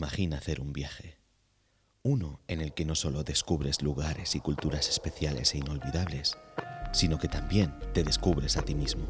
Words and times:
Imagina 0.00 0.38
hacer 0.38 0.62
un 0.62 0.72
viaje. 0.72 1.18
Uno 2.02 2.40
en 2.48 2.62
el 2.62 2.72
que 2.72 2.86
no 2.86 2.94
solo 2.94 3.22
descubres 3.22 3.82
lugares 3.82 4.34
y 4.34 4.40
culturas 4.40 4.88
especiales 4.88 5.52
e 5.52 5.58
inolvidables, 5.58 6.38
sino 6.94 7.18
que 7.18 7.28
también 7.28 7.74
te 7.92 8.02
descubres 8.02 8.56
a 8.56 8.62
ti 8.62 8.74
mismo. 8.74 9.04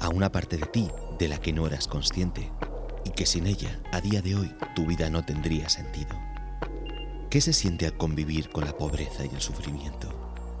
A 0.00 0.10
una 0.10 0.30
parte 0.30 0.58
de 0.58 0.66
ti 0.66 0.90
de 1.18 1.28
la 1.28 1.38
que 1.38 1.54
no 1.54 1.66
eras 1.66 1.88
consciente 1.88 2.52
y 3.06 3.12
que 3.12 3.24
sin 3.24 3.46
ella, 3.46 3.80
a 3.92 4.02
día 4.02 4.20
de 4.20 4.36
hoy, 4.36 4.54
tu 4.76 4.84
vida 4.84 5.08
no 5.08 5.24
tendría 5.24 5.70
sentido. 5.70 6.14
¿Qué 7.30 7.40
se 7.40 7.54
siente 7.54 7.86
al 7.86 7.96
convivir 7.96 8.50
con 8.50 8.66
la 8.66 8.76
pobreza 8.76 9.24
y 9.24 9.34
el 9.34 9.40
sufrimiento? 9.40 10.12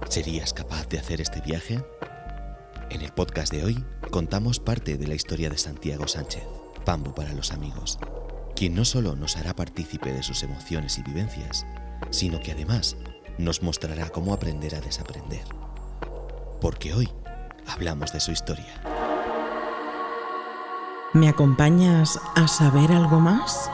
¿Serías 0.08 0.54
capaz 0.54 0.88
de 0.88 1.00
hacer 1.00 1.20
este 1.20 1.42
viaje? 1.42 1.84
En 2.88 3.02
el 3.02 3.12
podcast 3.12 3.52
de 3.52 3.62
hoy 3.62 3.84
contamos 4.10 4.58
parte 4.58 4.96
de 4.96 5.06
la 5.06 5.14
historia 5.14 5.50
de 5.50 5.58
Santiago 5.58 6.08
Sánchez, 6.08 6.44
Pambo 6.86 7.14
para 7.14 7.34
los 7.34 7.52
amigos, 7.52 7.98
quien 8.54 8.74
no 8.74 8.84
solo 8.84 9.16
nos 9.16 9.36
hará 9.36 9.54
partícipe 9.54 10.12
de 10.12 10.22
sus 10.22 10.42
emociones 10.42 10.98
y 10.98 11.02
vivencias, 11.02 11.66
sino 12.10 12.40
que 12.40 12.52
además 12.52 12.96
nos 13.38 13.62
mostrará 13.62 14.08
cómo 14.10 14.32
aprender 14.32 14.74
a 14.74 14.80
desaprender. 14.80 15.44
Porque 16.60 16.94
hoy 16.94 17.08
hablamos 17.66 18.12
de 18.12 18.20
su 18.20 18.32
historia. 18.32 18.80
¿Me 21.12 21.28
acompañas 21.28 22.18
a 22.34 22.48
saber 22.48 22.90
algo 22.92 23.20
más? 23.20 23.70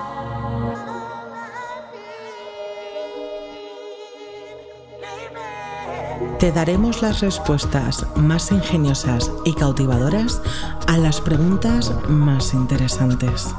Te 6.39 6.53
daremos 6.53 7.03
las 7.03 7.21
respuestas 7.21 8.07
más 8.17 8.51
ingeniosas 8.51 9.31
y 9.45 9.53
cautivadoras 9.55 10.41
a 10.87 10.97
las 10.97 11.21
preguntas 11.21 11.93
más 12.09 12.55
interesantes. 12.55 13.55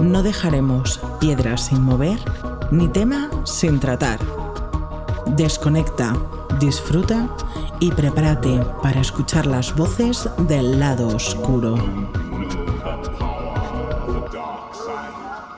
No 0.00 0.22
dejaremos 0.22 1.00
piedras 1.18 1.66
sin 1.66 1.82
mover 1.82 2.20
ni 2.70 2.86
tema 2.86 3.28
sin 3.44 3.80
tratar. 3.80 4.20
Desconecta, 5.26 6.16
disfruta 6.60 7.28
y 7.80 7.90
prepárate 7.90 8.64
para 8.80 9.00
escuchar 9.00 9.46
las 9.46 9.74
voces 9.74 10.28
del 10.46 10.78
lado 10.78 11.08
oscuro. 11.08 11.74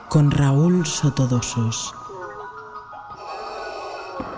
Con 0.09 0.31
Raúl 0.31 0.87
Sotodosos. 0.87 1.93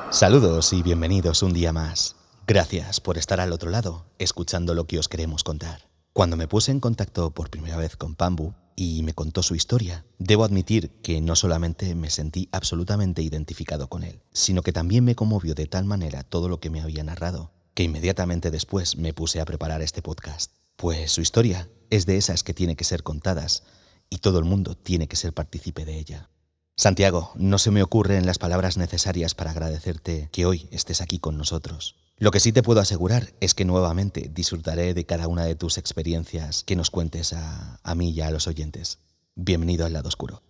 Saludos 0.09 0.73
y 0.73 0.83
bienvenidos 0.83 1.43
un 1.43 1.53
día 1.53 1.71
más. 1.71 2.17
Gracias 2.45 2.99
por 2.99 3.17
estar 3.17 3.39
al 3.39 3.53
otro 3.53 3.69
lado, 3.69 4.03
escuchando 4.19 4.73
lo 4.73 4.85
que 4.85 4.99
os 4.99 5.07
queremos 5.07 5.45
contar. 5.45 5.87
Cuando 6.11 6.35
me 6.35 6.49
puse 6.49 6.71
en 6.71 6.81
contacto 6.81 7.31
por 7.31 7.49
primera 7.49 7.77
vez 7.77 7.95
con 7.95 8.15
Pambu 8.15 8.53
y 8.75 9.03
me 9.03 9.13
contó 9.13 9.43
su 9.43 9.55
historia, 9.55 10.05
debo 10.17 10.43
admitir 10.43 10.89
que 11.01 11.21
no 11.21 11.35
solamente 11.35 11.95
me 11.95 12.09
sentí 12.09 12.49
absolutamente 12.51 13.21
identificado 13.21 13.87
con 13.87 14.03
él, 14.03 14.21
sino 14.31 14.61
que 14.61 14.73
también 14.73 15.03
me 15.03 15.15
conmovió 15.15 15.55
de 15.55 15.67
tal 15.67 15.85
manera 15.85 16.23
todo 16.23 16.49
lo 16.49 16.59
que 16.59 16.69
me 16.69 16.81
había 16.81 17.03
narrado, 17.03 17.51
que 17.73 17.83
inmediatamente 17.83 18.51
después 18.51 18.97
me 18.97 19.13
puse 19.13 19.39
a 19.41 19.45
preparar 19.45 19.81
este 19.81 20.01
podcast. 20.01 20.51
Pues 20.75 21.11
su 21.11 21.21
historia 21.21 21.69
es 21.89 22.05
de 22.05 22.17
esas 22.17 22.43
que 22.43 22.53
tiene 22.53 22.75
que 22.75 22.83
ser 22.83 23.03
contadas 23.03 23.63
y 24.09 24.17
todo 24.17 24.39
el 24.39 24.45
mundo 24.45 24.75
tiene 24.75 25.07
que 25.07 25.15
ser 25.15 25.33
partícipe 25.33 25.85
de 25.85 25.97
ella. 25.97 26.29
Santiago, 26.75 27.31
no 27.35 27.59
se 27.59 27.69
me 27.69 27.83
ocurren 27.83 28.25
las 28.25 28.39
palabras 28.39 28.77
necesarias 28.77 29.35
para 29.35 29.51
agradecerte 29.51 30.29
que 30.31 30.45
hoy 30.45 30.67
estés 30.71 31.01
aquí 31.01 31.19
con 31.19 31.37
nosotros. 31.37 32.02
Lo 32.23 32.31
que 32.31 32.39
sí 32.39 32.53
te 32.53 32.63
puedo 32.63 32.79
asegurar 32.79 33.33
es 33.41 33.53
que 33.53 33.65
nuevamente 33.65 34.31
disfrutaré 34.33 34.93
de 34.93 35.05
cada 35.05 35.27
una 35.27 35.43
de 35.43 35.55
tus 35.55 35.77
experiencias 35.77 36.63
que 36.63 36.77
nos 36.77 36.89
cuentes 36.89 37.33
a, 37.33 37.81
a 37.83 37.95
mí 37.95 38.11
y 38.11 38.21
a 38.21 38.31
los 38.31 38.47
oyentes. 38.47 38.99
Bienvenido 39.35 39.85
al 39.85 39.91
lado 39.91 40.07
oscuro. 40.07 40.41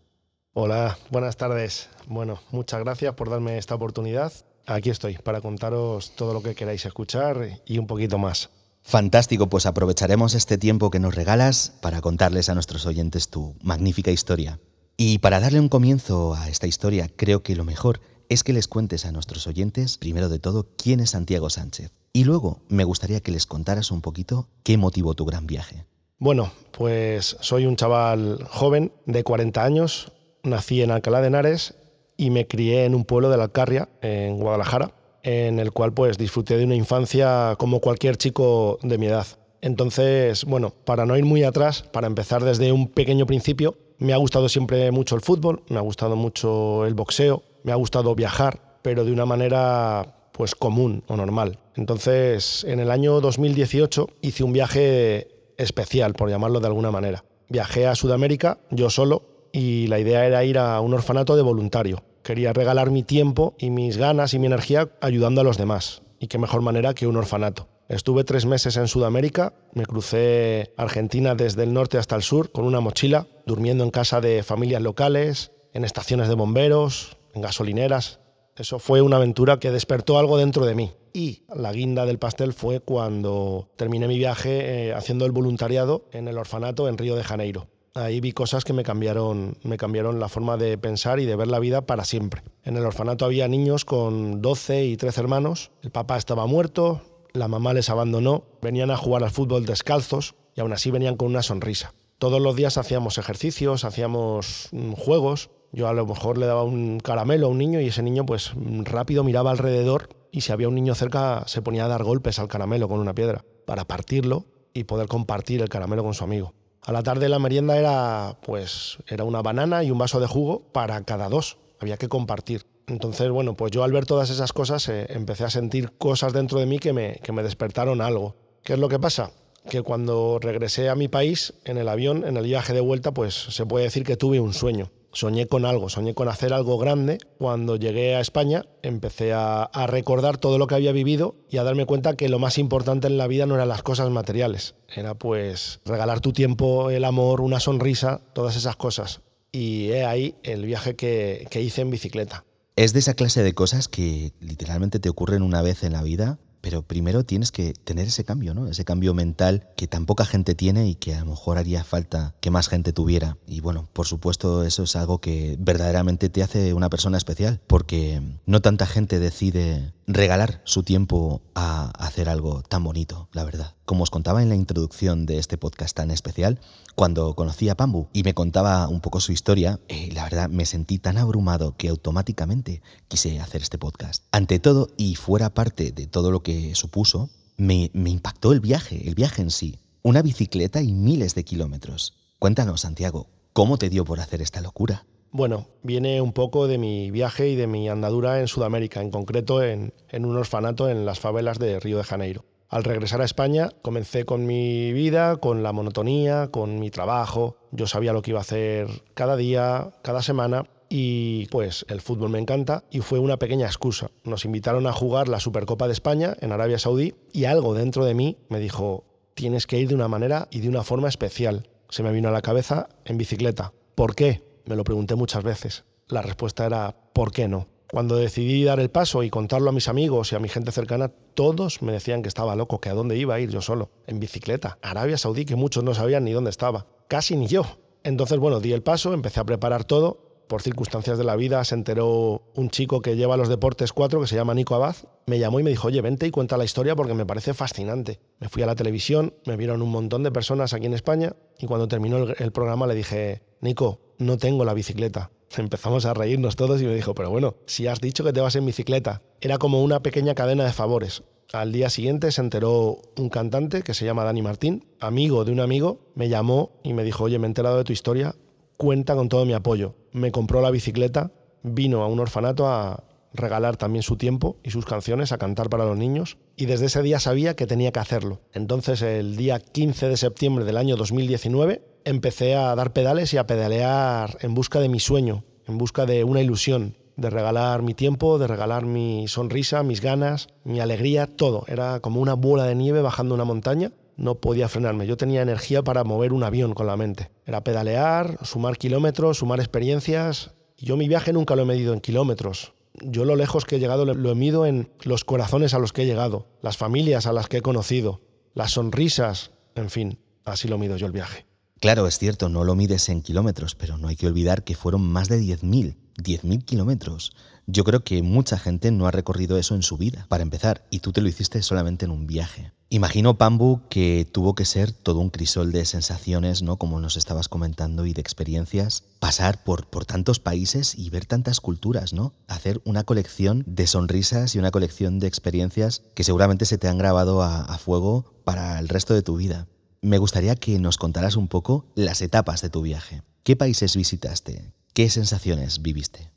Hola, 0.53 0.99
buenas 1.09 1.35
tardes. 1.35 1.89
Bueno, 2.05 2.39
muchas 2.51 2.79
gracias 2.81 3.15
por 3.15 3.31
darme 3.31 3.57
esta 3.57 3.73
oportunidad. 3.73 4.31
Aquí 4.67 4.91
estoy 4.91 5.17
para 5.17 5.41
contaros 5.41 6.15
todo 6.15 6.35
lo 6.35 6.43
que 6.43 6.53
queráis 6.53 6.85
escuchar 6.85 7.61
y 7.65 7.79
un 7.79 7.87
poquito 7.87 8.19
más. 8.19 8.51
Fantástico, 8.83 9.49
pues 9.49 9.65
aprovecharemos 9.65 10.35
este 10.35 10.59
tiempo 10.59 10.91
que 10.91 10.99
nos 10.99 11.15
regalas 11.15 11.73
para 11.81 12.01
contarles 12.01 12.49
a 12.49 12.53
nuestros 12.53 12.85
oyentes 12.85 13.29
tu 13.29 13.55
magnífica 13.63 14.11
historia. 14.11 14.59
Y 14.95 15.17
para 15.17 15.39
darle 15.39 15.59
un 15.59 15.69
comienzo 15.69 16.35
a 16.35 16.49
esta 16.49 16.67
historia, 16.67 17.09
creo 17.15 17.41
que 17.41 17.55
lo 17.55 17.63
mejor 17.63 17.99
es 18.29 18.43
que 18.43 18.53
les 18.53 18.67
cuentes 18.67 19.05
a 19.05 19.11
nuestros 19.11 19.47
oyentes, 19.47 19.97
primero 19.97 20.29
de 20.29 20.39
todo, 20.39 20.67
quién 20.77 20.99
es 20.99 21.11
Santiago 21.11 21.49
Sánchez. 21.49 21.91
Y 22.13 22.25
luego 22.25 22.59
me 22.69 22.83
gustaría 22.83 23.21
que 23.21 23.31
les 23.31 23.45
contaras 23.45 23.91
un 23.91 24.01
poquito 24.01 24.47
qué 24.63 24.77
motivó 24.77 25.13
tu 25.13 25.25
gran 25.25 25.47
viaje. 25.47 25.85
Bueno, 26.19 26.51
pues 26.71 27.37
soy 27.41 27.65
un 27.65 27.75
chaval 27.75 28.43
joven 28.49 28.91
de 29.05 29.23
40 29.23 29.63
años, 29.63 30.11
nací 30.43 30.81
en 30.81 30.91
Alcalá 30.91 31.21
de 31.21 31.27
Henares 31.27 31.75
y 32.15 32.29
me 32.29 32.47
crié 32.47 32.85
en 32.85 32.95
un 32.95 33.03
pueblo 33.03 33.29
de 33.29 33.37
la 33.37 33.43
Alcarria, 33.43 33.89
en 34.01 34.37
Guadalajara, 34.37 34.93
en 35.23 35.59
el 35.59 35.71
cual 35.71 35.93
pues 35.93 36.17
disfruté 36.17 36.57
de 36.57 36.65
una 36.65 36.75
infancia 36.75 37.55
como 37.57 37.79
cualquier 37.79 38.17
chico 38.17 38.77
de 38.83 38.97
mi 38.97 39.07
edad. 39.07 39.25
Entonces, 39.61 40.45
bueno, 40.45 40.71
para 40.71 41.05
no 41.05 41.17
ir 41.17 41.25
muy 41.25 41.43
atrás, 41.43 41.83
para 41.83 42.07
empezar 42.07 42.43
desde 42.43 42.71
un 42.71 42.89
pequeño 42.89 43.25
principio, 43.25 43.77
me 43.97 44.13
ha 44.13 44.17
gustado 44.17 44.49
siempre 44.49 44.91
mucho 44.91 45.15
el 45.15 45.21
fútbol, 45.21 45.63
me 45.69 45.77
ha 45.77 45.81
gustado 45.81 46.15
mucho 46.15 46.85
el 46.85 46.93
boxeo, 46.93 47.43
me 47.63 47.71
ha 47.71 47.75
gustado 47.75 48.15
viajar, 48.15 48.77
pero 48.81 49.05
de 49.05 49.11
una 49.11 49.25
manera 49.25 50.15
pues 50.31 50.55
común 50.55 51.03
o 51.07 51.15
normal. 51.15 51.59
Entonces, 51.75 52.63
en 52.67 52.79
el 52.79 52.91
año 52.91 53.21
2018 53.21 54.09
hice 54.21 54.43
un 54.43 54.53
viaje 54.53 55.27
especial, 55.57 56.13
por 56.13 56.29
llamarlo 56.29 56.59
de 56.59 56.67
alguna 56.67 56.91
manera. 56.91 57.23
Viajé 57.49 57.87
a 57.87 57.95
Sudamérica, 57.95 58.59
yo 58.71 58.89
solo, 58.89 59.49
y 59.51 59.87
la 59.87 59.99
idea 59.99 60.25
era 60.25 60.43
ir 60.43 60.57
a 60.57 60.79
un 60.81 60.93
orfanato 60.93 61.35
de 61.35 61.43
voluntario. 61.43 62.03
Quería 62.23 62.53
regalar 62.53 62.89
mi 62.89 63.03
tiempo 63.03 63.53
y 63.59 63.69
mis 63.69 63.97
ganas 63.97 64.33
y 64.33 64.39
mi 64.39 64.47
energía 64.47 64.89
ayudando 65.01 65.41
a 65.41 65.43
los 65.43 65.57
demás. 65.57 66.01
Y 66.19 66.27
qué 66.27 66.37
mejor 66.39 66.61
manera 66.61 66.93
que 66.93 67.05
un 67.05 67.17
orfanato. 67.17 67.67
Estuve 67.89 68.23
tres 68.23 68.45
meses 68.45 68.77
en 68.77 68.87
Sudamérica, 68.87 69.53
me 69.73 69.85
crucé 69.85 70.73
Argentina 70.77 71.35
desde 71.35 71.63
el 71.63 71.73
norte 71.73 71.97
hasta 71.97 72.15
el 72.15 72.23
sur 72.23 72.51
con 72.51 72.65
una 72.65 72.79
mochila, 72.79 73.27
durmiendo 73.45 73.83
en 73.83 73.91
casa 73.91 74.21
de 74.21 74.41
familias 74.41 74.81
locales, 74.81 75.51
en 75.73 75.83
estaciones 75.83 76.29
de 76.29 76.35
bomberos, 76.35 77.17
en 77.33 77.41
gasolineras. 77.41 78.19
Eso 78.55 78.79
fue 78.79 79.01
una 79.01 79.17
aventura 79.17 79.59
que 79.59 79.71
despertó 79.71 80.19
algo 80.19 80.37
dentro 80.37 80.65
de 80.65 80.75
mí. 80.75 80.91
Y 81.13 81.43
la 81.53 81.71
guinda 81.71 82.05
del 82.05 82.19
pastel 82.19 82.53
fue 82.53 82.79
cuando 82.79 83.69
terminé 83.75 84.07
mi 84.07 84.17
viaje 84.17 84.87
eh, 84.87 84.93
haciendo 84.93 85.25
el 85.25 85.31
voluntariado 85.31 86.05
en 86.11 86.27
el 86.27 86.37
orfanato 86.37 86.87
en 86.87 86.97
Río 86.97 87.15
de 87.15 87.23
Janeiro. 87.23 87.67
Ahí 87.95 88.19
vi 88.19 88.31
cosas 88.31 88.63
que 88.63 88.73
me 88.73 88.83
cambiaron, 88.83 89.57
me 89.61 89.77
cambiaron 89.77 90.19
la 90.19 90.27
forma 90.27 90.57
de 90.57 90.79
pensar 90.79 91.19
y 91.19 91.25
de 91.25 91.35
ver 91.35 91.47
la 91.47 91.59
vida 91.59 91.85
para 91.85 92.05
siempre. 92.05 92.41
En 92.63 92.75
el 92.75 92.85
orfanato 92.85 93.25
había 93.25 93.47
niños 93.47 93.85
con 93.85 94.41
12 94.41 94.85
y 94.85 94.97
13 94.97 95.21
hermanos. 95.21 95.71
El 95.83 95.91
papá 95.91 96.17
estaba 96.17 96.47
muerto, 96.47 97.01
la 97.33 97.47
mamá 97.47 97.73
les 97.73 97.91
abandonó, 97.91 98.45
venían 98.63 98.89
a 98.89 98.97
jugar 98.97 99.23
al 99.23 99.29
fútbol 99.29 99.65
descalzos 99.65 100.33
y 100.55 100.61
aún 100.61 100.73
así 100.73 100.89
venían 100.89 101.17
con 101.17 101.27
una 101.27 101.43
sonrisa. 101.43 101.93
Todos 102.17 102.41
los 102.41 102.55
días 102.55 102.77
hacíamos 102.77 103.17
ejercicios, 103.17 103.85
hacíamos 103.85 104.69
mm, 104.71 104.93
juegos. 104.93 105.51
Yo 105.73 105.87
a 105.87 105.93
lo 105.93 106.05
mejor 106.05 106.37
le 106.37 106.45
daba 106.45 106.63
un 106.63 106.99
caramelo 106.99 107.47
a 107.47 107.49
un 107.49 107.57
niño 107.57 107.81
y 107.81 107.87
ese 107.87 108.03
niño 108.03 108.27
pues 108.27 108.51
rápido 108.83 109.23
miraba 109.23 109.49
alrededor 109.49 110.07
y 110.31 110.41
si 110.41 110.51
había 110.51 110.67
un 110.67 110.75
niño 110.75 110.93
cerca 110.93 111.43
se 111.47 111.63
ponía 111.63 111.85
a 111.85 111.87
dar 111.87 112.03
golpes 112.03 112.37
al 112.37 112.47
caramelo 112.47 112.87
con 112.87 112.99
una 112.99 113.15
piedra 113.15 113.43
para 113.65 113.83
partirlo 113.85 114.45
y 114.75 114.83
poder 114.83 115.07
compartir 115.07 115.63
el 115.63 115.69
caramelo 115.69 116.03
con 116.03 116.13
su 116.13 116.23
amigo. 116.23 116.53
A 116.83 116.91
la 116.91 117.01
tarde 117.01 117.27
la 117.27 117.39
merienda 117.39 117.75
era 117.75 118.37
pues 118.43 118.99
era 119.07 119.23
una 119.23 119.41
banana 119.41 119.83
y 119.83 119.89
un 119.89 119.97
vaso 119.97 120.19
de 120.19 120.27
jugo 120.27 120.61
para 120.71 121.03
cada 121.05 121.27
dos. 121.27 121.57
Había 121.79 121.97
que 121.97 122.07
compartir. 122.07 122.65
Entonces, 122.85 123.29
bueno, 123.29 123.55
pues 123.55 123.71
yo 123.71 123.83
al 123.83 123.91
ver 123.91 124.05
todas 124.05 124.29
esas 124.29 124.53
cosas 124.53 124.87
eh, 124.89 125.07
empecé 125.09 125.43
a 125.43 125.49
sentir 125.49 125.91
cosas 125.97 126.33
dentro 126.33 126.59
de 126.59 126.67
mí 126.67 126.77
que 126.77 126.93
me, 126.93 127.19
que 127.23 127.31
me 127.31 127.41
despertaron 127.41 127.99
algo. 127.99 128.35
¿Qué 128.63 128.73
es 128.73 128.79
lo 128.79 128.89
que 128.89 128.99
pasa? 128.99 129.31
Que 129.69 129.81
cuando 129.81 130.37
regresé 130.39 130.89
a 130.89 130.95
mi 130.95 131.07
país, 131.07 131.53
en 131.65 131.77
el 131.77 131.87
avión, 131.87 132.25
en 132.25 132.37
el 132.37 132.43
viaje 132.43 132.73
de 132.73 132.81
vuelta, 132.81 133.11
pues 133.11 133.33
se 133.33 133.65
puede 133.65 133.85
decir 133.85 134.03
que 134.03 134.17
tuve 134.17 134.39
un 134.39 134.53
sueño. 134.53 134.91
Soñé 135.13 135.47
con 135.47 135.65
algo, 135.65 135.89
soñé 135.89 136.15
con 136.15 136.27
hacer 136.27 136.53
algo 136.53 136.79
grande. 136.79 137.19
Cuando 137.37 137.75
llegué 137.75 138.15
a 138.15 138.19
España, 138.19 138.65
empecé 138.81 139.31
a, 139.31 139.69
recordar 139.87 140.37
todo 140.37 140.57
lo 140.57 140.65
que 140.65 140.73
había 140.73 140.91
vivido 140.91 141.35
y 141.49 141.57
a 141.57 141.63
darme 141.63 141.85
cuenta 141.85 142.15
que 142.15 142.29
lo 142.29 142.39
más 142.39 142.57
importante 142.57 143.07
en 143.07 143.17
la 143.19 143.27
vida 143.27 143.45
no 143.45 143.55
eran 143.55 143.67
las 143.69 143.83
cosas 143.83 144.09
materiales. 144.09 144.73
Era 144.93 145.13
pues 145.13 145.81
regalar 145.85 146.19
tu 146.19 146.33
tiempo, 146.33 146.89
el 146.89 147.05
amor, 147.05 147.41
una 147.41 147.59
sonrisa, 147.59 148.21
todas 148.33 148.55
esas 148.55 148.75
cosas. 148.75 149.21
Y 149.51 149.89
he 149.91 150.03
ahí 150.03 150.35
el 150.41 150.65
viaje 150.65 150.95
que, 150.95 151.45
que 151.51 151.61
hice 151.61 151.81
en 151.81 151.91
bicicleta. 151.91 152.43
Es 152.75 152.93
de 152.93 152.99
esa 152.99 153.13
clase 153.13 153.43
de 153.43 153.53
cosas 153.53 153.87
que 153.87 154.33
literalmente 154.39 154.99
te 154.99 155.09
ocurren 155.09 155.43
una 155.43 155.61
vez 155.61 155.83
en 155.83 155.93
la 155.93 156.01
vida, 156.01 156.39
pero 156.63 156.81
primero 156.81 157.25
tienes 157.25 157.51
que 157.51 157.73
tener 157.73 158.07
ese 158.07 158.23
cambio, 158.23 158.53
¿no? 158.53 158.67
Ese 158.67 158.85
cambio 158.85 159.13
mental 159.13 159.67
que 159.75 159.85
tan 159.85 160.05
poca 160.05 160.23
gente 160.23 160.55
tiene 160.55 160.87
y 160.87 160.95
que 160.95 161.13
a 161.13 161.19
lo 161.19 161.31
mejor 161.31 161.57
haría 161.57 161.83
falta 161.83 162.35
que 162.39 162.51
más 162.51 162.69
gente 162.69 162.93
tuviera. 162.93 163.37
Y 163.45 163.59
bueno, 163.59 163.89
por 163.91 164.07
supuesto, 164.07 164.63
eso 164.63 164.83
es 164.83 164.95
algo 164.95 165.19
que 165.19 165.57
verdaderamente 165.59 166.29
te 166.29 166.41
hace 166.41 166.73
una 166.73 166.89
persona 166.89 167.17
especial, 167.17 167.59
porque 167.67 168.21
no 168.45 168.61
tanta 168.61 168.87
gente 168.87 169.19
decide 169.19 169.91
regalar 170.07 170.61
su 170.63 170.83
tiempo 170.83 171.41
a 171.53 171.91
hacer 171.99 172.29
algo 172.29 172.61
tan 172.63 172.83
bonito, 172.83 173.27
la 173.33 173.43
verdad. 173.43 173.75
Como 173.83 174.03
os 174.03 174.09
contaba 174.09 174.41
en 174.41 174.47
la 174.47 174.55
introducción 174.55 175.25
de 175.25 175.39
este 175.39 175.57
podcast 175.57 175.97
tan 175.97 176.11
especial, 176.11 176.61
cuando 176.95 177.33
conocí 177.35 177.69
a 177.69 177.75
Pambu 177.75 178.07
y 178.13 178.23
me 178.23 178.33
contaba 178.33 178.87
un 178.87 179.01
poco 179.01 179.19
su 179.19 179.31
historia, 179.31 179.79
eh, 179.87 180.09
la 180.13 180.23
verdad 180.23 180.49
me 180.49 180.65
sentí 180.65 180.99
tan 180.99 181.17
abrumado 181.17 181.75
que 181.75 181.89
automáticamente 181.89 182.81
quise 183.07 183.39
hacer 183.39 183.61
este 183.61 183.77
podcast. 183.77 184.25
Ante 184.31 184.59
todo, 184.59 184.89
y 184.97 185.15
fuera 185.15 185.53
parte 185.53 185.91
de 185.91 186.07
todo 186.07 186.31
lo 186.31 186.43
que 186.43 186.75
supuso, 186.75 187.29
me, 187.57 187.89
me 187.93 188.09
impactó 188.09 188.53
el 188.53 188.59
viaje, 188.59 189.07
el 189.07 189.15
viaje 189.15 189.41
en 189.41 189.51
sí. 189.51 189.79
Una 190.01 190.21
bicicleta 190.21 190.81
y 190.81 190.93
miles 190.93 191.35
de 191.35 191.43
kilómetros. 191.43 192.13
Cuéntanos, 192.39 192.81
Santiago, 192.81 193.27
¿cómo 193.53 193.77
te 193.77 193.89
dio 193.89 194.05
por 194.05 194.19
hacer 194.19 194.41
esta 194.41 194.61
locura? 194.61 195.05
Bueno, 195.35 195.65
viene 195.81 196.21
un 196.21 196.31
poco 196.31 196.67
de 196.67 196.77
mi 196.77 197.09
viaje 197.09 197.49
y 197.49 197.55
de 197.55 197.65
mi 197.65 197.89
andadura 197.89 198.39
en 198.39 198.47
Sudamérica, 198.47 199.01
en 199.01 199.09
concreto 199.09 199.63
en, 199.63 199.91
un 200.13 200.37
orfanato 200.37 200.89
en 200.89 201.07
las 201.07 201.19
favelas 201.19 201.57
de 201.57 201.79
Río 201.79 201.97
de 201.97 202.03
Janeiro. 202.03 202.45
Al 202.73 202.83
regresar 202.83 203.21
a 203.21 203.25
España 203.25 203.69
comencé 203.83 204.25
con 204.25 204.47
mi 204.47 204.93
vida, 204.93 205.37
con 205.37 205.61
la 205.61 205.71
monotonía, 205.73 206.47
con 206.47 206.79
mi 206.79 206.89
trabajo. 206.89 207.55
Yo 207.69 207.85
sabía 207.85 208.13
lo 208.13 208.23
que 208.23 208.31
iba 208.31 208.39
a 208.39 208.41
hacer 208.41 208.87
cada 209.13 209.37
día, 209.37 209.91
cada 210.01 210.23
semana 210.23 210.65
y 210.89 211.45
pues 211.51 211.85
el 211.87 212.01
fútbol 212.01 212.31
me 212.31 212.39
encanta 212.39 212.83
y 212.89 213.01
fue 213.01 213.19
una 213.19 213.37
pequeña 213.37 213.67
excusa. 213.67 214.09
Nos 214.23 214.43
invitaron 214.43 214.87
a 214.87 214.91
jugar 214.91 215.27
la 215.27 215.39
Supercopa 215.39 215.85
de 215.85 215.93
España 215.93 216.35
en 216.39 216.51
Arabia 216.51 216.79
Saudí 216.79 217.13
y 217.31 217.45
algo 217.45 217.75
dentro 217.75 218.05
de 218.05 218.15
mí 218.15 218.37
me 218.49 218.59
dijo, 218.59 219.03
tienes 219.35 219.67
que 219.67 219.77
ir 219.77 219.89
de 219.89 219.93
una 219.93 220.07
manera 220.07 220.47
y 220.49 220.61
de 220.61 220.69
una 220.69 220.81
forma 220.81 221.09
especial. 221.09 221.69
Se 221.89 222.01
me 222.01 222.11
vino 222.11 222.29
a 222.29 222.31
la 222.31 222.41
cabeza 222.41 222.89
en 223.05 223.19
bicicleta. 223.19 223.71
¿Por 223.93 224.15
qué? 224.15 224.41
Me 224.65 224.75
lo 224.75 224.83
pregunté 224.83 225.13
muchas 225.13 225.43
veces. 225.43 225.83
La 226.07 226.23
respuesta 226.23 226.65
era 226.65 226.95
¿por 227.13 227.31
qué 227.33 227.47
no? 227.47 227.67
Cuando 227.93 228.15
decidí 228.15 228.63
dar 228.63 228.79
el 228.79 228.89
paso 228.89 229.21
y 229.21 229.29
contarlo 229.29 229.69
a 229.69 229.71
mis 229.71 229.87
amigos 229.87 230.31
y 230.31 230.35
a 230.35 230.39
mi 230.39 230.49
gente 230.49 230.71
cercana, 230.71 231.11
todos 231.35 231.83
me 231.83 231.91
decían 231.91 232.23
que 232.23 232.27
estaba 232.27 232.55
loco, 232.55 232.81
que 232.81 232.89
a 232.89 232.95
dónde 232.95 233.15
iba 233.17 233.35
a 233.35 233.39
ir 233.39 233.51
yo 233.51 233.61
solo, 233.61 233.91
en 234.07 234.19
bicicleta. 234.19 234.79
Arabia 234.81 235.15
Saudí, 235.15 235.45
que 235.45 235.55
muchos 235.55 235.83
no 235.83 235.93
sabían 235.93 236.23
ni 236.23 236.31
dónde 236.31 236.49
estaba. 236.49 236.87
Casi 237.07 237.35
ni 237.35 237.45
yo. 237.45 237.67
Entonces, 238.03 238.39
bueno, 238.39 238.59
di 238.61 238.73
el 238.73 238.81
paso, 238.81 239.13
empecé 239.13 239.41
a 239.41 239.43
preparar 239.43 239.83
todo 239.83 240.33
por 240.47 240.63
circunstancias 240.63 241.19
de 241.19 241.23
la 241.23 241.35
vida, 241.35 241.63
se 241.65 241.75
enteró 241.75 242.41
un 242.55 242.71
chico 242.71 242.99
que 242.99 243.15
lleva 243.15 243.37
los 243.37 243.47
deportes 243.47 243.93
4, 243.93 244.21
que 244.21 244.27
se 244.27 244.35
llama 244.35 244.55
Nico 244.55 244.73
Abad, 244.73 244.95
me 245.27 245.37
llamó 245.37 245.59
y 245.59 245.63
me 245.63 245.69
dijo, 245.69 245.89
oye, 245.89 246.01
vente 246.01 246.25
y 246.25 246.31
cuenta 246.31 246.57
la 246.57 246.65
historia 246.65 246.95
porque 246.95 247.13
me 247.13 247.27
parece 247.27 247.53
fascinante. 247.53 248.19
Me 248.39 248.49
fui 248.49 248.63
a 248.63 248.65
la 248.65 248.73
televisión, 248.73 249.35
me 249.45 249.55
vieron 249.55 249.83
un 249.83 249.91
montón 249.91 250.23
de 250.23 250.31
personas 250.31 250.73
aquí 250.73 250.87
en 250.87 250.95
España 250.95 251.35
y 251.59 251.67
cuando 251.67 251.87
terminó 251.87 252.17
el, 252.17 252.51
programa 252.51 252.87
le 252.87 252.95
dije, 252.95 253.43
Nico, 253.61 253.99
no 254.17 254.39
tengo 254.39 254.65
la 254.65 254.73
bicicleta. 254.73 255.29
Empezamos 255.57 256.05
a 256.05 256.13
reírnos 256.13 256.55
todos 256.55 256.81
y 256.81 256.85
me 256.85 256.95
dijo, 256.95 257.13
pero 257.13 257.29
bueno, 257.29 257.55
si 257.65 257.87
has 257.87 258.01
dicho 258.01 258.23
que 258.23 258.33
te 258.33 258.41
vas 258.41 258.55
en 258.55 258.65
bicicleta. 258.65 259.21
Era 259.41 259.57
como 259.57 259.83
una 259.83 260.01
pequeña 260.01 260.35
cadena 260.35 260.63
de 260.65 260.73
favores. 260.73 261.23
Al 261.51 261.71
día 261.71 261.89
siguiente 261.89 262.31
se 262.31 262.41
enteró 262.41 262.97
un 263.17 263.29
cantante 263.29 263.83
que 263.83 263.93
se 263.93 264.05
llama 264.05 264.23
Dani 264.23 264.41
Martín, 264.41 264.85
amigo 264.99 265.45
de 265.45 265.51
un 265.51 265.59
amigo, 265.59 265.99
me 266.15 266.27
llamó 266.27 266.71
y 266.83 266.93
me 266.93 267.03
dijo, 267.03 267.25
oye, 267.25 267.37
me 267.37 267.45
he 267.45 267.49
enterado 267.49 267.77
de 267.77 267.83
tu 267.83 267.93
historia, 267.93 268.35
cuenta 268.77 269.13
con 269.15 269.29
todo 269.29 269.45
mi 269.45 269.53
apoyo. 269.53 269.93
Me 270.11 270.31
compró 270.31 270.61
la 270.61 270.71
bicicleta, 270.71 271.31
vino 271.61 272.01
a 272.01 272.07
un 272.07 272.19
orfanato 272.19 272.67
a 272.67 273.03
regalar 273.33 273.77
también 273.77 274.03
su 274.03 274.17
tiempo 274.17 274.57
y 274.63 274.71
sus 274.71 274.85
canciones 274.85 275.31
a 275.31 275.37
cantar 275.37 275.69
para 275.69 275.85
los 275.85 275.97
niños 275.97 276.37
y 276.55 276.65
desde 276.65 276.87
ese 276.87 277.01
día 277.01 277.19
sabía 277.19 277.55
que 277.55 277.67
tenía 277.67 277.91
que 277.91 277.99
hacerlo. 277.99 278.41
Entonces 278.53 279.01
el 279.01 279.35
día 279.35 279.59
15 279.59 280.09
de 280.09 280.17
septiembre 280.17 280.65
del 280.65 280.77
año 280.77 280.95
2019 280.95 281.83
empecé 282.05 282.55
a 282.55 282.75
dar 282.75 282.93
pedales 282.93 283.33
y 283.33 283.37
a 283.37 283.47
pedalear 283.47 284.37
en 284.41 284.53
busca 284.53 284.79
de 284.79 284.89
mi 284.89 284.99
sueño, 284.99 285.43
en 285.67 285.77
busca 285.77 286.05
de 286.05 286.23
una 286.23 286.41
ilusión, 286.41 286.97
de 287.15 287.29
regalar 287.29 287.81
mi 287.81 287.93
tiempo, 287.93 288.39
de 288.39 288.47
regalar 288.47 288.85
mi 288.85 289.27
sonrisa, 289.27 289.83
mis 289.83 290.01
ganas, 290.01 290.47
mi 290.63 290.79
alegría, 290.79 291.27
todo. 291.27 291.63
Era 291.67 291.99
como 291.99 292.19
una 292.21 292.33
bola 292.33 292.65
de 292.65 292.75
nieve 292.75 293.01
bajando 293.01 293.35
una 293.35 293.45
montaña 293.45 293.91
no 294.17 294.35
podía 294.35 294.69
frenarme. 294.69 295.07
Yo 295.07 295.17
tenía 295.17 295.41
energía 295.41 295.83
para 295.83 296.03
mover 296.03 296.33
un 296.33 296.43
avión 296.43 296.73
con 296.73 296.87
la 296.87 296.97
mente. 296.97 297.31
Era 297.45 297.63
pedalear, 297.63 298.37
sumar 298.43 298.77
kilómetros, 298.77 299.37
sumar 299.37 299.59
experiencias. 299.59 300.53
Yo 300.77 300.97
mi 300.97 301.07
viaje 301.07 301.33
nunca 301.33 301.55
lo 301.55 301.63
he 301.63 301.65
medido 301.65 301.93
en 301.93 302.01
kilómetros. 302.01 302.73
Yo 303.01 303.25
lo 303.25 303.35
lejos 303.35 303.65
que 303.65 303.77
he 303.77 303.79
llegado 303.79 304.05
lo 304.05 304.31
he 304.31 304.35
medido 304.35 304.65
en 304.65 304.91
los 305.03 305.25
corazones 305.25 305.73
a 305.73 305.79
los 305.79 305.93
que 305.93 306.03
he 306.03 306.05
llegado, 306.05 306.47
las 306.61 306.77
familias 306.77 307.25
a 307.25 307.33
las 307.33 307.47
que 307.47 307.57
he 307.57 307.61
conocido, 307.61 308.21
las 308.53 308.71
sonrisas, 308.71 309.51
en 309.75 309.89
fin, 309.89 310.19
así 310.45 310.67
lo 310.67 310.77
mido 310.77 310.97
yo 310.97 311.07
el 311.07 311.11
viaje. 311.11 311.45
Claro, 311.79 312.07
es 312.07 312.17
cierto, 312.17 312.47
no 312.47 312.63
lo 312.63 312.75
mides 312.75 313.09
en 313.09 313.21
kilómetros, 313.21 313.75
pero 313.75 313.97
no 313.97 314.07
hay 314.07 314.15
que 314.15 314.27
olvidar 314.27 314.63
que 314.63 314.75
fueron 314.75 315.01
más 315.01 315.27
de 315.27 315.41
10.000, 315.41 315.97
10.000 316.15 316.63
kilómetros. 316.63 317.33
Yo 317.65 317.83
creo 317.85 318.03
que 318.03 318.21
mucha 318.23 318.59
gente 318.59 318.91
no 318.91 319.07
ha 319.07 319.11
recorrido 319.11 319.57
eso 319.57 319.73
en 319.75 319.83
su 319.83 319.97
vida, 319.97 320.25
para 320.27 320.43
empezar, 320.43 320.85
y 320.89 320.99
tú 320.99 321.13
te 321.13 321.21
lo 321.21 321.29
hiciste 321.29 321.61
solamente 321.61 322.03
en 322.03 322.11
un 322.11 322.27
viaje. 322.27 322.73
Imagino, 322.89 323.37
Pambu, 323.37 323.81
que 323.89 324.27
tuvo 324.29 324.53
que 324.53 324.65
ser 324.65 324.91
todo 324.91 325.19
un 325.19 325.29
crisol 325.29 325.71
de 325.71 325.85
sensaciones, 325.85 326.61
¿no? 326.61 326.77
Como 326.77 326.99
nos 326.99 327.15
estabas 327.15 327.47
comentando, 327.47 328.05
y 328.05 328.13
de 328.13 328.21
experiencias. 328.21 329.03
Pasar 329.19 329.63
por, 329.63 329.87
por 329.87 330.05
tantos 330.05 330.39
países 330.39 330.93
y 330.95 331.09
ver 331.09 331.25
tantas 331.25 331.61
culturas, 331.61 332.13
¿no? 332.13 332.33
Hacer 332.47 332.81
una 332.83 333.03
colección 333.03 333.63
de 333.65 333.87
sonrisas 333.87 334.53
y 334.55 334.59
una 334.59 334.71
colección 334.71 335.19
de 335.19 335.27
experiencias 335.27 336.03
que 336.15 336.23
seguramente 336.23 336.65
se 336.65 336.77
te 336.77 336.87
han 336.87 336.97
grabado 336.97 337.41
a, 337.41 337.61
a 337.61 337.77
fuego 337.77 338.33
para 338.43 338.77
el 338.77 338.89
resto 338.89 339.13
de 339.13 339.23
tu 339.23 339.37
vida. 339.37 339.67
Me 340.01 340.17
gustaría 340.17 340.55
que 340.57 340.77
nos 340.79 340.97
contaras 340.97 341.37
un 341.37 341.47
poco 341.47 341.87
las 341.95 342.21
etapas 342.21 342.61
de 342.61 342.69
tu 342.69 342.81
viaje. 342.81 343.23
¿Qué 343.43 343.55
países 343.55 343.95
visitaste? 343.95 344.73
¿Qué 344.93 345.09
sensaciones 345.09 345.81
viviste? 345.81 346.32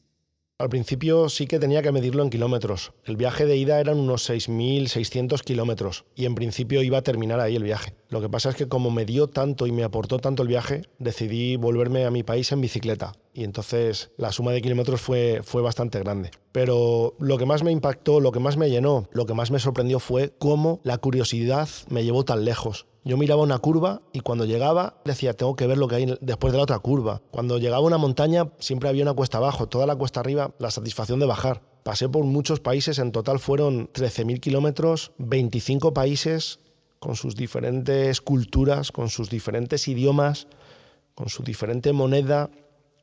Al 0.58 0.70
principio 0.70 1.28
sí 1.28 1.46
que 1.46 1.58
tenía 1.58 1.82
que 1.82 1.92
medirlo 1.92 2.22
en 2.22 2.30
kilómetros. 2.30 2.94
El 3.04 3.18
viaje 3.18 3.44
de 3.44 3.58
ida 3.58 3.78
eran 3.78 3.98
unos 3.98 4.30
6.600 4.30 5.42
kilómetros 5.42 6.06
y 6.14 6.24
en 6.24 6.34
principio 6.34 6.82
iba 6.82 6.96
a 6.96 7.02
terminar 7.02 7.40
ahí 7.40 7.56
el 7.56 7.62
viaje. 7.62 7.94
Lo 8.08 8.22
que 8.22 8.30
pasa 8.30 8.48
es 8.48 8.56
que 8.56 8.66
como 8.66 8.90
me 8.90 9.04
dio 9.04 9.26
tanto 9.26 9.66
y 9.66 9.72
me 9.72 9.84
aportó 9.84 10.18
tanto 10.18 10.42
el 10.42 10.48
viaje, 10.48 10.88
decidí 10.98 11.56
volverme 11.56 12.06
a 12.06 12.10
mi 12.10 12.22
país 12.22 12.52
en 12.52 12.62
bicicleta 12.62 13.12
y 13.34 13.44
entonces 13.44 14.12
la 14.16 14.32
suma 14.32 14.52
de 14.52 14.62
kilómetros 14.62 15.02
fue, 15.02 15.42
fue 15.44 15.60
bastante 15.60 15.98
grande. 15.98 16.30
Pero 16.52 17.14
lo 17.18 17.36
que 17.36 17.44
más 17.44 17.62
me 17.62 17.70
impactó, 17.70 18.20
lo 18.20 18.32
que 18.32 18.40
más 18.40 18.56
me 18.56 18.70
llenó, 18.70 19.10
lo 19.12 19.26
que 19.26 19.34
más 19.34 19.50
me 19.50 19.58
sorprendió 19.58 20.00
fue 20.00 20.32
cómo 20.38 20.80
la 20.84 20.96
curiosidad 20.96 21.68
me 21.90 22.02
llevó 22.02 22.24
tan 22.24 22.46
lejos. 22.46 22.86
Yo 23.06 23.16
miraba 23.16 23.40
una 23.40 23.60
curva 23.60 24.02
y 24.12 24.18
cuando 24.18 24.46
llegaba 24.46 25.00
decía, 25.04 25.32
tengo 25.32 25.54
que 25.54 25.68
ver 25.68 25.78
lo 25.78 25.86
que 25.86 25.94
hay 25.94 26.18
después 26.20 26.52
de 26.52 26.56
la 26.56 26.64
otra 26.64 26.80
curva. 26.80 27.22
Cuando 27.30 27.56
llegaba 27.56 27.78
una 27.86 27.98
montaña 27.98 28.50
siempre 28.58 28.88
había 28.88 29.04
una 29.04 29.12
cuesta 29.12 29.38
abajo, 29.38 29.68
toda 29.68 29.86
la 29.86 29.94
cuesta 29.94 30.18
arriba, 30.18 30.50
la 30.58 30.72
satisfacción 30.72 31.20
de 31.20 31.26
bajar. 31.26 31.62
Pasé 31.84 32.08
por 32.08 32.24
muchos 32.24 32.58
países, 32.58 32.98
en 32.98 33.12
total 33.12 33.38
fueron 33.38 33.92
13.000 33.92 34.40
kilómetros, 34.40 35.12
25 35.18 35.94
países 35.94 36.58
con 36.98 37.14
sus 37.14 37.36
diferentes 37.36 38.20
culturas, 38.20 38.90
con 38.90 39.08
sus 39.08 39.30
diferentes 39.30 39.86
idiomas, 39.86 40.48
con 41.14 41.28
su 41.28 41.44
diferente 41.44 41.92
moneda, 41.92 42.50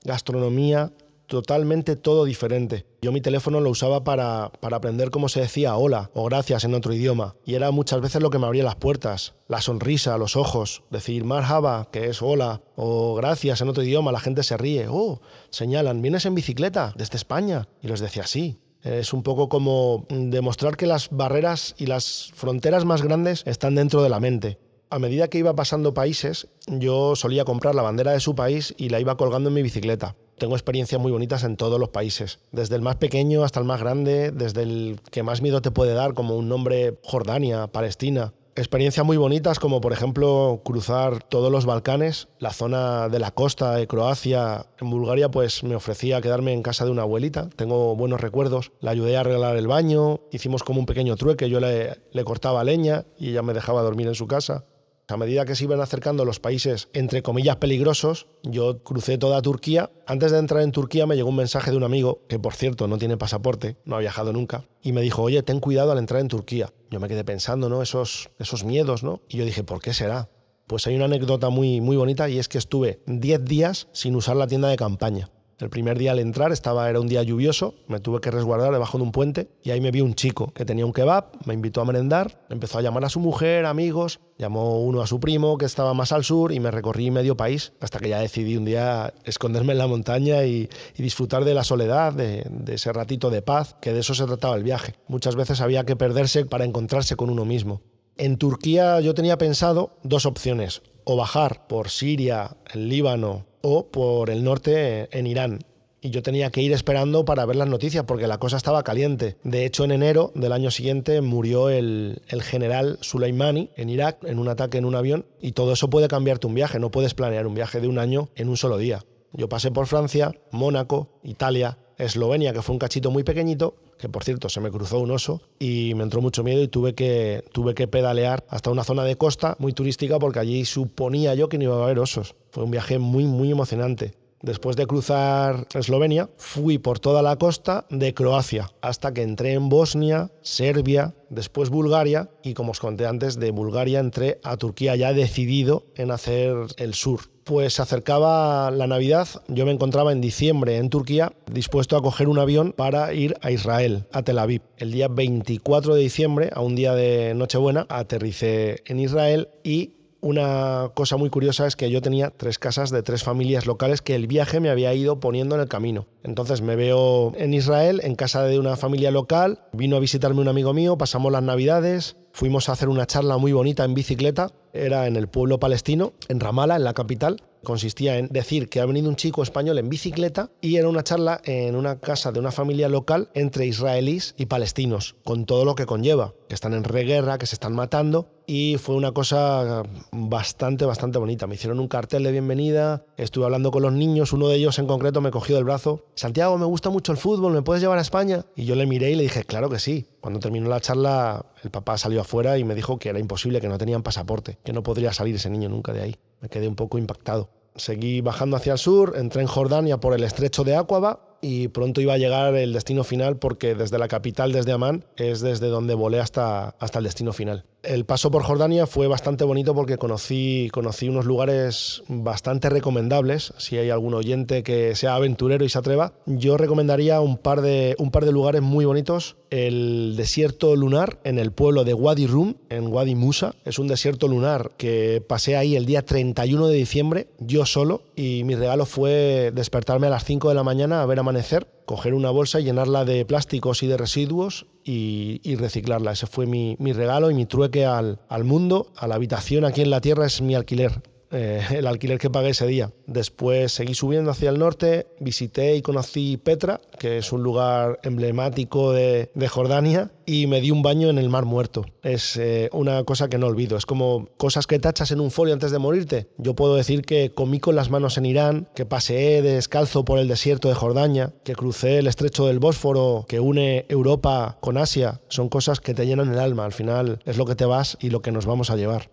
gastronomía, 0.03 0.91
totalmente 1.27 1.95
todo 1.95 2.25
diferente. 2.25 2.85
Yo 3.01 3.11
mi 3.11 3.21
teléfono 3.21 3.59
lo 3.59 3.69
usaba 3.69 4.03
para, 4.03 4.51
para, 4.59 4.77
aprender 4.77 5.09
cómo 5.09 5.29
se 5.29 5.41
decía 5.41 5.75
hola 5.75 6.11
o 6.13 6.25
gracias 6.25 6.63
en 6.63 6.73
otro 6.73 6.93
idioma. 6.93 7.35
Y 7.45 7.55
era 7.55 7.71
muchas 7.71 8.01
veces 8.01 8.21
lo 8.21 8.29
que 8.29 8.39
me 8.39 8.45
abría 8.45 8.63
las 8.63 8.75
puertas. 8.75 9.35
La 9.47 9.61
sonrisa, 9.61 10.17
los 10.17 10.35
ojos. 10.35 10.83
Decir 10.89 11.23
marhaba, 11.23 11.89
que 11.91 12.07
es 12.09 12.21
hola, 12.21 12.61
o 12.75 13.15
gracias 13.15 13.61
en 13.61 13.69
otro 13.69 13.83
idioma. 13.83 14.11
La 14.11 14.19
gente 14.19 14.43
se 14.43 14.57
ríe. 14.57 14.87
Oh, 14.89 15.21
señalan, 15.49 16.01
¿vienes 16.01 16.25
en 16.25 16.35
bicicleta 16.35 16.93
desde 16.97 17.17
España? 17.17 17.67
Y 17.81 17.87
les 17.87 17.99
decía 17.99 18.27
sí. 18.27 18.59
Es 18.81 19.13
un 19.13 19.23
poco 19.23 19.47
como 19.47 20.05
demostrar 20.09 20.75
que 20.75 20.87
las 20.87 21.09
barreras 21.09 21.73
y 21.77 21.85
las 21.85 22.31
fronteras 22.35 22.83
más 22.83 23.01
grandes 23.01 23.43
están 23.45 23.75
dentro 23.75 24.03
de 24.03 24.09
la 24.09 24.19
mente. 24.19 24.59
A 24.89 24.99
medida 24.99 25.29
que 25.29 25.37
iba 25.39 25.55
pasando 25.55 25.93
países, 25.93 26.49
yo 26.67 27.15
solía 27.15 27.45
comprar 27.45 27.75
la 27.75 27.81
bandera 27.81 28.11
de 28.11 28.19
su 28.19 28.35
país 28.35 28.75
y 28.77 28.89
la 28.89 28.99
iba 28.99 29.17
colgando 29.17 29.49
en 29.49 29.55
mi 29.55 29.63
bicicleta 29.63 30.15
tengo 30.43 30.57
experiencias 30.57 30.99
muy 30.99 31.13
bonitas 31.13 31.45
en 31.45 31.55
todos 31.55 31.79
los 31.79 31.87
países, 31.87 32.39
desde 32.51 32.75
el 32.75 32.81
más 32.81 32.97
pequeño 32.97 33.45
hasta 33.45 33.61
el 33.61 33.65
más 33.65 33.79
grande, 33.79 34.31
desde 34.31 34.63
el 34.63 34.99
que 35.09 35.23
más 35.23 35.41
miedo 35.41 35.61
te 35.61 35.71
puede 35.71 35.93
dar, 35.93 36.13
como 36.13 36.35
un 36.35 36.49
nombre 36.49 36.99
Jordania, 37.01 37.67
Palestina. 37.67 38.33
Experiencias 38.57 39.05
muy 39.05 39.15
bonitas 39.15 39.57
como 39.57 39.79
por 39.79 39.93
ejemplo 39.93 40.59
cruzar 40.65 41.23
todos 41.23 41.49
los 41.49 41.65
Balcanes, 41.65 42.27
la 42.39 42.51
zona 42.51 43.07
de 43.07 43.19
la 43.19 43.31
costa 43.31 43.73
de 43.75 43.87
Croacia, 43.87 44.65
en 44.81 44.89
Bulgaria 44.89 45.31
pues 45.31 45.63
me 45.63 45.77
ofrecía 45.77 46.19
quedarme 46.19 46.51
en 46.51 46.61
casa 46.61 46.83
de 46.83 46.91
una 46.91 47.03
abuelita, 47.03 47.47
tengo 47.55 47.95
buenos 47.95 48.19
recuerdos, 48.19 48.73
la 48.81 48.91
ayudé 48.91 49.15
a 49.15 49.21
arreglar 49.21 49.55
el 49.55 49.67
baño, 49.67 50.19
hicimos 50.33 50.61
como 50.63 50.81
un 50.81 50.85
pequeño 50.85 51.15
trueque, 51.15 51.49
yo 51.49 51.61
le, 51.61 52.01
le 52.11 52.23
cortaba 52.25 52.65
leña 52.65 53.05
y 53.17 53.29
ella 53.29 53.43
me 53.43 53.53
dejaba 53.53 53.81
dormir 53.81 54.07
en 54.07 54.15
su 54.15 54.27
casa. 54.27 54.65
A 55.13 55.17
medida 55.17 55.45
que 55.45 55.53
se 55.55 55.65
iban 55.65 55.79
acercando 55.79 56.25
los 56.25 56.39
países, 56.39 56.89
entre 56.91 57.21
comillas, 57.21 57.57
peligrosos, 57.57 58.25
yo 58.41 58.81
crucé 58.81 59.19
toda 59.19 59.43
Turquía. 59.43 59.91
Antes 60.07 60.31
de 60.31 60.39
entrar 60.39 60.63
en 60.63 60.71
Turquía 60.71 61.05
me 61.05 61.15
llegó 61.15 61.29
un 61.29 61.35
mensaje 61.35 61.69
de 61.69 61.77
un 61.77 61.83
amigo, 61.83 62.23
que 62.27 62.39
por 62.39 62.55
cierto 62.55 62.87
no 62.87 62.97
tiene 62.97 63.15
pasaporte, 63.15 63.77
no 63.85 63.95
ha 63.95 63.99
viajado 63.99 64.33
nunca, 64.33 64.65
y 64.81 64.91
me 64.91 65.01
dijo, 65.01 65.21
oye, 65.21 65.43
ten 65.43 65.59
cuidado 65.59 65.91
al 65.91 65.99
entrar 65.99 66.19
en 66.19 66.29
Turquía. 66.29 66.73
Yo 66.89 66.99
me 66.99 67.07
quedé 67.07 67.23
pensando, 67.23 67.69
¿no? 67.69 67.83
Esos, 67.83 68.31
esos 68.39 68.63
miedos, 68.63 69.03
¿no? 69.03 69.21
Y 69.29 69.37
yo 69.37 69.45
dije, 69.45 69.63
¿por 69.63 69.83
qué 69.83 69.93
será? 69.93 70.29
Pues 70.65 70.87
hay 70.87 70.95
una 70.95 71.05
anécdota 71.05 71.49
muy, 71.51 71.79
muy 71.79 71.95
bonita 71.95 72.27
y 72.27 72.39
es 72.39 72.47
que 72.47 72.57
estuve 72.57 73.03
10 73.05 73.45
días 73.45 73.89
sin 73.91 74.15
usar 74.15 74.35
la 74.35 74.47
tienda 74.47 74.69
de 74.69 74.77
campaña. 74.77 75.29
El 75.59 75.69
primer 75.69 75.97
día 75.97 76.11
al 76.11 76.19
entrar 76.19 76.51
estaba, 76.51 76.89
era 76.89 76.99
un 76.99 77.07
día 77.07 77.23
lluvioso, 77.23 77.75
me 77.87 77.99
tuve 77.99 78.19
que 78.21 78.31
resguardar 78.31 78.71
debajo 78.71 78.97
de 78.97 79.03
un 79.03 79.11
puente 79.11 79.49
y 79.63 79.71
ahí 79.71 79.79
me 79.81 79.91
vi 79.91 80.01
un 80.01 80.15
chico 80.15 80.51
que 80.53 80.65
tenía 80.65 80.85
un 80.85 80.93
kebab, 80.93 81.25
me 81.45 81.53
invitó 81.53 81.81
a 81.81 81.85
merendar, 81.85 82.43
empezó 82.49 82.79
a 82.79 82.81
llamar 82.81 83.05
a 83.05 83.09
su 83.09 83.19
mujer, 83.19 83.65
amigos, 83.65 84.19
llamó 84.37 84.81
uno 84.81 85.01
a 85.01 85.07
su 85.07 85.19
primo 85.19 85.57
que 85.57 85.65
estaba 85.65 85.93
más 85.93 86.11
al 86.11 86.23
sur 86.23 86.51
y 86.51 86.59
me 86.59 86.71
recorrí 86.71 87.11
medio 87.11 87.37
país 87.37 87.73
hasta 87.79 87.99
que 87.99 88.09
ya 88.09 88.19
decidí 88.19 88.57
un 88.57 88.65
día 88.65 89.13
esconderme 89.23 89.73
en 89.73 89.77
la 89.77 89.87
montaña 89.87 90.43
y, 90.43 90.69
disfrutar 90.97 91.43
de 91.43 91.53
la 91.53 91.63
soledad, 91.63 92.13
de, 92.13 92.45
de 92.49 92.75
ese 92.75 92.93
ratito 92.93 93.29
de 93.29 93.41
paz, 93.41 93.75
que 93.81 93.93
de 93.93 93.99
eso 93.99 94.15
se 94.15 94.25
trataba 94.25 94.55
el 94.55 94.63
viaje. 94.63 94.95
Muchas 95.07 95.35
veces 95.35 95.59
había 95.59 95.85
que 95.85 95.95
perderse 95.95 96.45
para 96.45 96.65
encontrarse 96.65 97.15
con 97.15 97.29
uno 97.29 97.45
mismo. 97.45 97.81
En 98.15 98.37
Turquía 98.37 99.01
yo 99.01 99.13
tenía 99.13 99.37
pensado 99.37 99.97
dos 100.03 100.25
opciones, 100.25 100.81
o 101.05 101.15
bajar 101.15 101.67
por 101.67 101.89
Siria, 101.89 102.57
el 102.73 102.89
Líbano 102.89 103.45
o 103.61 103.87
por 103.87 104.29
el 104.29 104.43
norte 104.43 105.09
en 105.17 105.27
Irán. 105.27 105.59
Y 106.01 106.09
yo 106.09 106.21
tenía 106.21 106.51
que 106.51 106.61
ir 106.61 106.73
esperando 106.73 107.23
para 107.23 107.45
ver 107.45 107.55
las 107.55 107.69
noticias 107.69 108.03
porque 108.03 108.27
la 108.27 108.37
cosa 108.37 108.57
estaba 108.57 108.83
caliente. 108.83 109.37
De 109.43 109.65
hecho, 109.65 109.85
en 109.85 109.91
enero 109.91 110.33
del 110.35 110.51
año 110.51 110.69
siguiente 110.69 111.21
murió 111.21 111.69
el, 111.69 112.21
general 112.41 112.97
Soleimani 112.99 113.69
en 113.77 113.89
Irak 113.89 114.17
en 114.25 114.37
un 114.37 114.49
ataque 114.49 114.77
en 114.77 114.85
un 114.85 114.95
avión 114.95 115.25
y 115.39 115.53
todo 115.53 115.71
eso 115.71 115.89
puede 115.89 116.09
cambiarte 116.09 116.45
un 116.45 116.55
viaje. 116.55 116.77
No 116.77 116.91
puedes 116.91 117.13
planear 117.13 117.47
un 117.47 117.55
viaje 117.55 117.79
de 117.79 117.87
un 117.87 117.99
año 117.99 118.27
en 118.35 118.49
un 118.49 118.57
solo 118.57 118.77
día. 118.77 119.05
Yo 119.31 119.47
pasé 119.47 119.71
por 119.71 119.87
Francia, 119.87 120.33
Mónaco, 120.51 121.07
Italia, 121.23 121.77
Eslovenia, 121.97 122.53
que 122.53 122.61
fue 122.61 122.73
un 122.73 122.79
cachito 122.79 123.11
muy 123.11 123.23
pequeñito, 123.23 123.75
que 123.97 124.09
por 124.09 124.23
cierto 124.23 124.49
se 124.49 124.59
me 124.59 124.71
cruzó 124.71 124.99
un 124.99 125.11
oso 125.11 125.41
y 125.59 125.93
me 125.95 126.03
entró 126.03 126.21
mucho 126.21 126.43
miedo 126.43 126.61
y 126.61 126.67
tuve 126.67 126.95
que, 126.95 127.43
tuve 127.51 127.73
que 127.73 127.87
pedalear 127.87 128.43
hasta 128.49 128.71
una 128.71 128.83
zona 128.83 129.03
de 129.03 129.15
costa 129.15 129.55
muy 129.59 129.73
turística 129.73 130.19
porque 130.19 130.39
allí 130.39 130.65
suponía 130.65 131.35
yo 131.35 131.49
que 131.49 131.57
no 131.57 131.65
iba 131.65 131.79
a 131.79 131.83
haber 131.83 131.99
osos. 131.99 132.35
Fue 132.51 132.63
un 132.63 132.71
viaje 132.71 132.99
muy, 132.99 133.25
muy 133.25 133.51
emocionante. 133.51 134.13
Después 134.43 134.75
de 134.75 134.87
cruzar 134.87 135.67
Eslovenia, 135.73 136.29
fui 136.35 136.77
por 136.77 136.99
toda 136.99 137.21
la 137.21 137.37
costa 137.37 137.85
de 137.89 138.13
Croacia 138.13 138.69
hasta 138.81 139.13
que 139.13 139.21
entré 139.21 139.53
en 139.53 139.69
Bosnia, 139.69 140.31
Serbia, 140.41 141.15
después 141.29 141.69
Bulgaria 141.69 142.29
y 142.43 142.53
como 142.53 142.71
os 142.71 142.81
conté 142.81 143.07
antes, 143.07 143.39
de 143.39 143.51
Bulgaria 143.51 144.01
entré 144.01 144.41
a 144.43 144.57
Turquía 144.57 144.97
ya 144.97 145.13
decidido 145.13 145.85
en 145.95 146.11
hacer 146.11 146.57
el 146.75 146.93
sur 146.93 147.21
pues 147.43 147.73
se 147.73 147.81
acercaba 147.81 148.71
la 148.71 148.87
Navidad, 148.87 149.27
yo 149.47 149.65
me 149.65 149.71
encontraba 149.71 150.11
en 150.11 150.21
diciembre 150.21 150.77
en 150.77 150.89
Turquía 150.89 151.33
dispuesto 151.51 151.97
a 151.97 152.01
coger 152.01 152.27
un 152.27 152.39
avión 152.39 152.73
para 152.73 153.13
ir 153.13 153.35
a 153.41 153.51
Israel, 153.51 154.05
a 154.11 154.23
Tel 154.23 154.39
Aviv. 154.39 154.61
El 154.77 154.91
día 154.91 155.07
24 155.07 155.95
de 155.95 156.01
diciembre, 156.01 156.49
a 156.53 156.61
un 156.61 156.75
día 156.75 156.93
de 156.93 157.33
Nochebuena, 157.33 157.85
aterricé 157.89 158.81
en 158.85 158.99
Israel 158.99 159.49
y 159.63 159.93
una 160.23 160.91
cosa 160.93 161.17
muy 161.17 161.29
curiosa 161.29 161.67
es 161.67 161.75
que 161.75 161.91
yo 161.91 162.01
tenía 162.01 162.29
tres 162.29 162.57
casas 162.57 162.91
de 162.91 163.03
tres 163.03 163.23
familias 163.23 163.65
locales 163.65 164.01
que 164.01 164.15
el 164.15 164.25
viaje 164.25 164.61
me 164.61 164.69
había 164.69 164.93
ido 164.93 165.19
poniendo 165.19 165.55
en 165.55 165.61
el 165.61 165.67
camino. 165.67 166.07
Entonces 166.23 166.61
me 166.61 166.77
veo 166.77 167.33
en 167.35 167.53
Israel, 167.53 167.99
en 168.03 168.15
casa 168.15 168.43
de 168.43 168.57
una 168.57 168.77
familia 168.77 169.11
local, 169.11 169.59
vino 169.73 169.97
a 169.97 169.99
visitarme 169.99 170.39
un 170.39 170.47
amigo 170.47 170.73
mío, 170.73 170.97
pasamos 170.97 171.29
las 171.29 171.43
navidades, 171.43 172.15
fuimos 172.31 172.69
a 172.69 172.71
hacer 172.71 172.87
una 172.87 173.05
charla 173.05 173.37
muy 173.37 173.51
bonita 173.51 173.83
en 173.83 173.95
bicicleta, 173.95 174.47
era 174.73 175.07
en 175.07 175.15
el 175.15 175.27
pueblo 175.27 175.59
palestino, 175.59 176.13
en 176.27 176.39
Ramallah, 176.39 176.75
en 176.75 176.83
la 176.83 176.93
capital, 176.93 177.41
consistía 177.63 178.17
en 178.17 178.27
decir 178.27 178.69
que 178.69 178.81
ha 178.81 178.85
venido 178.85 179.09
un 179.09 179.15
chico 179.15 179.41
español 179.41 179.77
en 179.77 179.89
bicicleta 179.89 180.51
y 180.61 180.75
era 180.75 180.89
una 180.89 181.03
charla 181.03 181.41
en 181.45 181.75
una 181.75 181.99
casa 181.99 182.31
de 182.31 182.39
una 182.39 182.51
familia 182.51 182.89
local 182.89 183.29
entre 183.33 183.65
israelíes 183.65 184.35
y 184.37 184.45
palestinos, 184.45 185.15
con 185.23 185.45
todo 185.45 185.65
lo 185.65 185.75
que 185.75 185.85
conlleva, 185.85 186.33
que 186.47 186.55
están 186.55 186.73
en 186.73 186.83
reguerra, 186.83 187.37
que 187.37 187.45
se 187.45 187.55
están 187.55 187.73
matando 187.73 188.29
y 188.45 188.75
fue 188.77 188.95
una 188.95 189.13
cosa 189.13 189.83
bastante, 190.11 190.85
bastante 190.85 191.17
bonita. 191.17 191.47
Me 191.47 191.55
hicieron 191.55 191.79
un 191.79 191.87
cartel 191.87 192.23
de 192.23 192.31
bienvenida, 192.31 193.05
estuve 193.15 193.45
hablando 193.45 193.71
con 193.71 193.81
los 193.81 193.93
niños, 193.93 194.33
uno 194.33 194.49
de 194.49 194.57
ellos 194.57 194.77
en 194.79 194.87
concreto 194.87 195.21
me 195.21 195.31
cogió 195.31 195.55
del 195.55 195.63
brazo, 195.63 196.05
Santiago, 196.15 196.57
me 196.57 196.65
gusta 196.65 196.89
mucho 196.89 197.11
el 197.11 197.17
fútbol, 197.17 197.53
¿me 197.53 197.61
puedes 197.61 197.81
llevar 197.81 197.97
a 197.97 198.01
España? 198.01 198.45
Y 198.55 198.65
yo 198.65 198.75
le 198.75 198.85
miré 198.85 199.11
y 199.11 199.15
le 199.15 199.23
dije, 199.23 199.45
claro 199.45 199.69
que 199.69 199.79
sí. 199.79 200.07
Cuando 200.19 200.39
terminó 200.39 200.69
la 200.69 200.79
charla, 200.79 201.45
el 201.63 201.69
papá 201.69 201.97
salió 201.97 202.21
afuera 202.21 202.57
y 202.57 202.63
me 202.63 202.75
dijo 202.75 202.97
que 202.97 203.09
era 203.09 203.19
imposible, 203.19 203.59
que 203.59 203.67
no 203.67 203.77
tenían 203.77 204.03
pasaporte, 204.03 204.57
que 204.63 204.73
no 204.73 204.83
podría 204.83 205.13
salir 205.13 205.35
ese 205.35 205.49
niño 205.49 205.69
nunca 205.69 205.93
de 205.93 206.01
ahí. 206.01 206.15
Me 206.41 206.49
quedé 206.49 206.67
un 206.67 206.75
poco 206.75 206.97
impactado. 206.97 207.49
Seguí 207.75 208.21
bajando 208.21 208.55
hacia 208.55 208.73
el 208.73 208.79
sur, 208.79 209.13
entré 209.17 209.41
en 209.41 209.47
Jordania 209.47 209.99
por 209.99 210.13
el 210.13 210.23
estrecho 210.23 210.63
de 210.63 210.75
Aqaba 210.75 211.37
y 211.41 211.69
pronto 211.69 212.01
iba 212.01 212.13
a 212.13 212.17
llegar 212.17 212.55
el 212.55 212.71
destino 212.71 213.03
final 213.03 213.37
porque 213.37 213.75
desde 213.75 213.97
la 213.97 214.07
capital, 214.07 214.51
desde 214.51 214.71
Amán, 214.71 215.05
es 215.17 215.41
desde 215.41 215.67
donde 215.67 215.95
volé 215.95 216.19
hasta, 216.19 216.69
hasta 216.79 216.99
el 216.99 217.05
destino 217.05 217.33
final. 217.33 217.65
El 217.83 218.05
paso 218.05 218.31
por 218.31 218.43
Jordania 218.43 218.87
fue 218.87 219.07
bastante 219.07 219.43
bonito 219.43 219.75
porque 219.75 219.97
conocí, 219.97 220.69
conocí 220.71 221.09
unos 221.09 221.25
lugares 221.25 222.01
bastante 222.07 222.69
recomendables. 222.69 223.53
Si 223.57 223.77
hay 223.77 223.89
algún 223.89 224.13
oyente 224.13 224.63
que 224.63 224.95
sea 224.95 225.15
aventurero 225.15 225.65
y 225.65 225.69
se 225.69 225.79
atreva, 225.79 226.13
yo 226.25 226.55
recomendaría 226.55 227.19
un 227.19 227.37
par 227.37 227.61
de, 227.61 227.97
un 227.99 228.09
par 228.09 228.23
de 228.23 228.31
lugares 228.31 228.61
muy 228.61 228.85
bonitos. 228.85 229.35
El 229.49 230.15
desierto 230.15 230.77
lunar 230.77 231.19
en 231.25 231.37
el 231.37 231.51
pueblo 231.51 231.83
de 231.83 231.93
Wadi 231.93 232.25
Rum, 232.25 232.55
en 232.69 232.87
Wadi 232.87 233.15
Musa. 233.15 233.53
Es 233.65 233.77
un 233.79 233.89
desierto 233.89 234.29
lunar 234.29 234.71
que 234.77 235.21
pasé 235.27 235.57
ahí 235.57 235.75
el 235.75 235.85
día 235.85 236.05
31 236.05 236.67
de 236.67 236.75
diciembre, 236.75 237.27
yo 237.39 237.65
solo, 237.65 238.03
y 238.15 238.45
mi 238.45 238.55
regalo 238.55 238.85
fue 238.85 239.51
despertarme 239.53 240.07
a 240.07 240.11
las 240.11 240.23
5 240.23 240.47
de 240.47 240.55
la 240.55 240.63
mañana 240.63 241.01
a 241.01 241.05
ver 241.05 241.19
amanecer 241.19 241.67
coger 241.85 242.13
una 242.13 242.29
bolsa 242.29 242.59
y 242.59 242.63
llenarla 242.63 243.05
de 243.05 243.25
plásticos 243.25 243.83
y 243.83 243.87
de 243.87 243.97
residuos 243.97 244.67
y, 244.83 245.55
reciclarla. 245.55 246.11
Ese 246.11 246.27
fue 246.27 246.45
mi, 246.45 246.75
regalo 246.93 247.31
y 247.31 247.33
mi 247.33 247.45
trueque 247.45 247.85
al, 247.85 248.19
al 248.29 248.43
mundo, 248.43 248.91
a 248.97 249.07
la 249.07 249.15
habitación 249.15 249.65
aquí 249.65 249.81
en 249.81 249.89
la 249.89 250.01
Tierra 250.01 250.25
es 250.25 250.41
mi 250.41 250.55
alquiler. 250.55 251.12
Eh, 251.33 251.61
el 251.71 251.87
alquiler 251.87 252.19
que 252.19 252.29
pagué 252.29 252.49
ese 252.49 252.67
día. 252.67 252.91
Después 253.07 253.71
seguí 253.71 253.95
subiendo 253.95 254.29
hacia 254.29 254.51
el 254.51 254.59
norte, 254.59 255.07
visité 255.19 255.75
y 255.75 255.81
conocí 255.81 256.37
Petra, 256.37 256.79
que 256.99 257.17
es 257.17 257.31
un 257.31 257.41
lugar 257.41 257.99
emblemático 258.03 258.93
de, 258.93 259.29
Jordania, 259.49 260.11
y 260.25 260.47
me 260.47 260.61
di 260.61 260.71
un 260.71 260.83
baño 260.83 261.09
en 261.09 261.17
el 261.17 261.29
Mar 261.29 261.45
Muerto. 261.45 261.85
Es 262.03 262.37
eh, 262.37 262.69
una 262.71 263.03
cosa 263.03 263.29
que 263.29 263.37
no 263.37 263.47
olvido. 263.47 263.77
Es 263.77 263.85
como 263.85 264.27
cosas 264.37 264.67
que 264.67 264.79
tachas 264.79 265.11
en 265.11 265.19
un 265.19 265.31
folio 265.31 265.53
antes 265.53 265.71
de 265.71 265.79
morirte. 265.79 266.27
Yo 266.37 266.55
puedo 266.55 266.75
decir 266.75 267.01
que 267.01 267.31
comí 267.33 267.59
con 267.59 267.75
las 267.75 267.89
manos 267.89 268.17
en 268.17 268.25
Irán, 268.25 268.69
que 268.75 268.85
paseé 268.85 269.41
descalzo 269.41 270.05
por 270.05 270.19
el 270.19 270.27
desierto 270.27 270.69
de 270.69 270.75
Jordania, 270.75 271.33
que 271.43 271.55
crucé 271.55 271.97
el 271.97 272.07
estrecho 272.07 272.45
del 272.45 272.59
Bósforo 272.59 273.25
que 273.27 273.39
une 273.39 273.85
Europa 273.89 274.57
con 274.61 274.77
Asia. 274.77 275.21
Son 275.29 275.49
cosas 275.49 275.79
que 275.79 275.93
te 275.93 276.05
llenan 276.05 276.31
el 276.31 276.39
alma. 276.39 276.65
Al 276.65 276.73
final 276.73 277.19
es 277.25 277.37
lo 277.37 277.45
que 277.45 277.55
te 277.55 277.65
vas 277.65 277.97
y 277.99 278.11
lo 278.11 278.21
que 278.21 278.31
nos 278.31 278.45
vamos 278.45 278.69
a 278.69 278.75
llevar. 278.75 279.12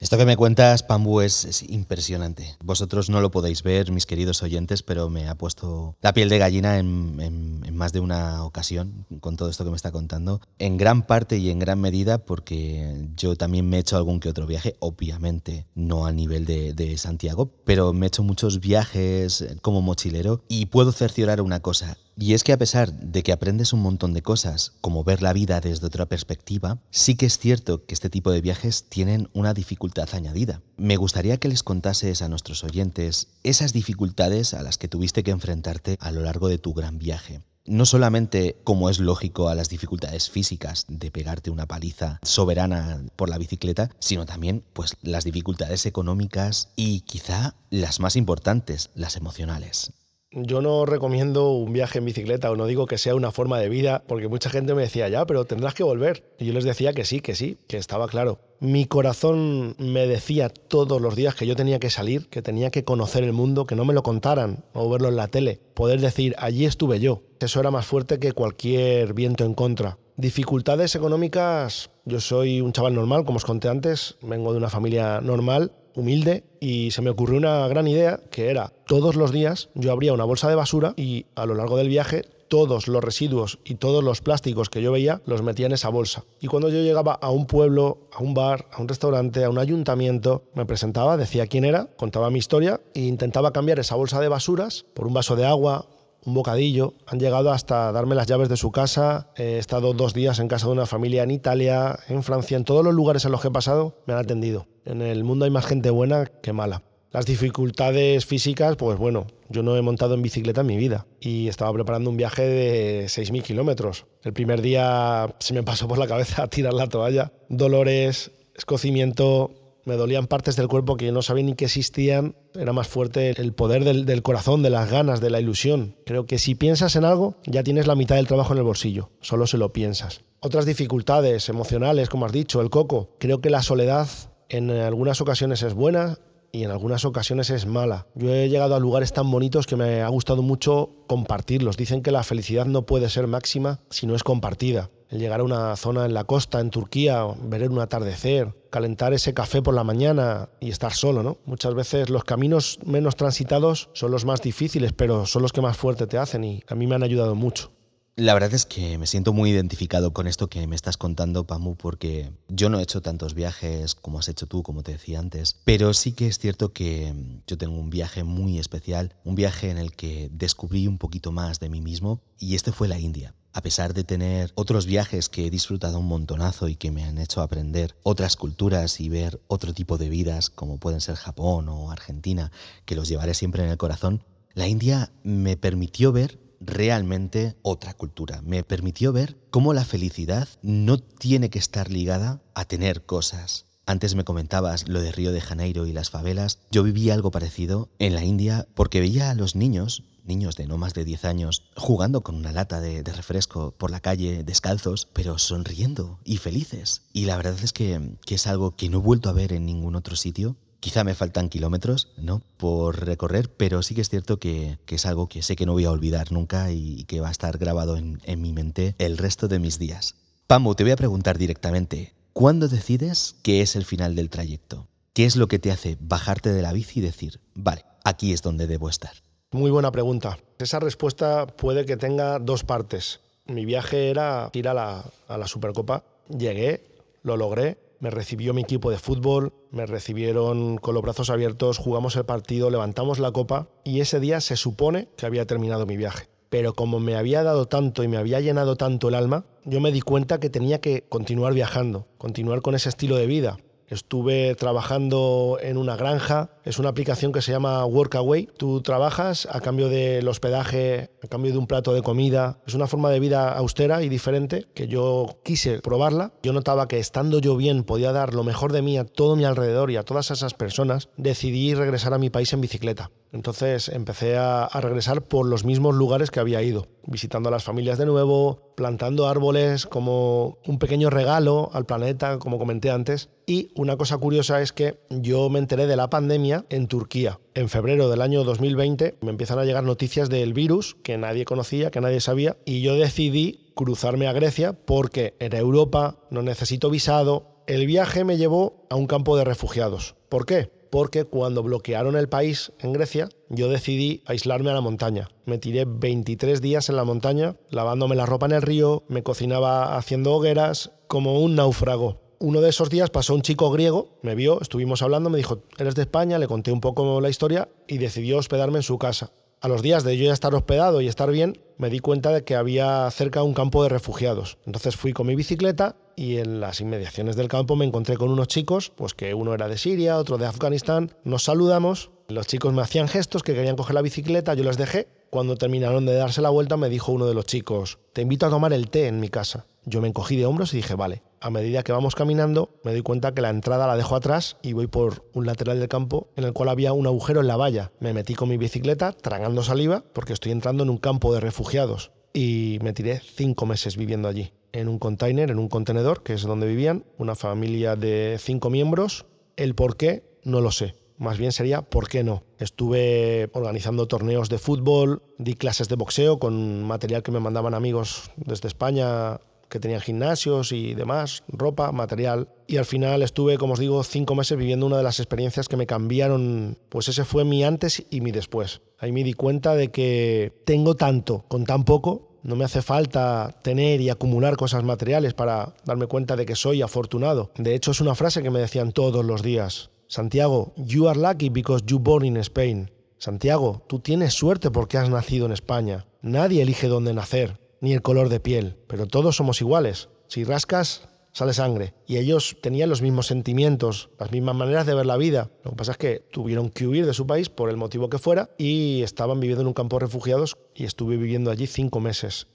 Esto 0.00 0.16
que 0.16 0.24
me 0.24 0.38
cuentas, 0.38 0.82
Pambu, 0.82 1.20
es, 1.20 1.62
impresionante. 1.68 2.56
Vosotros 2.64 3.10
no 3.10 3.20
lo 3.20 3.30
podéis 3.30 3.62
ver, 3.62 3.92
mis 3.92 4.06
queridos 4.06 4.42
oyentes, 4.42 4.82
pero 4.82 5.10
me 5.10 5.28
ha 5.28 5.34
puesto 5.34 5.94
la 6.00 6.14
piel 6.14 6.30
de 6.30 6.38
gallina 6.38 6.78
en, 6.78 7.60
más 7.74 7.92
de 7.92 8.00
una 8.00 8.42
ocasión 8.44 9.04
con 9.20 9.36
todo 9.36 9.50
esto 9.50 9.62
que 9.62 9.68
me 9.68 9.76
está 9.76 9.92
contando. 9.92 10.40
En 10.58 10.78
gran 10.78 11.02
parte 11.02 11.36
y 11.36 11.50
en 11.50 11.58
gran 11.58 11.82
medida 11.82 12.16
porque 12.16 13.10
yo 13.14 13.36
también 13.36 13.68
me 13.68 13.76
he 13.76 13.80
hecho 13.80 13.98
algún 13.98 14.20
que 14.20 14.30
otro 14.30 14.46
viaje, 14.46 14.74
obviamente 14.78 15.66
no 15.74 16.06
a 16.06 16.12
nivel 16.12 16.46
de, 16.46 16.72
de 16.72 16.96
Santiago, 16.96 17.52
pero 17.66 17.92
me 17.92 18.06
he 18.06 18.08
hecho 18.08 18.22
muchos 18.22 18.58
viajes 18.58 19.44
como 19.60 19.82
mochilero 19.82 20.42
y 20.48 20.66
puedo 20.66 20.92
cerciorar 20.92 21.42
una 21.42 21.60
cosa. 21.60 21.98
Y 22.16 22.34
es 22.34 22.44
que 22.44 22.52
a 22.52 22.58
pesar 22.58 22.92
de 22.92 23.22
que 23.22 23.32
aprendes 23.32 23.72
un 23.72 23.80
montón 23.80 24.12
de 24.12 24.22
cosas, 24.22 24.72
como 24.80 25.04
ver 25.04 25.22
la 25.22 25.32
vida 25.32 25.60
desde 25.60 25.86
otra 25.86 26.06
perspectiva, 26.06 26.78
sí 26.90 27.14
que 27.14 27.26
es 27.26 27.38
cierto 27.38 27.86
que 27.86 27.94
este 27.94 28.10
tipo 28.10 28.30
de 28.30 28.40
viajes 28.40 28.84
tienen 28.84 29.28
una 29.32 29.54
dificultad 29.54 30.08
añadida. 30.12 30.60
Me 30.76 30.96
gustaría 30.96 31.38
que 31.38 31.48
les 31.48 31.62
contases 31.62 32.22
a 32.22 32.28
nuestros 32.28 32.62
oyentes 32.64 33.28
esas 33.42 33.72
dificultades 33.72 34.54
a 34.54 34.62
las 34.62 34.76
que 34.76 34.88
tuviste 34.88 35.22
que 35.22 35.30
enfrentarte 35.30 35.96
a 36.00 36.10
lo 36.10 36.22
largo 36.22 36.48
de 36.48 36.58
tu 36.58 36.74
gran 36.74 36.98
viaje. 36.98 37.40
No 37.66 37.86
solamente, 37.86 38.56
como 38.64 38.88
es 38.90 38.98
lógico, 38.98 39.48
a 39.48 39.54
las 39.54 39.68
dificultades 39.68 40.30
físicas 40.30 40.86
de 40.88 41.10
pegarte 41.10 41.50
una 41.50 41.66
paliza 41.66 42.18
soberana 42.22 43.02
por 43.16 43.28
la 43.28 43.38
bicicleta, 43.38 43.90
sino 43.98 44.26
también 44.26 44.64
pues 44.72 44.96
las 45.02 45.24
dificultades 45.24 45.86
económicas 45.86 46.70
y 46.74 47.02
quizá 47.02 47.54
las 47.68 48.00
más 48.00 48.16
importantes, 48.16 48.90
las 48.94 49.16
emocionales. 49.16 49.92
Yo 50.32 50.62
no 50.62 50.86
recomiendo 50.86 51.50
un 51.50 51.72
viaje 51.72 51.98
en 51.98 52.04
bicicleta 52.04 52.52
o 52.52 52.56
no 52.56 52.66
digo 52.66 52.86
que 52.86 52.98
sea 52.98 53.16
una 53.16 53.32
forma 53.32 53.58
de 53.58 53.68
vida, 53.68 54.04
porque 54.06 54.28
mucha 54.28 54.48
gente 54.48 54.74
me 54.74 54.82
decía, 54.82 55.08
ya, 55.08 55.26
pero 55.26 55.44
tendrás 55.44 55.74
que 55.74 55.82
volver. 55.82 56.22
Y 56.38 56.44
yo 56.44 56.52
les 56.52 56.62
decía 56.62 56.92
que 56.92 57.04
sí, 57.04 57.20
que 57.20 57.34
sí, 57.34 57.58
que 57.66 57.78
estaba 57.78 58.06
claro. 58.06 58.38
Mi 58.60 58.84
corazón 58.84 59.74
me 59.78 60.06
decía 60.06 60.48
todos 60.48 61.00
los 61.00 61.16
días 61.16 61.34
que 61.34 61.48
yo 61.48 61.56
tenía 61.56 61.80
que 61.80 61.90
salir, 61.90 62.28
que 62.28 62.42
tenía 62.42 62.70
que 62.70 62.84
conocer 62.84 63.24
el 63.24 63.32
mundo, 63.32 63.66
que 63.66 63.74
no 63.74 63.84
me 63.84 63.92
lo 63.92 64.04
contaran 64.04 64.62
o 64.72 64.88
verlo 64.88 65.08
en 65.08 65.16
la 65.16 65.26
tele. 65.26 65.58
Poder 65.74 66.00
decir, 66.00 66.36
allí 66.38 66.64
estuve 66.64 67.00
yo. 67.00 67.22
Eso 67.40 67.58
era 67.58 67.72
más 67.72 67.86
fuerte 67.86 68.20
que 68.20 68.30
cualquier 68.30 69.14
viento 69.14 69.44
en 69.44 69.54
contra. 69.54 69.98
Dificultades 70.16 70.94
económicas, 70.94 71.90
yo 72.04 72.20
soy 72.20 72.60
un 72.60 72.72
chaval 72.72 72.94
normal, 72.94 73.24
como 73.24 73.38
os 73.38 73.44
conté 73.44 73.68
antes, 73.68 74.16
vengo 74.22 74.52
de 74.52 74.58
una 74.58 74.70
familia 74.70 75.20
normal 75.20 75.72
humilde 75.94 76.44
y 76.60 76.90
se 76.90 77.02
me 77.02 77.10
ocurrió 77.10 77.38
una 77.38 77.66
gran 77.68 77.86
idea 77.86 78.20
que 78.30 78.50
era 78.50 78.72
todos 78.86 79.16
los 79.16 79.32
días 79.32 79.70
yo 79.74 79.92
abría 79.92 80.12
una 80.12 80.24
bolsa 80.24 80.48
de 80.48 80.54
basura 80.54 80.94
y 80.96 81.26
a 81.34 81.46
lo 81.46 81.54
largo 81.54 81.76
del 81.76 81.88
viaje 81.88 82.24
todos 82.50 82.88
los 82.88 83.02
residuos 83.02 83.60
y 83.64 83.76
todos 83.76 84.02
los 84.02 84.20
plásticos 84.20 84.68
que 84.68 84.82
yo 84.82 84.90
veía 84.90 85.22
los 85.24 85.40
metía 85.40 85.66
en 85.66 85.72
esa 85.72 85.88
bolsa. 85.88 86.24
Y 86.40 86.48
cuando 86.48 86.68
yo 86.68 86.82
llegaba 86.82 87.12
a 87.12 87.30
un 87.30 87.46
pueblo, 87.46 87.98
a 88.12 88.20
un 88.22 88.34
bar, 88.34 88.66
a 88.72 88.82
un 88.82 88.88
restaurante, 88.88 89.44
a 89.44 89.50
un 89.50 89.58
ayuntamiento, 89.58 90.42
me 90.54 90.66
presentaba, 90.66 91.16
decía 91.16 91.46
quién 91.46 91.64
era, 91.64 91.86
contaba 91.96 92.28
mi 92.28 92.40
historia 92.40 92.80
e 92.92 93.02
intentaba 93.02 93.52
cambiar 93.52 93.78
esa 93.78 93.94
bolsa 93.94 94.20
de 94.20 94.28
basuras 94.28 94.84
por 94.94 95.06
un 95.06 95.14
vaso 95.14 95.36
de 95.36 95.46
agua, 95.46 95.86
un 96.24 96.34
bocadillo. 96.34 96.94
Han 97.06 97.20
llegado 97.20 97.52
hasta 97.52 97.92
darme 97.92 98.14
las 98.14 98.26
llaves 98.26 98.48
de 98.48 98.56
su 98.56 98.70
casa. 98.70 99.30
He 99.36 99.58
estado 99.58 99.92
dos 99.92 100.14
días 100.14 100.38
en 100.38 100.48
casa 100.48 100.66
de 100.66 100.72
una 100.72 100.86
familia 100.86 101.22
en 101.22 101.30
Italia, 101.30 101.98
en 102.08 102.22
Francia, 102.22 102.56
en 102.56 102.64
todos 102.64 102.84
los 102.84 102.94
lugares 102.94 103.24
en 103.24 103.32
los 103.32 103.40
que 103.40 103.48
he 103.48 103.52
pasado 103.52 103.96
me 104.06 104.14
han 104.14 104.20
atendido. 104.20 104.66
En 104.84 105.02
el 105.02 105.24
mundo 105.24 105.44
hay 105.44 105.50
más 105.50 105.66
gente 105.66 105.90
buena 105.90 106.26
que 106.26 106.52
mala. 106.52 106.82
Las 107.12 107.26
dificultades 107.26 108.24
físicas, 108.24 108.76
pues 108.76 108.96
bueno, 108.96 109.26
yo 109.48 109.64
no 109.64 109.76
he 109.76 109.82
montado 109.82 110.14
en 110.14 110.22
bicicleta 110.22 110.60
en 110.60 110.68
mi 110.68 110.76
vida 110.76 111.06
y 111.18 111.48
estaba 111.48 111.72
preparando 111.72 112.08
un 112.08 112.16
viaje 112.16 112.42
de 112.42 113.04
6.000 113.06 113.42
kilómetros. 113.42 114.06
El 114.22 114.32
primer 114.32 114.62
día 114.62 115.34
se 115.40 115.52
me 115.52 115.64
pasó 115.64 115.88
por 115.88 115.98
la 115.98 116.06
cabeza 116.06 116.46
tirar 116.48 116.72
la 116.72 116.88
toalla. 116.88 117.32
Dolores, 117.48 118.30
escocimiento, 118.54 119.50
me 119.84 119.96
dolían 119.96 120.26
partes 120.26 120.56
del 120.56 120.68
cuerpo 120.68 120.96
que 120.96 121.12
no 121.12 121.22
sabía 121.22 121.44
ni 121.44 121.54
que 121.54 121.66
existían. 121.66 122.36
Era 122.54 122.72
más 122.72 122.88
fuerte 122.88 123.40
el 123.40 123.52
poder 123.52 123.84
del, 123.84 124.04
del, 124.04 124.22
corazón, 124.22 124.62
de 124.62 124.70
las 124.70 124.90
ganas, 124.90 125.20
de 125.20 125.30
la 125.30 125.40
ilusión. 125.40 125.96
Creo 126.06 126.26
que 126.26 126.38
si 126.38 126.54
piensas 126.54 126.96
en 126.96 127.04
algo, 127.04 127.36
ya 127.46 127.62
tienes 127.62 127.86
la 127.86 127.94
mitad 127.94 128.16
del 128.16 128.26
trabajo 128.26 128.52
en 128.52 128.58
el 128.58 128.64
bolsillo. 128.64 129.10
Solo 129.20 129.46
se 129.46 129.58
lo 129.58 129.72
piensas. 129.72 130.22
Otras 130.40 130.66
dificultades 130.66 131.48
emocionales, 131.48 132.08
como 132.08 132.26
has 132.26 132.32
dicho, 132.32 132.60
el 132.60 132.70
coco. 132.70 133.10
Creo 133.18 133.40
que 133.40 133.50
la 133.50 133.62
soledad 133.62 134.08
en 134.48 134.70
algunas 134.70 135.20
ocasiones 135.20 135.62
es 135.62 135.74
buena 135.74 136.18
y 136.52 136.64
en 136.64 136.70
algunas 136.70 137.04
ocasiones 137.04 137.50
es 137.50 137.66
mala. 137.66 138.06
Yo 138.14 138.34
he 138.34 138.48
llegado 138.48 138.74
a 138.74 138.80
lugares 138.80 139.12
tan 139.12 139.30
bonitos 139.30 139.66
que 139.66 139.76
me 139.76 140.02
ha 140.02 140.08
gustado 140.08 140.42
mucho 140.42 140.90
compartirlos. 141.06 141.76
Dicen 141.76 142.02
que 142.02 142.10
la 142.10 142.22
felicidad 142.22 142.66
no 142.66 142.86
puede 142.86 143.08
ser 143.08 143.26
máxima 143.26 143.80
si 143.90 144.06
no 144.06 144.14
es 144.14 144.24
compartida. 144.24 144.90
El 145.10 145.18
llegar 145.18 145.40
a 145.40 145.44
una 145.44 145.74
zona 145.76 146.04
en 146.04 146.14
la 146.14 146.24
costa, 146.24 146.60
en 146.60 146.70
Turquía, 146.70 147.26
ver 147.42 147.68
un 147.68 147.80
atardecer, 147.80 148.54
calentar 148.70 149.12
ese 149.12 149.34
café 149.34 149.60
por 149.60 149.74
la 149.74 149.82
mañana 149.82 150.48
y 150.60 150.70
estar 150.70 150.92
solo, 150.92 151.24
¿no? 151.24 151.38
Muchas 151.46 151.74
veces 151.74 152.10
los 152.10 152.22
caminos 152.22 152.78
menos 152.86 153.16
transitados 153.16 153.90
son 153.92 154.12
los 154.12 154.24
más 154.24 154.40
difíciles, 154.40 154.92
pero 154.92 155.26
son 155.26 155.42
los 155.42 155.52
que 155.52 155.60
más 155.60 155.76
fuerte 155.76 156.06
te 156.06 156.16
hacen 156.16 156.44
y 156.44 156.62
a 156.68 156.76
mí 156.76 156.86
me 156.86 156.94
han 156.94 157.02
ayudado 157.02 157.34
mucho. 157.34 157.72
La 158.20 158.34
verdad 158.34 158.52
es 158.52 158.66
que 158.66 158.98
me 158.98 159.06
siento 159.06 159.32
muy 159.32 159.50
identificado 159.50 160.12
con 160.12 160.26
esto 160.26 160.48
que 160.48 160.66
me 160.66 160.76
estás 160.76 160.96
contando, 160.96 161.44
Pamu, 161.46 161.74
porque 161.74 162.30
yo 162.48 162.68
no 162.68 162.78
he 162.78 162.82
hecho 162.82 163.00
tantos 163.00 163.34
viajes 163.34 163.94
como 163.94 164.18
has 164.18 164.28
hecho 164.28 164.46
tú, 164.46 164.62
como 164.62 164.82
te 164.82 164.92
decía 164.92 165.18
antes, 165.18 165.56
pero 165.64 165.94
sí 165.94 166.12
que 166.12 166.26
es 166.26 166.38
cierto 166.38 166.72
que 166.72 167.14
yo 167.46 167.56
tengo 167.56 167.78
un 167.78 167.88
viaje 167.88 168.22
muy 168.22 168.58
especial, 168.58 169.16
un 169.24 169.36
viaje 169.36 169.70
en 169.70 169.78
el 169.78 169.92
que 169.92 170.28
descubrí 170.32 170.86
un 170.86 170.98
poquito 170.98 171.32
más 171.32 171.60
de 171.60 171.70
mí 171.70 171.80
mismo 171.80 172.20
y 172.38 172.56
este 172.56 172.72
fue 172.72 172.88
la 172.88 172.98
India. 172.98 173.34
A 173.52 173.62
pesar 173.62 173.94
de 173.94 174.04
tener 174.04 174.52
otros 174.54 174.86
viajes 174.86 175.28
que 175.28 175.46
he 175.46 175.50
disfrutado 175.50 175.98
un 175.98 176.06
montonazo 176.06 176.68
y 176.68 176.76
que 176.76 176.92
me 176.92 177.04
han 177.04 177.18
hecho 177.18 177.42
aprender 177.42 177.96
otras 178.02 178.36
culturas 178.36 179.00
y 179.00 179.08
ver 179.08 179.40
otro 179.48 179.74
tipo 179.74 179.98
de 179.98 180.08
vidas, 180.08 180.50
como 180.50 180.78
pueden 180.78 181.00
ser 181.00 181.16
Japón 181.16 181.68
o 181.68 181.90
Argentina, 181.90 182.52
que 182.84 182.94
los 182.94 183.08
llevaré 183.08 183.34
siempre 183.34 183.64
en 183.64 183.70
el 183.70 183.76
corazón, 183.76 184.24
la 184.54 184.68
India 184.68 185.12
me 185.24 185.56
permitió 185.56 186.12
ver 186.12 186.38
realmente 186.60 187.56
otra 187.62 187.94
cultura. 187.94 188.40
Me 188.42 188.62
permitió 188.62 189.12
ver 189.12 189.36
cómo 189.50 189.74
la 189.74 189.84
felicidad 189.84 190.48
no 190.62 190.98
tiene 190.98 191.50
que 191.50 191.58
estar 191.58 191.90
ligada 191.90 192.42
a 192.54 192.66
tener 192.66 193.04
cosas. 193.04 193.66
Antes 193.86 194.14
me 194.14 194.24
comentabas 194.24 194.86
lo 194.86 195.00
de 195.00 195.10
Río 195.10 195.32
de 195.32 195.40
Janeiro 195.40 195.86
y 195.86 195.92
las 195.92 196.10
favelas. 196.10 196.60
Yo 196.70 196.84
viví 196.84 197.10
algo 197.10 197.32
parecido 197.32 197.88
en 197.98 198.14
la 198.14 198.24
India 198.24 198.68
porque 198.74 199.00
veía 199.00 199.30
a 199.30 199.34
los 199.34 199.56
niños, 199.56 200.04
niños 200.30 200.56
de 200.56 200.66
no 200.66 200.78
más 200.78 200.94
de 200.94 201.04
10 201.04 201.24
años, 201.26 201.64
jugando 201.76 202.22
con 202.22 202.36
una 202.36 202.52
lata 202.52 202.80
de, 202.80 203.02
refresco 203.02 203.72
por 203.72 203.90
la 203.90 204.00
calle 204.00 204.44
descalzos, 204.44 205.08
pero 205.12 205.36
sonriendo 205.38 206.20
y 206.24 206.36
felices. 206.36 207.02
Y 207.12 207.24
la 207.24 207.36
verdad 207.36 207.58
es 207.62 207.72
que, 207.72 208.16
es 208.26 208.46
algo 208.46 208.76
que 208.76 208.88
no 208.88 208.98
he 208.98 209.02
vuelto 209.02 209.28
a 209.28 209.32
ver 209.32 209.52
en 209.52 209.66
ningún 209.66 209.96
otro 209.96 210.16
sitio 210.16 210.56
Quizá 210.80 211.04
me 211.04 211.14
faltan 211.14 211.50
kilómetros 211.50 212.08
¿no? 212.16 212.40
por 212.56 213.04
recorrer, 213.04 213.52
pero 213.54 213.82
sí 213.82 213.94
que 213.94 214.00
es 214.00 214.08
cierto 214.08 214.38
que, 214.38 214.78
que, 214.86 214.94
es 214.94 215.04
algo 215.04 215.28
que 215.28 215.42
sé 215.42 215.54
que 215.54 215.66
no 215.66 215.72
voy 215.72 215.84
a 215.84 215.90
olvidar 215.90 216.32
nunca 216.32 216.72
y 216.72 217.04
que 217.04 217.20
va 217.20 217.28
a 217.28 217.32
estar 217.32 217.58
grabado 217.58 217.98
en, 217.98 218.18
en 218.24 218.40
mi 218.40 218.54
mente 218.54 218.94
el 218.96 219.18
resto 219.18 219.46
de 219.46 219.58
mis 219.58 219.78
días. 219.78 220.14
Pamu, 220.46 220.74
te 220.74 220.84
voy 220.84 220.92
a 220.92 220.96
preguntar 220.96 221.36
directamente, 221.36 222.14
¿cuándo 222.32 222.66
decides 222.66 223.36
que 223.42 223.60
es 223.60 223.76
el 223.76 223.84
final 223.84 224.16
del 224.16 224.30
trayecto? 224.30 224.88
¿Qué 225.12 225.26
es 225.26 225.36
lo 225.36 225.48
que 225.48 225.58
te 225.58 225.70
hace 225.70 225.98
bajarte 226.00 226.50
de 226.50 226.62
la 226.62 226.72
bici 226.72 227.00
y 227.00 227.02
decir, 227.02 227.40
vale, 227.54 227.84
aquí 228.04 228.32
es 228.32 228.40
donde 228.40 228.66
debo 228.66 228.88
estar? 228.88 229.12
Muy 229.52 229.72
buena 229.72 229.90
pregunta. 229.90 230.38
Esa 230.60 230.78
respuesta 230.78 231.48
puede 231.48 231.84
que 231.84 231.96
tenga 231.96 232.38
dos 232.38 232.62
partes. 232.62 233.18
Mi 233.46 233.64
viaje 233.64 234.08
era 234.08 234.48
ir 234.52 234.68
a 234.68 234.74
la, 234.74 235.46
Supercopa. 235.48 236.04
Llegué, 236.28 236.84
lo 237.24 237.36
logré, 237.36 237.76
me 237.98 238.10
recibió 238.10 238.54
mi 238.54 238.62
equipo 238.62 238.92
de 238.92 238.98
fútbol, 238.98 239.52
me 239.72 239.86
recibieron 239.86 240.78
con 240.78 240.94
los 240.94 241.02
brazos 241.02 241.30
abiertos, 241.30 241.78
jugamos 241.78 242.14
el 242.14 242.24
partido, 242.24 242.70
levantamos 242.70 243.18
la 243.18 243.32
copa 243.32 243.66
y 243.82 243.98
ese 243.98 244.20
día 244.20 244.40
se 244.40 244.54
supone 244.54 245.08
que 245.16 245.26
había 245.26 245.46
terminado 245.46 245.84
mi 245.84 245.96
viaje. 245.96 246.28
Pero 246.48 246.74
como 246.74 247.00
me 247.00 247.16
había 247.16 247.42
dado 247.42 247.66
tanto 247.66 248.04
y 248.04 248.08
me 248.08 248.18
había 248.18 248.38
llenado 248.38 248.76
tanto 248.76 249.08
el 249.08 249.16
alma, 249.16 249.46
yo 249.64 249.80
me 249.80 249.90
di 249.90 250.00
cuenta 250.00 250.38
que 250.38 250.48
tenía 250.48 250.80
que 250.80 251.02
continuar 251.08 251.54
viajando, 251.54 252.06
continuar 252.18 252.62
con 252.62 252.76
ese 252.76 252.88
estilo 252.88 253.16
de 253.16 253.26
vida. 253.26 253.58
Estuve 253.90 254.54
trabajando 254.54 255.58
en 255.60 255.76
una 255.76 255.96
granja, 255.96 256.50
es 256.64 256.78
una 256.78 256.90
aplicación 256.90 257.32
que 257.32 257.42
se 257.42 257.50
llama 257.50 257.84
Workaway. 257.84 258.48
Tú 258.56 258.82
trabajas 258.82 259.48
a 259.50 259.60
cambio 259.60 259.88
del 259.88 260.28
hospedaje, 260.28 261.10
a 261.24 261.26
cambio 261.26 261.50
de 261.50 261.58
un 261.58 261.66
plato 261.66 261.92
de 261.92 262.00
comida. 262.00 262.60
Es 262.68 262.74
una 262.74 262.86
forma 262.86 263.10
de 263.10 263.18
vida 263.18 263.52
austera 263.52 264.04
y 264.04 264.08
diferente 264.08 264.68
que 264.74 264.86
yo 264.86 265.40
quise 265.44 265.80
probarla. 265.80 266.32
Yo 266.42 266.52
notaba 266.52 266.86
que 266.86 267.00
estando 267.00 267.40
yo 267.40 267.56
bien 267.56 267.82
podía 267.82 268.12
dar 268.12 268.32
lo 268.32 268.44
mejor 268.44 268.72
de 268.72 268.82
mí 268.82 268.96
a 268.96 269.04
todo 269.04 269.34
mi 269.34 269.44
alrededor 269.44 269.90
y 269.90 269.96
a 269.96 270.04
todas 270.04 270.30
esas 270.30 270.54
personas. 270.54 271.08
Decidí 271.16 271.74
regresar 271.74 272.14
a 272.14 272.18
mi 272.18 272.30
país 272.30 272.52
en 272.52 272.60
bicicleta. 272.60 273.10
Entonces 273.32 273.88
empecé 273.88 274.36
a, 274.36 274.68
regresar 274.80 275.22
por 275.22 275.46
los 275.46 275.64
mismos 275.64 275.94
lugares 275.94 276.30
que 276.30 276.40
había 276.40 276.62
ido, 276.62 276.88
visitando 277.06 277.48
a 277.48 277.52
las 277.52 277.64
familias 277.64 277.98
de 277.98 278.06
nuevo, 278.06 278.72
plantando 278.76 279.28
árboles 279.28 279.86
como 279.86 280.58
un 280.66 280.78
pequeño 280.78 281.10
regalo 281.10 281.70
al 281.72 281.86
planeta, 281.86 282.38
como 282.38 282.58
comenté 282.58 282.90
antes. 282.90 283.28
Y 283.46 283.70
una 283.74 283.96
cosa 283.96 284.18
curiosa 284.18 284.60
es 284.62 284.72
que 284.72 284.98
yo 285.10 285.48
me 285.48 285.58
enteré 285.58 285.86
de 285.86 285.96
la 285.96 286.10
pandemia 286.10 286.64
en 286.70 286.88
Turquía. 286.88 287.38
En 287.54 287.68
febrero 287.68 288.08
del 288.08 288.22
año 288.22 288.42
2020 288.42 289.18
me 289.20 289.30
empiezan 289.30 289.58
a 289.58 289.64
llegar 289.64 289.84
noticias 289.84 290.28
del 290.28 290.52
virus 290.52 290.96
que 291.02 291.18
nadie 291.18 291.44
conocía, 291.44 291.90
que 291.90 292.00
nadie 292.00 292.20
sabía, 292.20 292.56
y 292.64 292.80
yo 292.80 292.94
decidí 292.94 293.70
cruzarme 293.74 294.26
a 294.26 294.32
Grecia 294.32 294.72
porque 294.72 295.36
era 295.38 295.58
Europa, 295.58 296.18
no 296.30 296.42
necesito 296.42 296.90
visado. 296.90 297.62
El 297.66 297.86
viaje 297.86 298.24
me 298.24 298.36
llevó 298.36 298.86
a 298.90 298.96
un 298.96 299.06
campo 299.06 299.36
de 299.36 299.44
refugiados. 299.44 300.16
¿Por 300.28 300.46
qué? 300.46 300.79
Porque 300.90 301.24
cuando 301.24 301.62
bloquearon 301.62 302.16
el 302.16 302.28
país 302.28 302.72
en 302.80 302.92
Grecia, 302.92 303.28
yo 303.48 303.68
decidí 303.68 304.22
aislarme 304.26 304.70
a 304.70 304.74
la 304.74 304.80
montaña. 304.80 305.28
Me 305.46 305.58
tiré 305.58 305.84
23 305.86 306.60
días 306.60 306.88
en 306.88 306.96
la 306.96 307.04
montaña, 307.04 307.56
lavándome 307.70 308.16
la 308.16 308.26
ropa 308.26 308.46
en 308.46 308.52
el 308.52 308.62
río, 308.62 309.04
me 309.08 309.22
cocinaba 309.22 309.96
haciendo 309.96 310.32
hogueras, 310.32 310.92
como 311.06 311.40
un 311.40 311.56
náufrago. 311.56 312.20
Uno 312.38 312.60
de 312.60 312.70
esos 312.70 312.88
días 312.88 313.10
pasó 313.10 313.34
un 313.34 313.42
chico 313.42 313.70
griego, 313.70 314.18
me 314.22 314.34
vio, 314.34 314.60
estuvimos 314.60 315.02
hablando, 315.02 315.28
me 315.28 315.38
dijo, 315.38 315.62
¿eres 315.78 315.94
de 315.94 316.02
España? 316.02 316.38
Le 316.38 316.48
conté 316.48 316.72
un 316.72 316.80
poco 316.80 317.20
la 317.20 317.28
historia 317.28 317.68
y 317.86 317.98
decidió 317.98 318.38
hospedarme 318.38 318.78
en 318.78 318.82
su 318.82 318.98
casa. 318.98 319.32
A 319.62 319.68
los 319.68 319.82
días 319.82 320.04
de 320.04 320.16
yo 320.16 320.24
ya 320.24 320.32
estar 320.32 320.54
hospedado 320.54 321.02
y 321.02 321.06
estar 321.06 321.30
bien, 321.30 321.60
me 321.76 321.90
di 321.90 321.98
cuenta 321.98 322.30
de 322.30 322.44
que 322.44 322.56
había 322.56 323.10
cerca 323.10 323.42
un 323.42 323.52
campo 323.52 323.82
de 323.82 323.90
refugiados. 323.90 324.56
Entonces 324.64 324.96
fui 324.96 325.12
con 325.12 325.26
mi 325.26 325.34
bicicleta 325.34 325.96
y 326.16 326.38
en 326.38 326.60
las 326.60 326.80
inmediaciones 326.80 327.36
del 327.36 327.48
campo 327.48 327.76
me 327.76 327.84
encontré 327.84 328.16
con 328.16 328.30
unos 328.30 328.48
chicos, 328.48 328.90
pues 328.96 329.12
que 329.12 329.34
uno 329.34 329.52
era 329.52 329.68
de 329.68 329.76
Siria, 329.76 330.16
otro 330.16 330.38
de 330.38 330.46
Afganistán. 330.46 331.10
Nos 331.24 331.42
saludamos, 331.42 332.10
los 332.28 332.46
chicos 332.46 332.72
me 332.72 332.80
hacían 332.80 333.06
gestos 333.06 333.42
que 333.42 333.52
querían 333.52 333.76
coger 333.76 333.96
la 333.96 334.00
bicicleta, 334.00 334.54
yo 334.54 334.64
les 334.64 334.78
dejé. 334.78 335.08
Cuando 335.28 335.56
terminaron 335.56 336.06
de 336.06 336.14
darse 336.14 336.40
la 336.40 336.48
vuelta 336.48 336.78
me 336.78 336.88
dijo 336.88 337.12
uno 337.12 337.26
de 337.26 337.34
los 337.34 337.44
chicos, 337.44 337.98
te 338.14 338.22
invito 338.22 338.46
a 338.46 338.50
tomar 338.50 338.72
el 338.72 338.88
té 338.88 339.08
en 339.08 339.20
mi 339.20 339.28
casa. 339.28 339.66
Yo 339.84 340.00
me 340.00 340.08
encogí 340.08 340.36
de 340.36 340.46
hombros 340.46 340.72
y 340.72 340.78
dije, 340.78 340.94
vale. 340.94 341.22
A 341.42 341.48
medida 341.48 341.82
que 341.82 341.92
vamos 341.92 342.14
caminando, 342.14 342.78
me 342.84 342.92
doy 342.92 343.00
cuenta 343.00 343.32
que 343.32 343.40
la 343.40 343.48
entrada 343.48 343.86
la 343.86 343.96
dejo 343.96 344.14
atrás 344.14 344.58
y 344.60 344.74
voy 344.74 344.88
por 344.88 345.24
un 345.32 345.46
lateral 345.46 345.80
del 345.80 345.88
campo 345.88 346.28
en 346.36 346.44
el 346.44 346.52
cual 346.52 346.68
había 346.68 346.92
un 346.92 347.06
agujero 347.06 347.40
en 347.40 347.46
la 347.46 347.56
valla. 347.56 347.92
Me 347.98 348.12
metí 348.12 348.34
con 348.34 348.50
mi 348.50 348.58
bicicleta, 348.58 349.12
tragando 349.12 349.62
saliva, 349.62 350.04
porque 350.12 350.34
estoy 350.34 350.52
entrando 350.52 350.82
en 350.82 350.90
un 350.90 350.98
campo 350.98 351.32
de 351.32 351.40
refugiados. 351.40 352.12
Y 352.34 352.78
me 352.82 352.92
tiré 352.92 353.20
cinco 353.20 353.64
meses 353.64 353.96
viviendo 353.96 354.28
allí 354.28 354.52
en 354.72 354.86
un 354.88 354.98
container, 354.98 355.50
en 355.50 355.58
un 355.58 355.68
contenedor, 355.68 356.22
que 356.22 356.34
es 356.34 356.42
donde 356.42 356.66
vivían, 356.66 357.06
una 357.16 357.34
familia 357.34 357.96
de 357.96 358.36
cinco 358.38 358.68
miembros. 358.68 359.24
El 359.56 359.74
por 359.74 359.96
qué 359.96 360.38
no 360.44 360.60
lo 360.60 360.70
sé. 360.70 360.94
Más 361.16 361.38
bien 361.38 361.52
sería 361.52 361.80
por 361.80 362.08
qué 362.08 362.22
no. 362.22 362.44
Estuve 362.58 363.48
organizando 363.54 364.06
torneos 364.08 364.50
de 364.50 364.58
fútbol, 364.58 365.22
di 365.38 365.54
clases 365.54 365.88
de 365.88 365.96
boxeo 365.96 366.38
con 366.38 366.84
material 366.84 367.22
que 367.22 367.32
me 367.32 367.40
mandaban 367.40 367.72
amigos 367.72 368.30
desde 368.36 368.68
España 368.68 369.40
que 369.70 369.80
tenían 369.80 370.00
gimnasios 370.00 370.72
y 370.72 370.94
demás, 370.94 371.44
ropa, 371.48 371.92
material. 371.92 372.48
Y 372.66 372.76
al 372.76 372.84
final 372.84 373.22
estuve, 373.22 373.56
como 373.56 373.72
os 373.72 373.78
digo, 373.78 374.02
cinco 374.04 374.34
meses 374.34 374.58
viviendo 374.58 374.84
una 374.84 374.98
de 374.98 375.02
las 375.02 375.18
experiencias 375.18 375.68
que 375.68 375.78
me 375.78 375.86
cambiaron. 375.86 376.76
Pues 376.90 377.08
ese 377.08 377.24
fue 377.24 377.44
mi 377.44 377.64
antes 377.64 378.04
y 378.10 378.20
mi 378.20 378.32
después. 378.32 378.82
Ahí 378.98 379.12
me 379.12 379.24
di 379.24 379.32
cuenta 379.32 379.74
de 379.74 379.90
que 379.90 380.52
tengo 380.66 380.96
tanto 380.96 381.46
con 381.48 381.64
tan 381.64 381.84
poco 381.84 382.30
No 382.42 382.56
me 382.56 382.64
hace 382.64 382.80
falta 382.80 383.54
tener 383.62 384.00
y 384.00 384.08
acumular 384.08 384.56
cosas 384.56 384.82
materiales 384.82 385.34
para 385.34 385.74
darme 385.84 386.06
cuenta 386.06 386.36
de 386.36 386.46
que 386.46 386.56
soy 386.56 386.80
afortunado. 386.80 387.50
De 387.56 387.74
hecho, 387.74 387.90
es 387.90 388.00
una 388.00 388.14
frase 388.14 388.42
que 388.42 388.50
me 388.50 388.60
decían 388.60 388.92
todos 388.92 389.24
los 389.24 389.42
días. 389.42 389.90
Santiago, 390.06 390.72
you 390.76 391.08
are 391.08 391.18
lucky 391.18 391.50
because 391.50 391.84
you 391.86 391.98
born 391.98 392.24
in 392.24 392.38
Spain. 392.38 392.90
Santiago, 393.18 393.84
tú 393.86 394.00
tienes 394.00 394.32
suerte 394.32 394.70
porque 394.70 394.96
has 394.96 395.10
nacido 395.10 395.44
en 395.44 395.52
España. 395.52 396.06
Nadie 396.22 396.62
elige 396.62 396.88
dónde 396.88 397.12
nacer, 397.12 397.60
ni 397.80 397.92
el 397.92 398.02
color 398.02 398.28
de 398.28 398.40
piel, 398.40 398.76
pero 398.86 399.06
todos 399.06 399.36
somos 399.36 399.60
iguales. 399.60 400.08
Si 400.28 400.44
rascas, 400.44 401.08
sale 401.32 401.52
sangre. 401.54 401.94
Y 402.06 402.18
ellos 402.18 402.56
tenían 402.62 402.90
los 402.90 403.02
mismos 403.02 403.26
sentimientos, 403.26 404.10
las 404.18 404.32
mismas 404.32 404.54
maneras 404.54 404.86
de 404.86 404.94
ver 404.94 405.06
la 405.06 405.16
vida. 405.16 405.50
Lo 405.64 405.70
que 405.70 405.76
pasa 405.76 405.92
es 405.92 405.98
que 405.98 406.20
tuvieron 406.30 406.70
que 406.70 406.86
huir 406.86 407.06
de 407.06 407.14
su 407.14 407.26
país 407.26 407.48
por 407.48 407.70
el 407.70 407.76
motivo 407.76 408.08
que 408.08 408.18
fuera 408.18 408.50
y 408.58 409.02
estaban 409.02 409.40
viviendo 409.40 409.62
en 409.62 409.68
un 409.68 409.74
campo 409.74 409.96
de 409.96 410.06
refugiados 410.06 410.56
y 410.74 410.84
estuve 410.84 411.16
viviendo 411.16 411.50
allí 411.50 411.66
cinco 411.66 412.00
meses. 412.00 412.46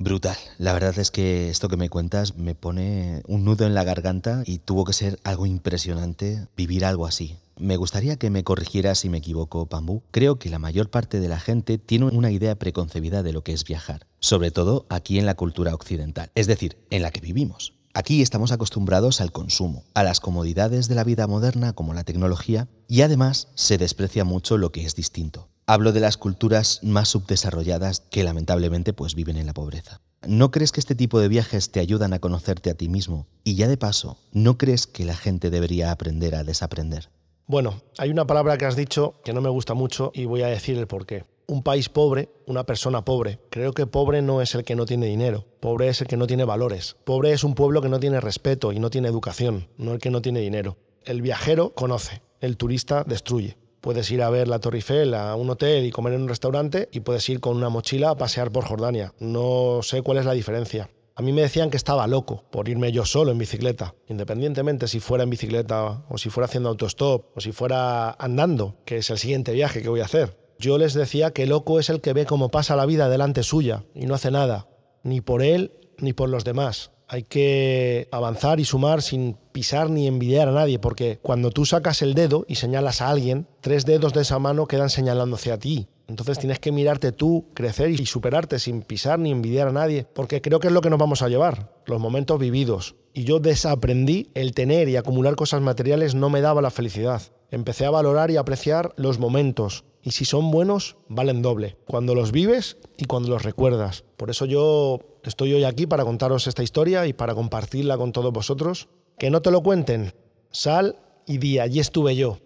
Brutal. 0.00 0.36
La 0.58 0.72
verdad 0.72 0.96
es 0.98 1.10
que 1.10 1.50
esto 1.50 1.68
que 1.68 1.76
me 1.76 1.90
cuentas 1.90 2.36
me 2.36 2.54
pone 2.54 3.22
un 3.26 3.44
nudo 3.44 3.66
en 3.66 3.74
la 3.74 3.82
garganta 3.82 4.44
y 4.46 4.58
tuvo 4.58 4.84
que 4.84 4.92
ser 4.92 5.18
algo 5.24 5.44
impresionante 5.44 6.46
vivir 6.56 6.84
algo 6.84 7.04
así. 7.04 7.36
Me 7.58 7.76
gustaría 7.76 8.16
que 8.16 8.30
me 8.30 8.44
corrigieras 8.44 9.00
si 9.00 9.08
me 9.08 9.18
equivoco, 9.18 9.66
Pambú. 9.66 10.02
Creo 10.12 10.38
que 10.38 10.48
la 10.48 10.60
mayor 10.60 10.90
parte 10.90 11.18
de 11.18 11.28
la 11.28 11.40
gente 11.40 11.76
tiene 11.76 12.04
una 12.04 12.30
idea 12.30 12.56
preconcebida 12.56 13.24
de 13.24 13.32
lo 13.32 13.42
que 13.42 13.52
es 13.52 13.64
viajar, 13.64 14.06
sobre 14.20 14.52
todo 14.52 14.86
aquí 14.90 15.18
en 15.18 15.26
la 15.26 15.34
cultura 15.34 15.74
occidental, 15.74 16.30
es 16.36 16.46
decir, 16.46 16.78
en 16.90 17.02
la 17.02 17.10
que 17.10 17.20
vivimos. 17.20 17.74
Aquí 17.94 18.22
estamos 18.22 18.52
acostumbrados 18.52 19.20
al 19.20 19.32
consumo, 19.32 19.82
a 19.94 20.04
las 20.04 20.20
comodidades 20.20 20.86
de 20.86 20.94
la 20.94 21.02
vida 21.02 21.26
moderna 21.26 21.72
como 21.72 21.94
la 21.94 22.04
tecnología 22.04 22.68
y 22.86 23.00
además 23.00 23.48
se 23.56 23.76
desprecia 23.76 24.22
mucho 24.22 24.56
lo 24.56 24.70
que 24.70 24.84
es 24.84 24.94
distinto. 24.94 25.48
Hablo 25.66 25.90
de 25.90 25.98
las 25.98 26.16
culturas 26.16 26.78
más 26.84 27.08
subdesarrolladas 27.08 28.04
que 28.08 28.22
lamentablemente 28.22 28.92
pues 28.92 29.16
viven 29.16 29.36
en 29.36 29.46
la 29.46 29.52
pobreza. 29.52 30.00
¿No 30.24 30.52
crees 30.52 30.70
que 30.70 30.80
este 30.80 30.94
tipo 30.94 31.18
de 31.18 31.28
viajes 31.28 31.72
te 31.72 31.80
ayudan 31.80 32.12
a 32.12 32.20
conocerte 32.20 32.70
a 32.70 32.74
ti 32.74 32.88
mismo? 32.88 33.26
Y 33.42 33.56
ya 33.56 33.66
de 33.66 33.76
paso, 33.76 34.16
¿no 34.32 34.58
crees 34.58 34.86
que 34.86 35.04
la 35.04 35.16
gente 35.16 35.50
debería 35.50 35.90
aprender 35.90 36.36
a 36.36 36.44
desaprender? 36.44 37.10
Bueno, 37.48 37.80
hay 37.96 38.10
una 38.10 38.26
palabra 38.26 38.58
que 38.58 38.66
has 38.66 38.76
dicho 38.76 39.14
que 39.24 39.32
no 39.32 39.40
me 39.40 39.48
gusta 39.48 39.72
mucho 39.72 40.12
y 40.14 40.26
voy 40.26 40.42
a 40.42 40.48
decir 40.48 40.76
el 40.76 40.86
por 40.86 41.06
qué 41.06 41.24
un 41.46 41.62
país 41.62 41.88
pobre, 41.88 42.28
una 42.46 42.64
persona 42.64 43.06
pobre. 43.06 43.38
Creo 43.48 43.72
que 43.72 43.86
pobre 43.86 44.20
no 44.20 44.42
es 44.42 44.54
el 44.54 44.64
que 44.64 44.76
no 44.76 44.84
tiene 44.84 45.06
dinero, 45.06 45.46
pobre 45.60 45.88
es 45.88 46.02
el 46.02 46.06
que 46.06 46.18
no 46.18 46.26
tiene 46.26 46.44
valores. 46.44 46.96
Pobre 47.04 47.32
es 47.32 47.42
un 47.42 47.54
pueblo 47.54 47.80
que 47.80 47.88
no 47.88 47.98
tiene 47.98 48.20
respeto 48.20 48.70
y 48.70 48.78
no 48.78 48.90
tiene 48.90 49.08
educación, 49.08 49.66
no 49.78 49.94
el 49.94 49.98
que 49.98 50.10
no 50.10 50.20
tiene 50.20 50.40
dinero. 50.40 50.76
El 51.06 51.22
viajero 51.22 51.70
conoce, 51.70 52.20
el 52.42 52.58
turista 52.58 53.02
destruye. 53.02 53.56
Puedes 53.80 54.10
ir 54.10 54.20
a 54.20 54.28
ver 54.28 54.46
la 54.46 54.58
Torre 54.58 54.76
Eiffel 54.76 55.14
a 55.14 55.34
un 55.36 55.48
hotel 55.48 55.86
y 55.86 55.90
comer 55.90 56.12
en 56.12 56.22
un 56.22 56.28
restaurante 56.28 56.90
y 56.92 57.00
puedes 57.00 57.26
ir 57.30 57.40
con 57.40 57.56
una 57.56 57.70
mochila 57.70 58.10
a 58.10 58.16
pasear 58.16 58.50
por 58.50 58.66
Jordania. 58.66 59.14
No 59.18 59.80
sé 59.80 60.02
cuál 60.02 60.18
es 60.18 60.26
la 60.26 60.34
diferencia. 60.34 60.90
A 61.18 61.22
mí 61.22 61.32
me 61.32 61.42
decían 61.42 61.68
que 61.68 61.76
estaba 61.76 62.06
loco 62.06 62.44
por 62.48 62.68
irme 62.68 62.92
yo 62.92 63.04
solo 63.04 63.32
en 63.32 63.38
bicicleta, 63.38 63.96
independientemente 64.06 64.86
si 64.86 65.00
fuera 65.00 65.24
en 65.24 65.30
bicicleta 65.30 66.04
o 66.08 66.16
si 66.16 66.30
fuera 66.30 66.44
haciendo 66.44 66.68
autostop 66.68 67.36
o 67.36 67.40
si 67.40 67.50
fuera 67.50 68.12
andando, 68.12 68.76
que 68.84 68.98
es 68.98 69.10
el 69.10 69.18
siguiente 69.18 69.50
viaje 69.50 69.82
que 69.82 69.88
voy 69.88 69.98
a 69.98 70.04
hacer. 70.04 70.38
Yo 70.60 70.78
les 70.78 70.94
decía 70.94 71.32
que 71.32 71.48
loco 71.48 71.80
es 71.80 71.90
el 71.90 72.00
que 72.00 72.12
ve 72.12 72.24
cómo 72.24 72.52
pasa 72.52 72.76
la 72.76 72.86
vida 72.86 73.08
delante 73.08 73.42
suya 73.42 73.82
y 73.96 74.06
no 74.06 74.14
hace 74.14 74.30
nada, 74.30 74.68
ni 75.02 75.20
por 75.20 75.42
él 75.42 75.72
ni 75.98 76.12
por 76.12 76.28
los 76.28 76.44
demás. 76.44 76.92
Hay 77.08 77.24
que 77.24 78.06
avanzar 78.12 78.60
y 78.60 78.64
sumar 78.64 79.02
sin 79.02 79.36
pisar 79.50 79.90
ni 79.90 80.06
envidiar 80.06 80.46
a 80.46 80.52
nadie, 80.52 80.78
porque 80.78 81.18
cuando 81.20 81.50
tú 81.50 81.66
sacas 81.66 82.00
el 82.00 82.14
dedo 82.14 82.44
y 82.46 82.54
señalas 82.54 83.00
a 83.00 83.08
alguien, 83.08 83.48
tres 83.60 83.84
dedos 83.86 84.12
de 84.12 84.20
esa 84.20 84.38
mano 84.38 84.68
quedan 84.68 84.88
señalándose 84.88 85.50
a 85.50 85.58
ti. 85.58 85.88
Entonces 86.08 86.38
tienes 86.38 86.58
que 86.58 86.72
mirarte 86.72 87.12
tú, 87.12 87.46
crecer 87.54 87.90
y 87.90 88.06
superarte 88.06 88.58
sin 88.58 88.82
pisar 88.82 89.18
ni 89.18 89.30
envidiar 89.30 89.68
a 89.68 89.72
nadie, 89.72 90.06
porque 90.14 90.40
creo 90.40 90.58
que 90.58 90.68
es 90.68 90.72
lo 90.72 90.80
que 90.80 90.88
nos 90.90 90.98
vamos 90.98 91.20
a 91.20 91.28
llevar, 91.28 91.70
los 91.84 92.00
momentos 92.00 92.38
vividos. 92.38 92.96
Y 93.12 93.24
yo 93.24 93.40
desaprendí 93.40 94.30
el 94.34 94.54
tener 94.54 94.88
y 94.88 94.96
acumular 94.96 95.36
cosas 95.36 95.60
materiales 95.60 96.14
no 96.14 96.30
me 96.30 96.40
daba 96.40 96.62
la 96.62 96.70
felicidad. 96.70 97.22
Empecé 97.50 97.84
a 97.84 97.90
valorar 97.90 98.30
y 98.30 98.38
apreciar 98.38 98.94
los 98.96 99.18
momentos, 99.18 99.84
y 100.02 100.12
si 100.12 100.24
son 100.24 100.50
buenos, 100.50 100.96
valen 101.08 101.42
doble, 101.42 101.76
cuando 101.86 102.14
los 102.14 102.32
vives 102.32 102.78
y 102.96 103.04
cuando 103.04 103.28
los 103.28 103.42
recuerdas. 103.42 104.04
Por 104.16 104.30
eso 104.30 104.46
yo 104.46 105.00
estoy 105.24 105.52
hoy 105.52 105.64
aquí 105.64 105.86
para 105.86 106.04
contaros 106.04 106.46
esta 106.46 106.62
historia 106.62 107.06
y 107.06 107.12
para 107.12 107.34
compartirla 107.34 107.98
con 107.98 108.12
todos 108.12 108.32
vosotros. 108.32 108.88
Que 109.18 109.30
no 109.30 109.42
te 109.42 109.50
lo 109.50 109.62
cuenten, 109.62 110.14
sal 110.50 110.96
y 111.26 111.36
di, 111.36 111.58
allí 111.58 111.80
estuve 111.80 112.16
yo. 112.16 112.38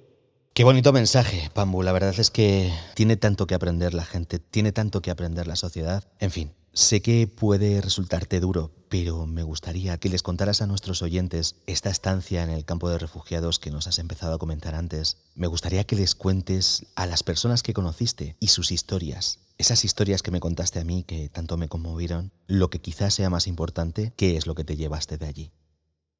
Qué 0.55 0.65
bonito 0.65 0.93
mensaje, 0.93 1.51
Pambu. 1.55 1.83
La 1.83 1.93
verdad 1.93 2.15
es 2.19 2.31
que 2.31 2.73
tiene 2.95 3.17
tanto 3.17 3.47
que 3.47 3.55
aprender 3.55 3.95
la 3.95 4.05
gente, 4.05 4.38
tiene 4.38 4.73
tanto 4.73 5.01
que 5.01 5.11
aprender 5.11 5.47
la 5.47 5.57
sociedad. 5.57 6.05
En 6.19 6.31
fin, 6.31 6.53
Sé 6.75 7.03
que 7.03 7.27
puede 7.27 7.83
resultarte 7.83 8.41
duro, 8.41 8.71
pero 8.88 9.27
me 9.27 9.43
gustaría 9.43 9.99
que 9.99 10.09
les 10.09 10.23
contaras 10.23 10.62
a 10.62 10.67
nuestros 10.67 11.03
oyentes 11.03 11.57
esta 11.67 11.91
estancia 11.91 12.43
en 12.43 12.49
el 12.49 12.65
campo 12.65 12.88
de 12.88 12.97
refugiados 12.97 13.59
que 13.59 13.71
nos 13.71 13.87
has 13.88 13.99
empezado 13.99 14.35
a 14.35 14.38
comentar 14.38 14.75
antes. 14.75 15.19
Me 15.35 15.49
gustaría 15.49 15.85
que 15.85 15.97
les 15.97 16.15
cuentes 16.15 16.87
a 16.97 17.05
las 17.05 17.23
personas 17.23 17.62
que 17.62 17.75
conociste 17.75 18.37
y 18.41 18.49
sus 18.49 18.73
historias. 18.73 19.41
Esas 19.59 19.85
historias 19.85 20.23
que 20.23 20.31
me 20.31 20.41
contaste 20.41 20.81
a 20.81 20.85
mí 20.85 21.05
que 21.05 21.29
tanto 21.29 21.59
me 21.59 21.69
conmovieron, 21.69 22.33
lo 22.47 22.71
que 22.71 22.81
quizás 22.81 23.12
sea 23.12 23.29
más 23.29 23.47
importante, 23.47 24.15
¿qué 24.17 24.38
es 24.38 24.47
lo 24.47 24.55
que 24.55 24.65
te 24.65 24.77
llevaste 24.77 25.19
de 25.19 25.27
allí? 25.27 25.53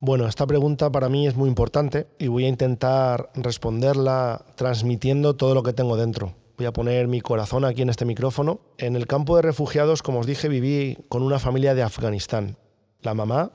Bueno, 0.05 0.27
esta 0.27 0.47
pregunta 0.47 0.91
para 0.91 1.09
mí 1.09 1.27
es 1.27 1.37
muy 1.37 1.49
importante 1.49 2.09
y 2.19 2.27
voy 2.27 2.45
a 2.45 2.49
intentar 2.49 3.31
responderla 3.35 4.45
transmitiendo 4.57 5.37
todo 5.37 5.55
lo 5.55 5.63
que 5.63 5.73
tengo 5.73 5.97
dentro 5.97 6.35
voy 6.63 6.67
a 6.69 6.73
poner 6.73 7.09
mi 7.09 7.21
corazón 7.21 7.65
aquí 7.65 7.83
en 7.83 7.91
este 7.91 8.05
micrófono. 8.05 8.61
En 8.79 8.95
el 8.95 9.09
campo 9.09 9.35
de 9.35 9.43
refugiados, 9.43 10.03
como 10.03 10.21
os 10.21 10.27
dije, 10.27 10.49
viví 10.49 10.97
con 11.09 11.23
una 11.23 11.41
familia 11.41 11.75
de 11.75 11.83
Afganistán. 11.83 12.57
La 13.01 13.15
mamá, 13.15 13.51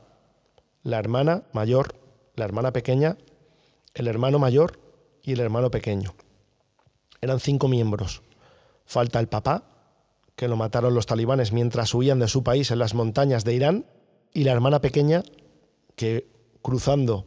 la 0.84 1.00
hermana 1.00 1.44
mayor, 1.54 1.96
la 2.36 2.44
hermana 2.44 2.74
pequeña, 2.74 3.18
el 3.94 4.08
hermano 4.08 4.40
mayor 4.40 4.80
y 5.24 5.32
el 5.32 5.40
hermano 5.40 5.72
pequeño. 5.72 6.16
Eran 7.22 7.40
cinco 7.40 7.70
miembros. 7.70 8.24
Falta 8.86 9.22
el 9.22 9.28
papá, 9.28 9.64
que 10.36 10.50
lo 10.50 10.58
mataron 10.58 10.94
los 10.94 11.06
talibanes 11.06 11.54
mientras 11.54 11.94
huían 11.94 12.20
de 12.20 12.28
su 12.28 12.44
país 12.44 12.72
en 12.72 12.80
las 12.80 12.94
montañas 12.94 13.46
de 13.46 13.54
Irán, 13.54 13.86
y 14.34 14.44
la 14.44 14.52
hermana 14.52 14.82
pequeña, 14.82 15.24
que 15.96 16.28
cruzando 16.62 17.26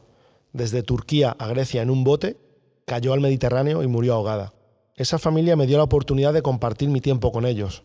desde 0.53 0.83
Turquía 0.83 1.37
a 1.39 1.47
Grecia 1.49 1.83
en 1.83 1.91
un 1.91 2.05
bote, 2.05 2.39
cayó 2.87 3.13
al 3.13 3.21
Mediterráneo 3.21 3.83
y 3.83 3.87
murió 3.87 4.15
ahogada. 4.15 4.53
Esa 4.97 5.19
familia 5.19 5.57
me 5.57 5.67
dio 5.67 5.79
la 5.79 5.85
oportunidad 5.85 6.33
de 6.33 6.43
compartir 6.43 6.89
mi 6.89 7.01
tiempo 7.01 7.33
con 7.33 7.47
ellos. 7.47 7.85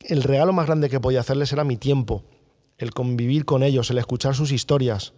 El 0.00 0.22
regalo 0.22 0.52
más 0.52 0.66
grande 0.66 0.90
que 0.90 1.00
podía 1.00 1.20
hacerles 1.20 1.52
era 1.52 1.64
mi 1.64 1.76
tiempo, 1.76 2.24
el 2.78 2.92
convivir 2.92 3.44
con 3.44 3.62
ellos, 3.62 3.90
el 3.90 3.98
escuchar 3.98 4.34
sus 4.34 4.50
historias. 4.50 5.12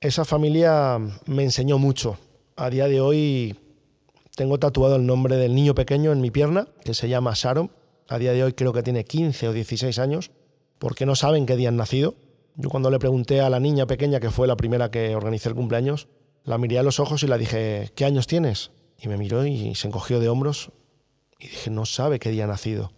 Esa 0.00 0.24
familia 0.24 0.98
me 1.26 1.44
enseñó 1.44 1.78
mucho. 1.78 2.18
A 2.56 2.68
día 2.70 2.88
de 2.88 3.00
hoy 3.00 3.56
tengo 4.36 4.58
tatuado 4.58 4.96
el 4.96 5.06
nombre 5.06 5.36
del 5.36 5.54
niño 5.54 5.74
pequeño 5.74 6.12
en 6.12 6.20
mi 6.20 6.30
pierna, 6.30 6.66
que 6.84 6.94
se 6.94 7.08
llama 7.08 7.32
Sharon. 7.34 7.70
A 8.08 8.18
día 8.18 8.32
de 8.32 8.42
hoy 8.42 8.52
creo 8.52 8.72
que 8.72 8.82
tiene 8.82 9.04
15 9.04 9.48
o 9.48 9.52
16 9.52 9.98
años, 9.98 10.32
porque 10.78 11.06
no 11.06 11.14
saben 11.14 11.46
qué 11.46 11.56
día 11.56 11.68
han 11.68 11.76
nacido. 11.76 12.16
Yo 12.56 12.70
cuando 12.70 12.90
le 12.90 12.98
pregunté 12.98 13.40
a 13.40 13.50
la 13.50 13.58
niña 13.58 13.86
pequeña, 13.86 14.20
que 14.20 14.30
fue 14.30 14.46
la 14.46 14.56
primera 14.56 14.90
que 14.90 15.16
organicé 15.16 15.48
el 15.48 15.56
cumpleaños, 15.56 16.08
la 16.44 16.56
miré 16.58 16.78
a 16.78 16.82
los 16.82 17.00
ojos 17.00 17.22
y 17.22 17.26
la 17.26 17.38
dije, 17.38 17.90
¿qué 17.96 18.04
años 18.04 18.26
tienes? 18.26 18.70
Y 19.00 19.08
me 19.08 19.16
miró 19.16 19.44
y 19.44 19.74
se 19.74 19.88
encogió 19.88 20.20
de 20.20 20.28
hombros 20.28 20.70
y 21.40 21.48
dije, 21.48 21.70
no 21.70 21.84
sabe 21.84 22.20
qué 22.20 22.30
día 22.30 22.44
ha 22.44 22.46
nacido, 22.46 22.92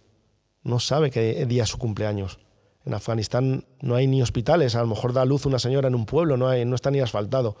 no 0.63 0.79
sabe 0.79 1.09
qué 1.09 1.45
día 1.45 1.63
es 1.63 1.69
su 1.69 1.79
cumpleaños. 1.79 2.39
En 2.85 2.93
Afganistán 2.93 3.65
no 3.81 3.95
hay 3.95 4.05
ni 4.05 4.21
hospitales, 4.21 4.75
a 4.75 4.81
lo 4.81 4.87
mejor 4.87 5.11
da 5.11 5.25
luz 5.25 5.45
una 5.45 5.59
señora 5.59 5.87
en 5.87 5.95
un 5.95 6.05
pueblo, 6.05 6.37
no, 6.37 6.47
hay, 6.47 6.63
no 6.63 6.75
está 6.75 6.91
ni 6.91 6.99
asfaltado. 6.99 7.57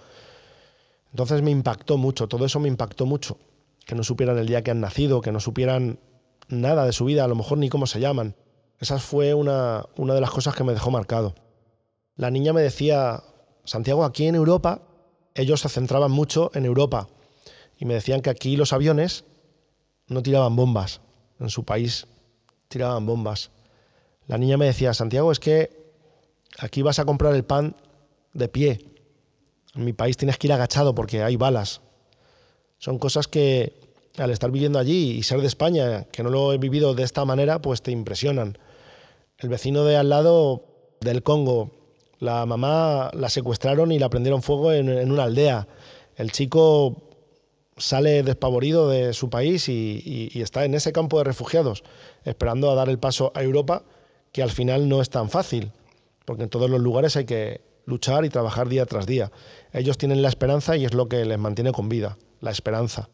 Entonces 1.11 1.41
me 1.41 1.51
impactó 1.51 1.97
mucho, 1.97 2.27
todo 2.27 2.45
eso 2.45 2.59
me 2.59 2.67
impactó 2.67 3.05
mucho. 3.05 3.39
Que 3.85 3.95
no 3.95 4.03
supieran 4.03 4.37
el 4.37 4.47
día 4.47 4.63
que 4.63 4.71
han 4.71 4.81
nacido, 4.81 5.21
que 5.21 5.31
no 5.31 5.39
supieran 5.39 5.99
nada 6.47 6.85
de 6.85 6.93
su 6.93 7.05
vida, 7.05 7.23
a 7.23 7.27
lo 7.27 7.35
mejor 7.35 7.57
ni 7.57 7.69
cómo 7.69 7.87
se 7.87 7.99
llaman. 7.99 8.35
Esa 8.79 8.99
fue 8.99 9.33
una, 9.33 9.85
una 9.95 10.13
de 10.13 10.21
las 10.21 10.29
cosas 10.29 10.53
que 10.55 10.63
me 10.63 10.73
dejó 10.73 10.91
marcado. 10.91 11.33
La 12.17 12.31
niña 12.31 12.51
me 12.51 12.61
decía, 12.61 13.23
Santiago, 13.63 14.03
aquí 14.03 14.25
en 14.25 14.35
Europa, 14.35 14.81
ellos 15.35 15.61
se 15.61 15.69
centraban 15.69 16.11
mucho 16.11 16.51
en 16.55 16.65
Europa, 16.65 17.07
y 17.77 17.85
me 17.85 17.93
decían 17.93 18.21
que 18.21 18.31
aquí 18.31 18.57
los 18.57 18.73
aviones 18.73 19.23
no 20.07 20.23
tiraban 20.23 20.55
bombas, 20.55 20.99
en 21.39 21.49
su 21.49 21.63
país 21.63 22.07
tiraban 22.67 23.05
bombas. 23.05 23.51
La 24.25 24.37
niña 24.39 24.57
me 24.57 24.65
decía, 24.65 24.93
Santiago, 24.93 25.31
es 25.31 25.39
que 25.39 25.93
aquí 26.57 26.81
vas 26.81 26.97
a 26.97 27.05
comprar 27.05 27.35
el 27.35 27.43
pan 27.45 27.75
de 28.33 28.47
pie. 28.47 28.79
En 29.75 29.85
mi 29.85 29.93
país 29.93 30.17
tienes 30.17 30.37
que 30.37 30.47
ir 30.47 30.53
agachado 30.53 30.95
porque 30.95 31.21
hay 31.21 31.35
balas. 31.35 31.81
Son 32.79 32.97
cosas 32.97 33.27
que 33.27 33.73
al 34.17 34.31
estar 34.31 34.49
viviendo 34.49 34.79
allí 34.79 35.11
y 35.11 35.23
ser 35.23 35.41
de 35.41 35.47
España, 35.47 36.05
que 36.05 36.23
no 36.23 36.29
lo 36.29 36.51
he 36.51 36.57
vivido 36.57 36.95
de 36.95 37.03
esta 37.03 37.23
manera, 37.25 37.61
pues 37.61 37.83
te 37.83 37.91
impresionan. 37.91 38.57
El 39.37 39.49
vecino 39.49 39.83
de 39.85 39.97
al 39.97 40.09
lado 40.09 40.65
del 40.99 41.21
Congo, 41.21 41.76
la 42.19 42.45
mamá 42.45 43.11
la 43.13 43.29
secuestraron 43.29 43.91
y 43.91 43.99
la 43.99 44.09
prendieron 44.09 44.41
fuego 44.41 44.71
en, 44.71 45.11
una 45.11 45.23
aldea. 45.23 45.67
El 46.15 46.31
chico 46.31 47.03
sale 47.77 48.23
despavorido 48.23 48.89
de 48.89 49.13
su 49.13 49.29
país 49.29 49.69
y, 49.69 50.31
está 50.41 50.65
en 50.65 50.73
ese 50.73 50.91
campo 50.91 51.19
de 51.19 51.25
refugiados, 51.25 51.83
esperando 52.23 52.71
a 52.71 52.75
dar 52.75 52.89
el 52.89 52.97
paso 52.99 53.31
a 53.35 53.43
Europa 53.43 53.83
que 54.31 54.41
al 54.41 54.49
final 54.49 54.89
no 54.89 55.01
es 55.01 55.09
tan 55.09 55.29
fácil, 55.29 55.71
porque 56.25 56.43
en 56.43 56.49
todos 56.49 56.69
los 56.69 56.81
lugares 56.81 57.15
hay 57.15 57.25
que 57.25 57.61
luchar 57.85 58.25
y 58.25 58.29
trabajar 58.29 58.67
día 58.67 58.85
tras 58.85 59.05
día. 59.05 59.31
Ellos 59.71 59.97
tienen 59.97 60.21
la 60.21 60.29
esperanza 60.29 60.75
y 60.75 60.85
es 60.85 60.93
lo 60.93 61.07
que 61.07 61.23
les 61.23 61.39
mantiene 61.39 61.71
con 61.71 61.87
vida, 61.87 62.17
la 62.41 62.51
esperanza. 62.51 63.09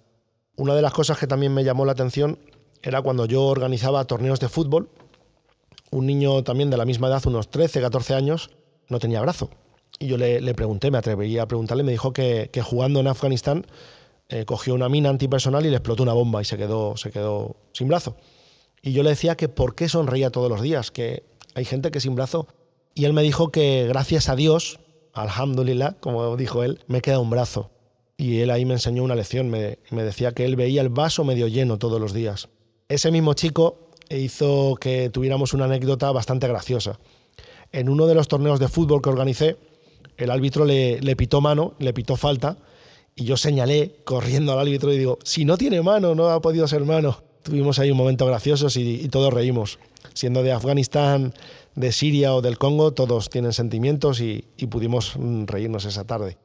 Una 0.55 0.75
de 0.75 0.81
las 0.81 0.93
cosas 0.93 1.17
que 1.17 1.27
también 1.27 1.53
me 1.53 1.63
llamó 1.63 1.85
la 1.85 1.91
atención 1.91 2.39
era 2.81 3.01
cuando 3.01 3.25
yo 3.25 3.43
organizaba 3.43 4.05
torneos 4.05 4.39
de 4.39 4.49
fútbol. 4.49 4.89
Un 5.91 6.05
niño 6.05 6.43
también 6.43 6.69
de 6.69 6.77
la 6.77 6.85
misma 6.85 7.07
edad, 7.07 7.25
unos 7.27 7.49
13, 7.49 7.81
14 7.81 8.15
años, 8.15 8.49
no 8.93 8.99
tenía 8.99 9.19
brazo. 9.19 9.49
Y 9.99 10.08
yo 10.08 10.17
le, 10.17 10.53
pregunté, 10.53 10.89
me 10.91 10.97
atreví 10.97 11.38
a 11.38 11.45
preguntarle, 11.47 11.84
me 11.84 11.91
dijo 11.91 12.13
que, 12.13 12.49
jugando 12.63 12.99
en 12.99 13.08
Afganistán 13.08 13.65
eh, 14.29 14.45
cogió 14.45 14.73
una 14.73 14.89
mina 14.89 15.10
antipersonal 15.10 15.65
y 15.65 15.69
le 15.69 15.75
explotó 15.75 16.03
una 16.03 16.13
bomba 16.13 16.41
y 16.41 16.45
se 16.45 16.58
quedó, 16.58 16.97
se 16.97 17.12
quedó 17.12 17.58
sin 17.73 17.88
brazo. 17.88 18.15
Y 18.82 18.93
yo 18.93 19.03
le 19.03 19.12
decía 19.12 19.36
que 19.36 19.49
por 19.49 19.75
qué 19.75 19.89
sonreía 19.89 20.29
todos 20.29 20.49
los 20.49 20.62
días, 20.62 20.91
que 20.91 21.23
hay 21.56 21.65
gente 21.65 21.91
que 21.91 21.99
sin 21.99 22.15
brazo. 22.15 22.47
Y 22.95 23.06
él 23.06 23.13
me 23.13 23.21
dijo 23.21 23.51
que 23.51 23.86
gracias 23.88 24.29
a 24.29 24.36
Dios, 24.36 24.79
alhamdulillah, 25.13 25.97
como 25.99 26.36
dijo 26.38 26.63
él, 26.63 26.79
me 26.88 27.01
queda 27.01 27.19
un 27.19 27.29
brazo. 27.29 27.71
Y 28.17 28.39
él 28.39 28.51
ahí 28.51 28.65
me 28.65 28.73
enseñó 28.73 29.03
una 29.03 29.15
lección, 29.15 29.49
me, 29.49 29.79
me 29.89 30.03
decía 30.03 30.32
que 30.32 30.45
él 30.45 30.56
veía 30.56 30.82
el 30.82 30.89
vaso 30.89 31.23
medio 31.23 31.47
lleno 31.47 31.77
todos 31.77 31.99
los 31.99 32.13
días. 32.13 32.49
Ese 32.89 33.12
mismo 33.12 33.34
chico 33.34 33.89
hizo 34.10 34.75
que 34.79 35.10
tuviéramos 35.10 35.53
una 35.53 35.65
anécdota 35.65 36.12
bastante 36.12 36.47
graciosa. 36.47 36.99
En 37.73 37.89
uno 37.89 38.07
de 38.07 38.15
los 38.15 38.29
torneos 38.29 38.59
de 38.59 38.69
fútbol 38.69 39.01
que 39.01 39.09
organicé, 39.09 39.57
el 40.15 40.31
árbitro 40.31 40.63
le, 40.63 41.01
le 41.01 41.15
pitó 41.17 41.41
mano, 41.41 41.73
le 41.79 41.93
pitó 41.93 42.15
falta, 42.15 42.57
y 43.15 43.25
yo 43.25 43.36
señalé 43.36 43.97
corriendo 44.05 44.53
al 44.53 44.59
árbitro 44.59 44.93
y 44.93 44.97
digo, 44.97 45.19
si 45.23 45.43
no 45.43 45.57
tiene 45.57 45.81
mano, 45.81 46.15
no 46.15 46.29
ha 46.29 46.41
podido 46.41 46.67
ser 46.67 46.86
mano 46.86 47.17
tuvimos 47.43 47.77
ahí 47.77 47.91
un 47.91 47.97
momento 47.97 48.25
gracioso 48.25 48.67
y, 48.79 49.07
todos 49.09 49.31
reímos. 49.31 49.77
Siendo 50.13 50.41
de 50.43 50.51
Afganistán, 50.51 51.33
de 51.75 51.91
Siria 51.91 52.33
o 52.33 52.41
del 52.41 52.57
Congo, 52.57 52.93
todos 52.93 53.29
tienen 53.29 53.53
sentimientos 53.53 54.21
y 54.21 54.41
pudimos 54.69 55.13
mm, 55.17 55.45
reírnos 55.45 55.86
esa 55.86 56.05
tarde. 56.05 56.38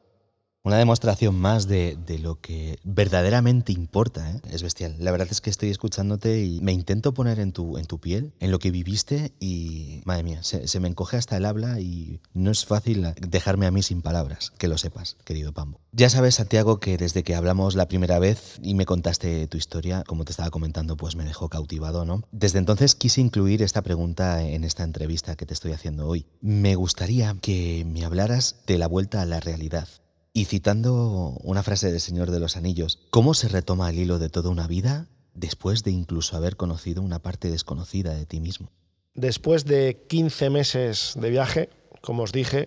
Una 0.65 0.77
demostración 0.77 1.39
más 1.39 1.67
de, 1.67 1.97
lo 2.21 2.41
que 2.41 2.79
verdaderamente 2.85 3.73
importa. 3.73 4.31
¿eh? 4.31 4.41
Es 4.51 4.63
bestial. 4.63 4.97
La 4.99 5.13
verdad 5.13 5.29
es 5.31 5.41
que 5.41 5.51
estoy 5.51 5.71
escuchándote 5.71 6.45
y 6.45 6.61
me 6.61 6.73
intento 6.73 7.15
poner 7.15 7.39
en 7.39 7.53
tu, 7.53 7.79
en 7.79 7.87
tu 7.87 8.01
piel, 8.01 8.35
en 8.41 8.51
lo 8.51 8.59
que 8.59 8.71
viviste 8.71 9.33
y, 9.41 10.03
madre 10.05 10.25
mía, 10.25 10.43
se, 10.43 10.81
me 10.81 10.89
encoge 10.89 11.17
hasta 11.17 11.37
el 11.37 11.47
habla 11.47 11.81
y 11.81 12.21
no 12.35 12.51
es 12.51 12.67
fácil 12.67 13.07
dejarme 13.17 13.67
a 13.67 13.71
mí 13.71 13.83
sin 13.83 14.03
palabras, 14.03 14.53
que 14.59 14.69
lo 14.69 14.77
sepas, 14.79 15.17
querido 15.25 15.53
Pambo. 15.53 15.81
Ya 15.93 16.11
sabes, 16.11 16.35
Santiago, 16.35 16.81
que 16.81 16.99
desde 16.99 17.23
que 17.23 17.35
hablamos 17.35 17.75
la 17.75 17.89
primera 17.89 18.19
vez 18.19 18.59
y 18.63 18.75
me 18.75 18.85
contaste 18.85 19.47
tu 19.47 19.57
historia, 19.57 20.05
como 20.07 20.25
te 20.25 20.33
estaba 20.33 20.51
comentando, 20.51 20.97
pues 20.97 21.17
me 21.17 21.25
dejó 21.25 21.49
cautivado, 21.49 22.05
¿no? 22.05 22.25
Desde 22.31 22.59
entonces 22.59 22.95
quise 22.95 23.21
incluir 23.21 23.63
esta 23.63 23.83
pregunta 23.83 24.43
en 24.43 24.65
esta 24.65 24.83
entrevista 24.83 25.37
que 25.37 25.47
te 25.47 25.55
estoy 25.55 25.73
haciendo 25.73 26.07
hoy. 26.09 26.27
Me 26.41 26.75
gustaría 26.75 27.35
que 27.41 27.87
me 27.87 28.05
hablaras 28.05 28.57
de 28.67 28.77
la 28.77 28.89
vuelta 28.89 29.23
a 29.23 29.27
la 29.27 29.41
realidad 29.41 29.89
y 30.33 30.45
citando 30.45 31.37
una 31.43 31.63
frase 31.63 31.91
del 31.91 32.01
Señor 32.01 32.31
de 32.31 32.41
los 32.41 32.57
Anillos, 32.57 32.99
¿cómo 33.11 33.35
se 33.35 33.49
retoma 33.49 33.91
el 33.91 33.99
hilo 33.99 34.19
de 34.19 34.29
toda 34.29 34.51
una 34.51 34.67
vida 34.67 35.09
después 35.35 35.85
de 35.85 35.91
incluso 35.91 36.37
haber 36.37 36.57
conocido 36.57 37.03
una 37.03 37.21
parte 37.21 37.51
desconocida 37.51 38.15
de 38.15 38.27
ti 38.27 38.41
mismo? 38.41 38.71
Después 39.15 39.65
de 39.65 40.05
15 40.09 40.51
meses 40.51 41.15
de 41.17 41.31
viaje, 41.31 41.71
como 42.01 42.23
os 42.23 42.33
dije, 42.33 42.67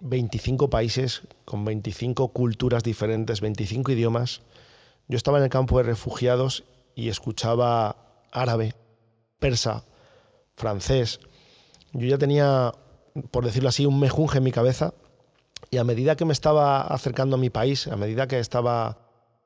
25 0.00 0.70
países 0.70 1.22
con 1.44 1.64
25 1.64 2.28
culturas 2.28 2.82
diferentes, 2.82 3.40
25 3.40 3.92
idiomas, 3.92 4.42
yo 5.08 5.16
estaba 5.16 5.38
en 5.38 5.44
el 5.44 5.50
campo 5.50 5.78
de 5.78 5.84
refugiados 5.84 6.64
y 6.94 7.08
escuchaba 7.08 8.24
árabe, 8.32 8.74
persa, 9.38 9.84
francés. 10.54 11.20
Yo 11.92 12.06
ya 12.06 12.18
tenía, 12.18 12.72
por 13.30 13.44
decirlo 13.44 13.68
así, 13.68 13.86
un 13.86 13.98
mejunje 14.00 14.38
en 14.38 14.44
mi 14.44 14.52
cabeza 14.52 14.94
y 15.70 15.76
a 15.76 15.84
medida 15.84 16.16
que 16.16 16.24
me 16.24 16.32
estaba 16.32 16.80
acercando 16.80 17.36
a 17.36 17.38
mi 17.38 17.50
país, 17.50 17.86
a 17.88 17.96
medida 17.96 18.26
que 18.26 18.38
estaba 18.38 18.98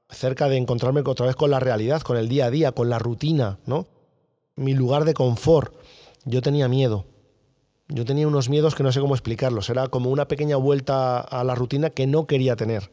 cerca 0.09 0.49
de 0.49 0.57
encontrarme 0.57 1.03
otra 1.05 1.27
vez 1.27 1.37
con 1.37 1.51
la 1.51 1.61
realidad, 1.61 2.03
con 2.03 2.17
el 2.17 2.29
día 2.29 2.47
a 2.47 2.51
día, 2.51 2.73
con 2.73 2.89
la 2.91 2.99
rutina, 2.99 3.59
¿no? 3.67 3.87
Mi 4.55 4.75
lugar 4.75 5.05
de 5.05 5.15
confort, 5.15 5.75
yo 6.25 6.43
tenía 6.43 6.69
miedo. 6.69 7.07
Yo 7.89 8.05
tenía 8.05 8.29
unos 8.29 8.49
miedos 8.49 8.75
que 8.75 8.83
no 8.83 8.93
sé 8.93 9.01
cómo 9.01 9.15
explicarlos. 9.15 9.69
Era 9.69 9.89
como 9.89 10.11
una 10.11 10.29
pequeña 10.29 10.57
vuelta 10.57 11.21
a 11.21 11.45
la 11.45 11.55
rutina 11.55 11.91
que 11.91 12.07
no 12.07 12.27
quería 12.27 12.57
tener. 12.57 12.91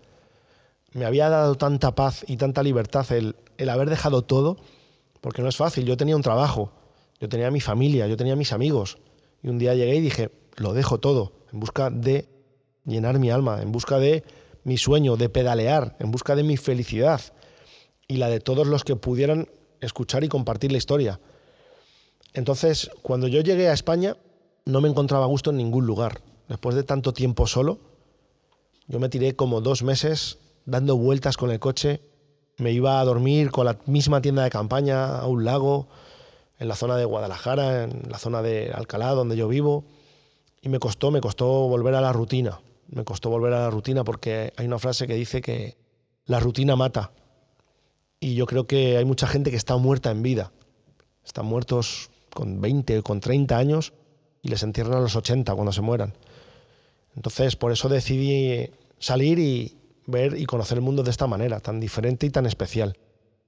Me 0.94 1.06
había 1.06 1.30
dado 1.30 1.56
tanta 1.56 1.94
paz 1.94 2.26
y 2.28 2.38
tanta 2.38 2.63
libertad 2.63 3.06
el, 3.12 3.36
el 3.58 3.70
haber 3.70 3.89
dejado 3.89 4.24
todo, 4.24 4.58
porque 5.22 5.42
no 5.42 5.50
es 5.50 5.58
fácil. 5.58 5.86
Yo 5.86 5.98
tenía 5.98 6.15
un 6.15 6.22
trabajo, 6.22 6.72
yo 7.20 7.30
tenía 7.30 7.52
mi 7.52 7.62
familia, 7.62 8.08
yo 8.08 8.18
tenía 8.18 8.36
mis 8.36 8.54
amigos. 8.54 8.98
Y 9.44 9.50
un 9.50 9.60
día 9.60 9.76
llegué 9.76 9.96
y 9.96 10.02
dije, 10.02 10.32
lo 10.56 10.74
dejo 10.74 11.00
todo 11.00 11.34
en 11.52 11.60
busca 11.60 11.89
de 11.89 12.28
llenar 12.86 13.20
mi 13.20 13.30
alma, 13.30 13.62
en 13.62 13.72
busca 13.72 14.00
de 14.00 14.24
mi 14.63 14.78
sueño, 14.78 15.18
de 15.18 15.30
pedalear, 15.30 15.96
en 16.00 16.12
busca 16.12 16.36
de 16.36 16.44
mi 16.44 16.58
felicidad 16.58 17.22
y 18.08 18.18
la 18.18 18.30
de 18.30 18.39
todos 18.39 18.68
los 18.68 18.84
que 18.84 18.96
pudieran 18.96 19.48
escuchar 19.82 20.24
y 20.24 20.30
compartir 20.30 20.72
la 20.72 20.78
historia. 20.78 21.20
Entonces, 22.34 22.92
cuando 23.02 23.28
yo 23.28 23.42
llegué 23.42 23.70
a 23.70 23.74
España, 23.74 24.18
no 24.65 24.82
me 24.82 24.89
encontraba 24.89 25.26
gusto 25.26 25.50
en 25.50 25.58
ningún 25.58 25.86
lugar. 25.86 26.22
Después 26.48 26.76
de 26.76 26.84
tanto 26.84 27.13
tiempo 27.13 27.48
solo, 27.48 27.80
yo 28.88 29.00
me 29.00 29.10
tiré 29.10 29.36
como 29.36 29.62
dos 29.62 29.84
meses 29.84 30.39
dando 30.65 30.98
vueltas 30.98 31.38
con 31.38 31.52
el 31.52 31.60
coche. 31.60 32.02
Me 32.58 32.72
iba 32.72 33.00
a 33.00 33.06
dormir 33.06 33.52
con 33.52 33.65
la 33.65 33.78
misma 33.86 34.22
tienda 34.22 34.44
de 34.44 34.50
campaña 34.50 35.20
a 35.20 35.28
un 35.28 35.46
lago, 35.46 35.88
en 36.58 36.68
la 36.68 36.76
zona 36.76 36.98
de 36.98 37.06
Guadalajara, 37.06 37.86
en 37.86 38.04
la 38.10 38.18
zona 38.18 38.42
de 38.42 38.72
Alcalá, 38.74 39.12
donde 39.12 39.38
yo 39.38 39.48
vivo. 39.48 39.86
Y 40.62 40.68
me 40.68 40.80
costó, 40.80 41.10
me 41.10 41.22
costó 41.22 41.46
volver 41.70 41.96
a 41.96 42.02
la 42.02 42.12
rutina 42.12 42.60
me 42.91 43.04
costó 43.04 43.30
volver 43.30 43.54
a 43.54 43.62
la 43.62 43.69
rutina 43.69 44.04
porque 44.04 44.54
hay 44.58 44.65
una 44.65 44.80
frase 44.80 45.08
que 45.08 45.15
dice 45.15 45.41
que 45.41 45.78
la 46.25 46.39
rutina 46.39 46.75
mata. 46.75 47.12
Y 48.19 48.36
yo 48.36 48.45
creo 48.45 48.67
que 48.67 48.97
hay 48.97 49.06
mucha 49.06 49.28
gente 49.28 49.52
que 49.52 49.58
está 49.58 49.78
muerta 49.78 50.12
en 50.12 50.21
vida. 50.21 50.52
Están 51.23 51.45
muertos 51.45 52.10
con 52.34 52.60
20, 52.62 53.02
con 53.02 53.19
30 53.19 53.58
años 53.58 53.93
y 54.41 54.49
les 54.49 54.63
entierran 54.63 54.95
a 54.95 55.02
los 55.02 55.15
80 55.15 55.54
cuando 55.54 55.71
se 55.71 55.82
mueran. 55.82 56.13
Entonces, 57.15 57.56
por 57.56 57.71
eso 57.71 57.89
decidí 57.89 58.69
salir 58.99 59.39
y 59.39 59.78
ver 60.06 60.38
y 60.38 60.45
conocer 60.45 60.78
el 60.78 60.84
mundo 60.84 61.04
de 61.04 61.12
esta 61.12 61.28
manera, 61.28 61.60
tan 61.60 61.80
diferente 61.80 62.25
y 62.25 62.30
tan 62.30 62.45
especial. 62.45 62.97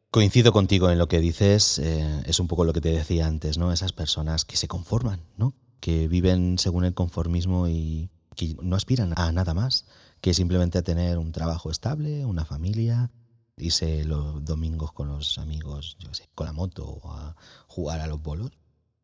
Coincido 0.10 0.52
contigo 0.52 0.90
en 0.90 0.98
lo 0.98 1.08
que 1.08 1.20
dices, 1.20 1.80
eh, 1.80 2.24
es 2.26 2.40
un 2.40 2.48
poco 2.48 2.66
lo 2.66 2.74
que 2.74 2.82
te 2.82 2.92
decía 2.92 3.28
antes, 3.28 3.58
¿no? 3.58 3.72
Esas 3.72 3.94
personas 3.94 4.44
que 4.46 4.58
se 4.58 4.68
conforman, 4.68 5.22
¿no? 5.38 5.54
Que 5.80 6.08
viven 6.08 6.58
según 6.58 6.84
el 6.84 6.94
conformismo 6.94 7.68
y 7.68 8.10
que 8.36 8.56
no 8.62 8.76
aspiran 8.76 9.14
a 9.16 9.32
nada 9.32 9.54
más 9.54 9.86
que 10.22 10.34
simplemente 10.34 10.78
a 10.78 10.84
tener 10.84 11.18
un 11.18 11.32
trabajo 11.32 11.72
estable, 11.72 12.26
una 12.26 12.46
familia, 12.46 13.10
irse 13.58 14.04
los 14.06 14.44
domingos 14.46 14.94
con 14.94 15.08
los 15.08 15.38
amigos, 15.38 15.98
yo 16.00 16.14
sé, 16.14 16.30
con 16.36 16.46
la 16.46 16.54
moto 16.54 16.86
o 16.86 17.12
a 17.12 17.36
jugar 17.68 18.00
a 18.00 18.08
los 18.08 18.22
bolos. 18.22 18.52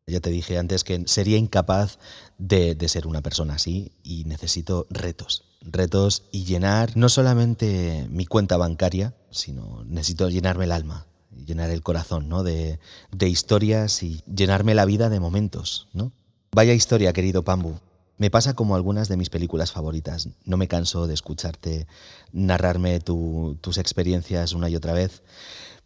Ya 0.06 0.20
te 0.20 0.30
dije 0.30 0.56
antes 0.56 0.84
que 0.84 1.02
sería 1.06 1.36
incapaz 1.36 1.98
de, 2.38 2.74
de, 2.74 2.88
ser 2.88 3.06
una 3.06 3.20
persona 3.20 3.54
así 3.54 3.92
y 4.02 4.24
necesito 4.24 4.86
retos. 4.88 5.44
Retos 5.60 6.24
y 6.32 6.44
llenar 6.44 6.96
no 6.96 7.10
solamente 7.10 8.06
mi 8.10 8.24
cuenta 8.24 8.56
bancaria, 8.56 9.14
sino 9.30 9.84
necesito 9.84 10.30
llenarme 10.30 10.64
el 10.64 10.72
alma, 10.72 11.06
llenar 11.44 11.68
el 11.68 11.82
corazón 11.82 12.28
¿no? 12.28 12.42
de, 12.42 12.78
de 13.10 13.28
historias 13.28 14.02
y 14.02 14.22
llenarme 14.24 14.74
la 14.74 14.86
vida 14.86 15.10
de 15.10 15.20
momentos. 15.20 15.88
¿no? 15.92 16.12
Vaya 16.52 16.72
historia, 16.72 17.12
querido 17.12 17.42
Pambu. 17.42 17.78
Me 18.18 18.30
pasa 18.30 18.54
como 18.54 18.74
algunas 18.74 19.08
de 19.08 19.16
mis 19.16 19.30
películas 19.30 19.70
favoritas. 19.72 20.28
No 20.44 20.56
me 20.56 20.68
canso 20.68 21.06
de 21.06 21.14
escucharte 21.14 21.86
narrarme 22.32 22.98
tus 23.00 23.78
experiencias 23.78 24.52
una 24.52 24.68
y 24.68 24.76
otra 24.76 24.92
vez. 24.92 25.22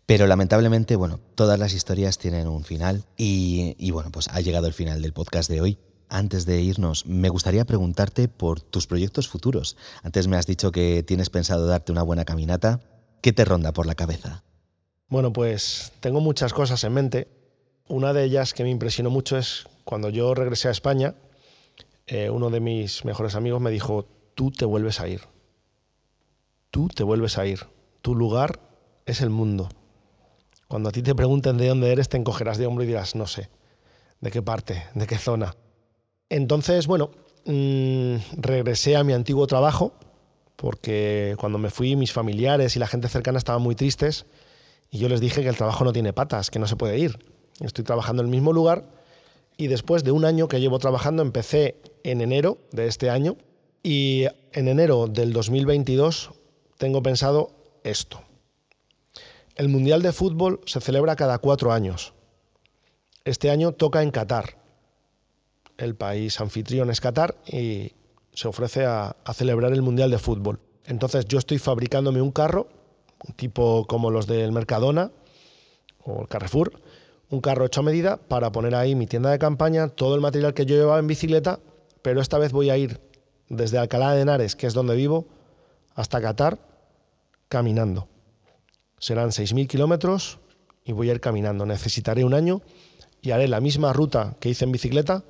Pero 0.07 0.27
lamentablemente, 0.27 0.97
bueno, 0.97 1.21
todas 1.35 1.59
las 1.59 1.75
historias 1.75 2.19
tienen 2.19 2.49
un 2.49 2.65
final 2.65 3.05
y, 3.17 3.91
bueno, 3.93 4.11
pues 4.11 4.29
ha 4.29 4.41
llegado 4.41 4.67
el 4.67 4.73
final 4.73 5.03
del 5.03 5.13
podcast 5.13 5.49
de 5.51 5.61
hoy. 5.61 5.79
Antes 6.09 6.45
de 6.45 6.61
irnos, 6.61 7.07
me 7.07 7.29
gustaría 7.29 7.65
preguntarte 7.65 8.29
por 8.29 8.61
tus 8.61 8.87
proyectos 8.87 9.29
futuros. 9.29 9.77
Antes 10.03 10.27
me 10.27 10.37
has 10.37 10.47
dicho 10.47 10.73
que 10.73 11.03
tienes 11.03 11.31
pensado 11.31 11.67
darte 11.67 11.93
una 11.93 12.03
buena 12.03 12.25
caminata. 12.25 12.81
¿Qué 13.21 13.33
te 13.33 13.45
ronda 13.45 13.73
por 13.73 13.87
la 13.87 13.95
cabeza? 13.95 14.43
Bueno, 15.09 15.33
pues 15.33 15.93
tengo 16.01 16.21
muchas 16.21 16.53
cosas 16.53 16.83
en 16.85 16.95
mente. 16.95 17.29
Una 17.89 18.13
de 18.13 18.25
ellas 18.25 18.55
que 18.55 18.65
me 18.65 18.71
impresionó 18.71 19.11
mucho 19.11 19.37
es 19.37 19.67
cuando 19.85 20.09
yo 20.09 20.35
regresé 20.35 20.69
a 20.69 20.73
España, 20.73 21.15
eh, 22.07 22.31
uno 22.31 22.51
de 22.51 22.61
mis 22.61 23.05
mejores 23.05 23.35
amigos 23.35 23.61
me 23.61 23.71
dijo, 23.71 24.07
tú 24.35 24.51
te 24.51 24.65
vuelves 24.65 25.01
a 25.01 25.09
ir. 25.09 25.23
Tú 26.71 26.89
te 26.89 27.05
vuelves 27.05 27.39
a 27.39 27.47
ir. 27.47 27.67
Tu 28.01 28.15
lugar 28.15 28.61
es 29.07 29.21
el 29.21 29.31
mundo. 29.31 29.69
Cuando 30.69 30.89
a 30.89 30.93
ti 30.93 31.03
te 31.03 31.15
pregunten 31.15 31.59
de 31.59 31.69
dónde 31.69 31.93
eres, 31.93 32.09
te 32.09 32.17
encogerás 32.17 32.59
de 32.59 32.67
hombro 32.67 32.85
y 32.85 32.87
dirás, 32.87 33.15
no 33.15 33.27
sé, 33.27 33.51
de 34.21 34.31
qué 34.31 34.43
parte, 34.43 34.85
de 34.95 35.07
qué 35.07 35.19
zona. 35.19 35.55
Entonces, 36.31 36.87
bueno, 36.87 37.11
mm, 37.45 38.17
regresé 38.39 38.97
a 38.97 39.05
mi 39.05 39.13
antiguo 39.13 39.47
trabajo, 39.47 39.93
porque 40.57 41.37
cuando 41.39 41.59
me 41.59 41.69
fui 41.69 41.95
mis 41.95 42.13
familiares 42.13 42.75
y 42.75 42.79
la 42.79 42.87
gente 42.87 43.09
cercana 43.09 43.39
estaban 43.39 43.61
muy 43.61 43.75
tristes, 43.75 44.25
y 44.91 44.99
yo 44.99 45.09
les 45.09 45.21
dije 45.21 45.43
que 45.43 45.49
el 45.49 45.57
trabajo 45.57 45.85
no 45.85 45.93
tiene 45.93 46.13
patas, 46.13 46.51
que 46.51 46.59
no 46.59 46.67
se 46.67 46.77
puede 46.77 46.99
ir. 46.99 47.19
Estoy 47.61 47.85
trabajando 47.85 48.23
en 48.23 48.29
el 48.29 48.31
mismo 48.31 48.53
lugar 48.53 49.02
y 49.63 49.69
después 49.69 50.03
de 50.03 50.11
un 50.11 50.25
año 50.25 50.49
que 50.49 50.59
llevo 50.59 50.81
trabajando 50.81 51.23
empecé 51.23 51.77
en 52.03 52.21
enero 52.21 52.59
de 52.73 52.89
este 52.89 53.11
año 53.11 53.37
y 53.85 54.25
en 54.51 54.67
enero 54.67 55.07
del 55.07 55.33
2022 55.33 56.33
tengo 56.79 57.01
pensado 57.01 57.53
esto. 57.85 58.21
El 59.55 59.69
Mundial 59.69 60.03
de 60.03 60.13
Fútbol 60.13 60.63
se 60.67 60.81
celebra 60.81 61.15
cada 61.15 61.39
cuatro 61.39 61.73
años. 61.73 62.13
Este 63.25 63.53
año 63.53 63.71
toca 63.71 64.03
en 64.03 64.11
Qatar. 64.11 64.59
El 65.79 65.95
país 65.95 66.41
anfitrión 66.41 66.91
es 66.91 67.01
Qatar 67.01 67.37
y 67.47 67.93
se 68.35 68.49
ofrece 68.49 68.85
a, 68.85 69.15
celebrar 69.33 69.73
el 69.73 69.83
Mundial 69.83 70.11
de 70.11 70.19
Fútbol. 70.19 70.59
Entonces 70.87 71.27
yo 71.27 71.39
estoy 71.39 71.59
fabricándome 71.59 72.21
un 72.21 72.33
carro, 72.33 72.67
tipo 73.37 73.87
como 73.87 74.11
los 74.11 74.27
del 74.27 74.51
Mercadona 74.51 75.13
o 76.03 76.27
Carrefour, 76.27 76.83
un 77.33 77.41
carro 77.41 77.65
hecho 77.65 77.81
a 77.81 77.83
medida 77.83 78.19
para 78.19 78.53
poner 78.53 78.75
ahí 78.75 78.95
mi 78.95 79.07
tienda 79.07 79.31
de 79.31 79.39
campaña, 79.39 79.89
todo 79.89 80.15
el 80.15 80.21
material 80.21 80.53
que 80.53 80.67
yo 80.67 80.77
llevaba 80.77 80.99
en 80.99 81.07
bicicleta, 81.07 81.61
pero 82.03 82.21
esta 82.21 82.37
vez 82.37 82.53
voy 82.53 82.69
a 82.69 82.77
ir 82.77 83.01
desde 83.49 83.79
Alcalá 83.79 84.13
de 84.13 84.21
Henares, 84.21 84.55
que 84.55 84.67
es 84.67 84.75
donde 84.75 84.95
vivo, 84.95 85.27
hasta 85.95 86.21
Qatar, 86.21 86.59
caminando. 87.49 88.07
Serán 88.99 89.31
6.000 89.31 89.67
kilómetros 89.67 90.41
y 90.85 90.93
voy 90.93 91.09
a 91.09 91.13
ir 91.15 91.21
caminando. 91.21 91.65
Necesitaré 91.65 92.23
un 92.23 92.35
año 92.35 92.61
y 93.23 93.31
haré 93.31 93.49
la 93.49 93.61
misma 93.61 93.95
ruta 93.95 94.37
que 94.39 94.51
hice 94.51 94.67
en 94.67 94.73
bicicleta, 94.73 95.25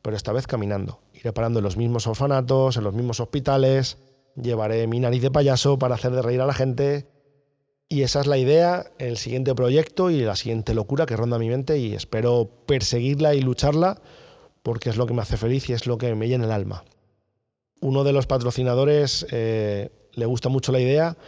pero 0.00 0.16
esta 0.16 0.32
vez 0.32 0.46
caminando. 0.46 1.00
Iré 1.12 1.34
parando 1.34 1.58
en 1.58 1.64
los 1.64 1.76
mismos 1.76 2.06
orfanatos, 2.06 2.78
en 2.78 2.84
los 2.84 2.94
mismos 2.94 3.20
hospitales, 3.20 3.98
llevaré 4.40 4.86
mi 4.86 5.00
nariz 5.00 5.20
de 5.20 5.30
payaso 5.30 5.78
para 5.78 5.96
hacer 5.96 6.12
de 6.12 6.22
reír 6.22 6.40
a 6.40 6.46
la 6.46 6.54
gente. 6.54 7.11
Y 7.92 8.04
esa 8.04 8.20
es 8.20 8.26
la 8.26 8.38
idea, 8.38 8.90
el 8.96 9.18
siguiente 9.18 9.54
proyecto 9.54 10.08
y 10.08 10.22
la 10.22 10.34
siguiente 10.34 10.72
locura 10.72 11.04
que 11.04 11.14
ronda 11.14 11.38
mi 11.38 11.50
mente 11.50 11.76
y 11.76 11.92
espero 11.92 12.48
perseguirla 12.64 13.34
y 13.34 13.42
lucharla 13.42 14.00
porque 14.62 14.88
es 14.88 14.96
lo 14.96 15.04
que 15.04 15.12
me 15.12 15.20
hace 15.20 15.36
feliz 15.36 15.68
y 15.68 15.74
es 15.74 15.86
lo 15.86 15.98
que 15.98 16.14
me 16.14 16.26
llena 16.26 16.46
el 16.46 16.52
alma. 16.52 16.84
Uno 17.82 18.02
de 18.02 18.14
los 18.14 18.26
patrocinadores 18.26 19.26
eh, 19.30 19.90
le 20.14 20.24
gusta 20.24 20.48
mucho 20.48 20.72
la 20.72 20.80
idea 20.80 21.18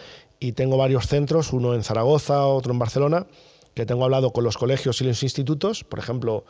y 0.41 0.53
tengo 0.53 0.79
varios 0.79 1.07
centros, 1.07 1.53
uno 1.53 1.75
en 1.75 1.85
Zaragoza, 1.85 2.47
otro 2.47 2.73
en 2.73 2.79
Barcelona, 2.79 3.27
que 3.75 3.85
tengo 3.85 4.05
hablado 4.05 4.33
con 4.33 4.43
los 4.43 4.57
colegios 4.57 5.03
y 5.03 5.05
los 5.05 5.23
institutos, 5.23 5.85
por 5.85 5.99
ejemplo, 5.99 6.47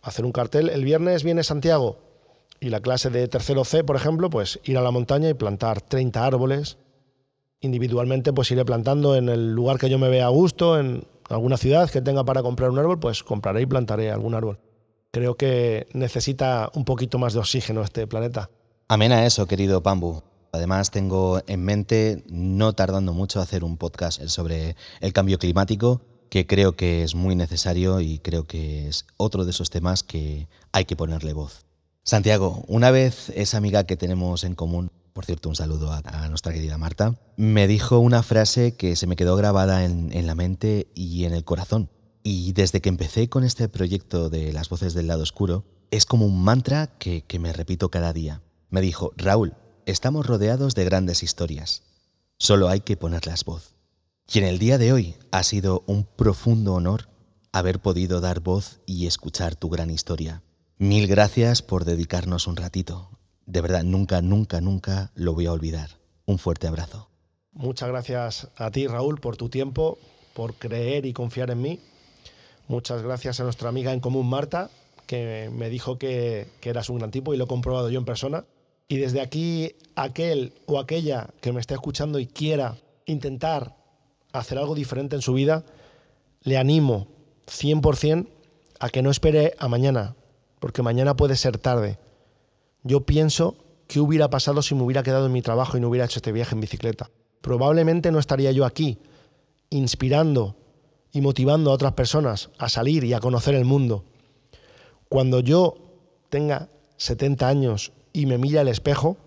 hacer 0.00 0.24
un 0.24 0.32
cartel, 0.32 0.70
el 0.70 0.82
viernes 0.82 1.24
viene 1.24 1.44
Santiago, 1.44 1.98
y 2.58 2.70
la 2.70 2.80
clase 2.80 3.10
de 3.10 3.28
tercero 3.28 3.66
C, 3.66 3.84
por 3.84 3.96
ejemplo, 3.96 4.30
pues 4.30 4.60
ir 4.64 4.78
a 4.78 4.80
la 4.80 4.92
montaña 4.92 5.28
y 5.28 5.34
plantar 5.34 5.82
30 5.82 6.24
árboles. 6.24 6.78
Individualmente, 7.60 8.32
pues 8.32 8.50
iré 8.52 8.64
plantando 8.64 9.16
en 9.16 9.28
el 9.28 9.52
lugar 9.52 9.78
que 9.78 9.90
yo 9.90 9.98
me 9.98 10.08
vea 10.08 10.26
a 10.26 10.30
gusto, 10.30 10.78
en 10.78 11.04
alguna 11.28 11.56
ciudad 11.56 11.90
que 11.90 12.00
tenga 12.00 12.24
para 12.24 12.42
comprar 12.42 12.70
un 12.70 12.78
árbol, 12.78 13.00
pues 13.00 13.24
compraré 13.24 13.62
y 13.62 13.66
plantaré 13.66 14.10
algún 14.10 14.34
árbol. 14.34 14.60
Creo 15.10 15.36
que 15.36 15.88
necesita 15.92 16.70
un 16.74 16.84
poquito 16.84 17.18
más 17.18 17.32
de 17.32 17.40
oxígeno 17.40 17.82
este 17.82 18.06
planeta. 18.06 18.50
Amén 18.86 19.10
a 19.10 19.26
eso, 19.26 19.46
querido 19.46 19.82
Pambu. 19.82 20.22
Además, 20.52 20.90
tengo 20.90 21.42
en 21.46 21.64
mente, 21.64 22.22
no 22.28 22.74
tardando 22.74 23.12
mucho, 23.12 23.40
hacer 23.40 23.64
un 23.64 23.76
podcast 23.76 24.22
sobre 24.26 24.76
el 25.00 25.12
cambio 25.12 25.38
climático, 25.38 26.00
que 26.30 26.46
creo 26.46 26.76
que 26.76 27.02
es 27.02 27.14
muy 27.14 27.34
necesario 27.34 28.00
y 28.00 28.18
creo 28.20 28.44
que 28.44 28.88
es 28.88 29.04
otro 29.16 29.44
de 29.44 29.50
esos 29.50 29.70
temas 29.70 30.02
que 30.02 30.48
hay 30.72 30.84
que 30.84 30.96
ponerle 30.96 31.32
voz. 31.32 31.66
Santiago, 32.04 32.64
una 32.68 32.90
vez 32.90 33.30
esa 33.30 33.58
amiga 33.58 33.84
que 33.84 33.96
tenemos 33.96 34.44
en 34.44 34.54
común, 34.54 34.90
por 35.18 35.24
cierto, 35.24 35.48
un 35.48 35.56
saludo 35.56 35.90
a, 35.90 36.28
nuestra 36.28 36.52
querida 36.52 36.78
Marta, 36.78 37.18
me 37.36 37.66
dijo 37.66 37.98
una 37.98 38.22
frase 38.22 38.76
que 38.76 38.94
se 38.94 39.08
me 39.08 39.16
quedó 39.16 39.34
grabada 39.34 39.84
en, 39.84 40.26
la 40.28 40.36
mente 40.36 40.92
y 40.94 41.24
en 41.24 41.32
el 41.32 41.42
corazón. 41.42 41.90
Y 42.22 42.52
desde 42.52 42.80
que 42.80 42.88
empecé 42.88 43.28
con 43.28 43.42
este 43.42 43.68
proyecto 43.68 44.30
de 44.30 44.52
las 44.52 44.68
voces 44.68 44.94
del 44.94 45.08
lado 45.08 45.24
oscuro, 45.24 45.64
es 45.90 46.06
como 46.06 46.24
un 46.24 46.44
mantra 46.44 46.86
que, 46.86 47.22
que 47.22 47.40
me 47.40 47.52
repito 47.52 47.90
cada 47.90 48.12
día. 48.12 48.42
Me 48.70 48.80
dijo, 48.80 49.12
Raúl, 49.16 49.54
estamos 49.86 50.24
rodeados 50.24 50.76
de 50.76 50.84
grandes 50.84 51.24
historias. 51.24 51.82
Solo 52.38 52.68
hay 52.68 52.82
que 52.82 52.96
ponerlas 52.96 53.44
voz. 53.44 53.74
Y 54.32 54.38
en 54.38 54.44
el 54.44 54.60
día 54.60 54.78
de 54.78 54.92
hoy 54.92 55.16
ha 55.32 55.42
sido 55.42 55.82
un 55.88 56.04
profundo 56.04 56.74
honor 56.74 57.08
haber 57.50 57.80
podido 57.80 58.20
dar 58.20 58.38
voz 58.38 58.78
y 58.86 59.08
escuchar 59.08 59.56
tu 59.56 59.68
gran 59.68 59.90
historia. 59.90 60.44
Mil 60.76 61.08
gracias 61.08 61.62
por 61.62 61.84
dedicarnos 61.84 62.46
un 62.46 62.54
ratito. 62.54 63.17
De 63.48 63.62
verdad, 63.62 63.82
nunca, 63.82 64.20
nunca, 64.20 64.60
nunca 64.60 65.10
lo 65.14 65.32
voy 65.32 65.46
a 65.46 65.52
olvidar. 65.52 65.88
Un 66.26 66.38
fuerte 66.38 66.66
abrazo. 66.66 67.08
Muchas 67.52 67.88
gracias 67.88 68.48
a 68.56 68.70
ti, 68.70 68.86
Raúl, 68.86 69.20
por 69.20 69.38
tu 69.38 69.48
tiempo, 69.48 69.96
por 70.34 70.56
creer 70.56 71.06
y 71.06 71.14
confiar 71.14 71.50
en 71.50 71.62
mí. 71.62 71.80
Muchas 72.68 73.02
gracias 73.02 73.40
a 73.40 73.44
nuestra 73.44 73.70
amiga 73.70 73.94
en 73.94 74.00
común, 74.00 74.28
Marta, 74.28 74.68
que 75.06 75.50
me 75.50 75.70
dijo 75.70 75.96
que, 75.96 76.46
que 76.60 76.68
eras 76.68 76.90
un 76.90 76.98
gran 76.98 77.10
tipo 77.10 77.32
y 77.32 77.38
lo 77.38 77.44
he 77.44 77.46
comprobado 77.48 77.88
yo 77.88 77.98
en 77.98 78.04
persona. 78.04 78.44
Y 78.86 78.98
desde 78.98 79.22
aquí, 79.22 79.76
aquel 79.96 80.52
o 80.66 80.78
aquella 80.78 81.30
que 81.40 81.52
me 81.52 81.60
esté 81.60 81.72
escuchando 81.72 82.18
y 82.18 82.26
quiera 82.26 82.76
intentar 83.06 83.76
hacer 84.34 84.58
algo 84.58 84.74
diferente 84.74 85.16
en 85.16 85.22
su 85.22 85.32
vida, 85.32 85.64
le 86.42 86.58
animo 86.58 87.08
100% 87.46 88.28
a 88.78 88.90
que 88.90 89.00
no 89.00 89.10
espere 89.10 89.54
a 89.58 89.68
mañana, 89.68 90.16
porque 90.60 90.82
mañana 90.82 91.16
puede 91.16 91.36
ser 91.36 91.56
tarde. 91.56 91.98
Yo 92.88 93.04
pienso 93.04 93.54
qué 93.86 94.00
hubiera 94.00 94.30
pasado 94.30 94.62
si 94.62 94.74
me 94.74 94.82
hubiera 94.82 95.02
quedado 95.02 95.26
en 95.26 95.32
mi 95.32 95.42
trabajo 95.42 95.76
y 95.76 95.80
no 95.80 95.88
hubiera 95.88 96.06
hecho 96.06 96.20
este 96.20 96.32
viaje 96.32 96.54
en 96.54 96.62
bicicleta. 96.62 97.10
Probablemente 97.42 98.10
no 98.10 98.18
estaría 98.18 98.50
yo 98.50 98.64
aquí, 98.64 98.98
inspirando 99.68 100.56
y 101.12 101.20
motivando 101.20 101.70
a 101.70 101.74
otras 101.74 101.92
personas 101.92 102.48
a 102.56 102.70
salir 102.70 103.04
y 103.04 103.12
a 103.12 103.20
conocer 103.20 103.54
el 103.54 103.66
mundo. 103.66 104.04
Cuando 105.10 105.40
yo 105.40 105.76
tenga 106.30 106.70
70 106.96 107.46
años 107.46 107.92
y 108.14 108.24
me 108.24 108.38
mire 108.38 108.58
al 108.58 108.68
espejo, 108.68 109.18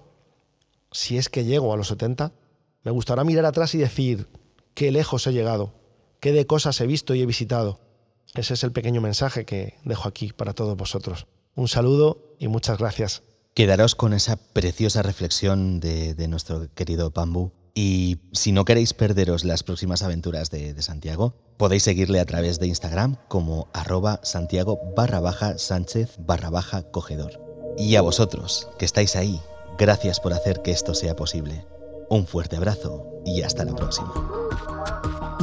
si 0.91 1.17
es 1.17 1.29
que 1.29 1.45
llego 1.45 1.71
a 1.71 1.77
los 1.77 1.89
70, 1.89 2.31
me 2.83 2.91
gustará 2.91 3.23
mirar 3.23 3.45
atrás 3.45 3.75
y 3.75 3.77
decir 3.77 4.27
qué 4.73 4.91
lejos 4.91 5.27
he 5.27 5.33
llegado, 5.33 5.73
qué 6.19 6.31
de 6.31 6.47
cosas 6.47 6.81
he 6.81 6.87
visto 6.87 7.13
y 7.13 7.21
he 7.21 7.25
visitado 7.27 7.79
ese 8.33 8.53
es 8.53 8.63
el 8.63 8.71
pequeño 8.71 9.01
mensaje 9.01 9.45
que 9.45 9.75
dejo 9.83 10.07
aquí 10.07 10.31
para 10.31 10.53
todos 10.53 10.77
vosotros. 10.77 11.27
Un 11.55 11.67
saludo 11.67 12.35
y 12.39 12.47
muchas 12.47 12.77
gracias. 12.77 13.23
Quedaros 13.53 13.95
con 13.95 14.13
esa 14.13 14.37
preciosa 14.37 15.01
reflexión 15.01 15.81
de, 15.81 16.15
nuestro 16.29 16.73
querido 16.73 17.11
Pambu. 17.11 17.51
Y 17.73 18.19
si 18.31 18.53
no 18.53 18.63
queréis 18.63 18.93
perderos 18.93 19.43
las 19.43 19.63
próximas 19.63 20.03
aventuras 20.03 20.49
de, 20.51 20.81
Santiago, 20.81 21.35
podéis 21.57 21.83
seguirle 21.83 22.21
a 22.21 22.25
través 22.25 22.59
de 22.59 22.67
Instagram 22.67 23.17
como 23.27 23.67
arroba 23.73 24.21
Santiago 24.23 24.79
barra 24.95 25.19
baja 25.19 25.57
Sánchez 25.57 26.15
barra 26.19 26.49
baja 26.49 26.83
cogedor. 26.91 27.41
Y 27.77 27.97
a 27.97 28.01
vosotros, 28.01 28.69
que 28.79 28.85
estáis 28.85 29.17
ahí, 29.17 29.41
gracias 29.77 30.21
por 30.21 30.31
hacer 30.31 30.61
que 30.61 30.71
esto 30.71 30.93
sea 30.93 31.17
posible. 31.17 31.65
Un 32.09 32.27
fuerte 32.27 32.55
abrazo 32.55 33.05
y 33.25 33.41
hasta 33.41 33.65
la 33.65 33.75
próxima. 33.75 34.13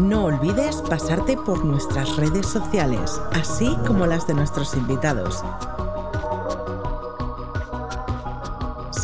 No 0.01 0.25
olvides 0.25 0.77
pasarte 0.89 1.37
por 1.37 1.63
nuestras 1.63 2.17
redes 2.17 2.47
sociales, 2.47 3.21
así 3.33 3.77
como 3.87 4.07
las 4.07 4.27
de 4.27 4.33
nuestros 4.33 4.75
invitados. 4.75 5.43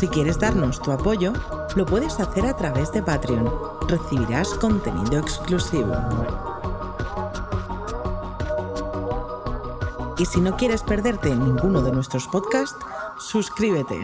Si 0.05 0.11
quieres 0.11 0.37
darnos 0.37 0.79
tu 0.79 0.91
apoyo, 0.91 1.33
lo 1.75 1.83
puedes 1.83 2.19
hacer 2.19 2.45
a 2.45 2.55
través 2.55 2.91
de 2.91 3.01
Patreon. 3.01 3.51
Recibirás 3.87 4.53
contenido 4.53 5.17
exclusivo. 5.17 5.95
Y 10.15 10.25
si 10.27 10.41
no 10.41 10.55
quieres 10.57 10.83
perderte 10.83 11.35
ninguno 11.35 11.81
de 11.81 11.91
nuestros 11.91 12.27
podcasts, 12.27 12.77
suscríbete. 13.17 13.99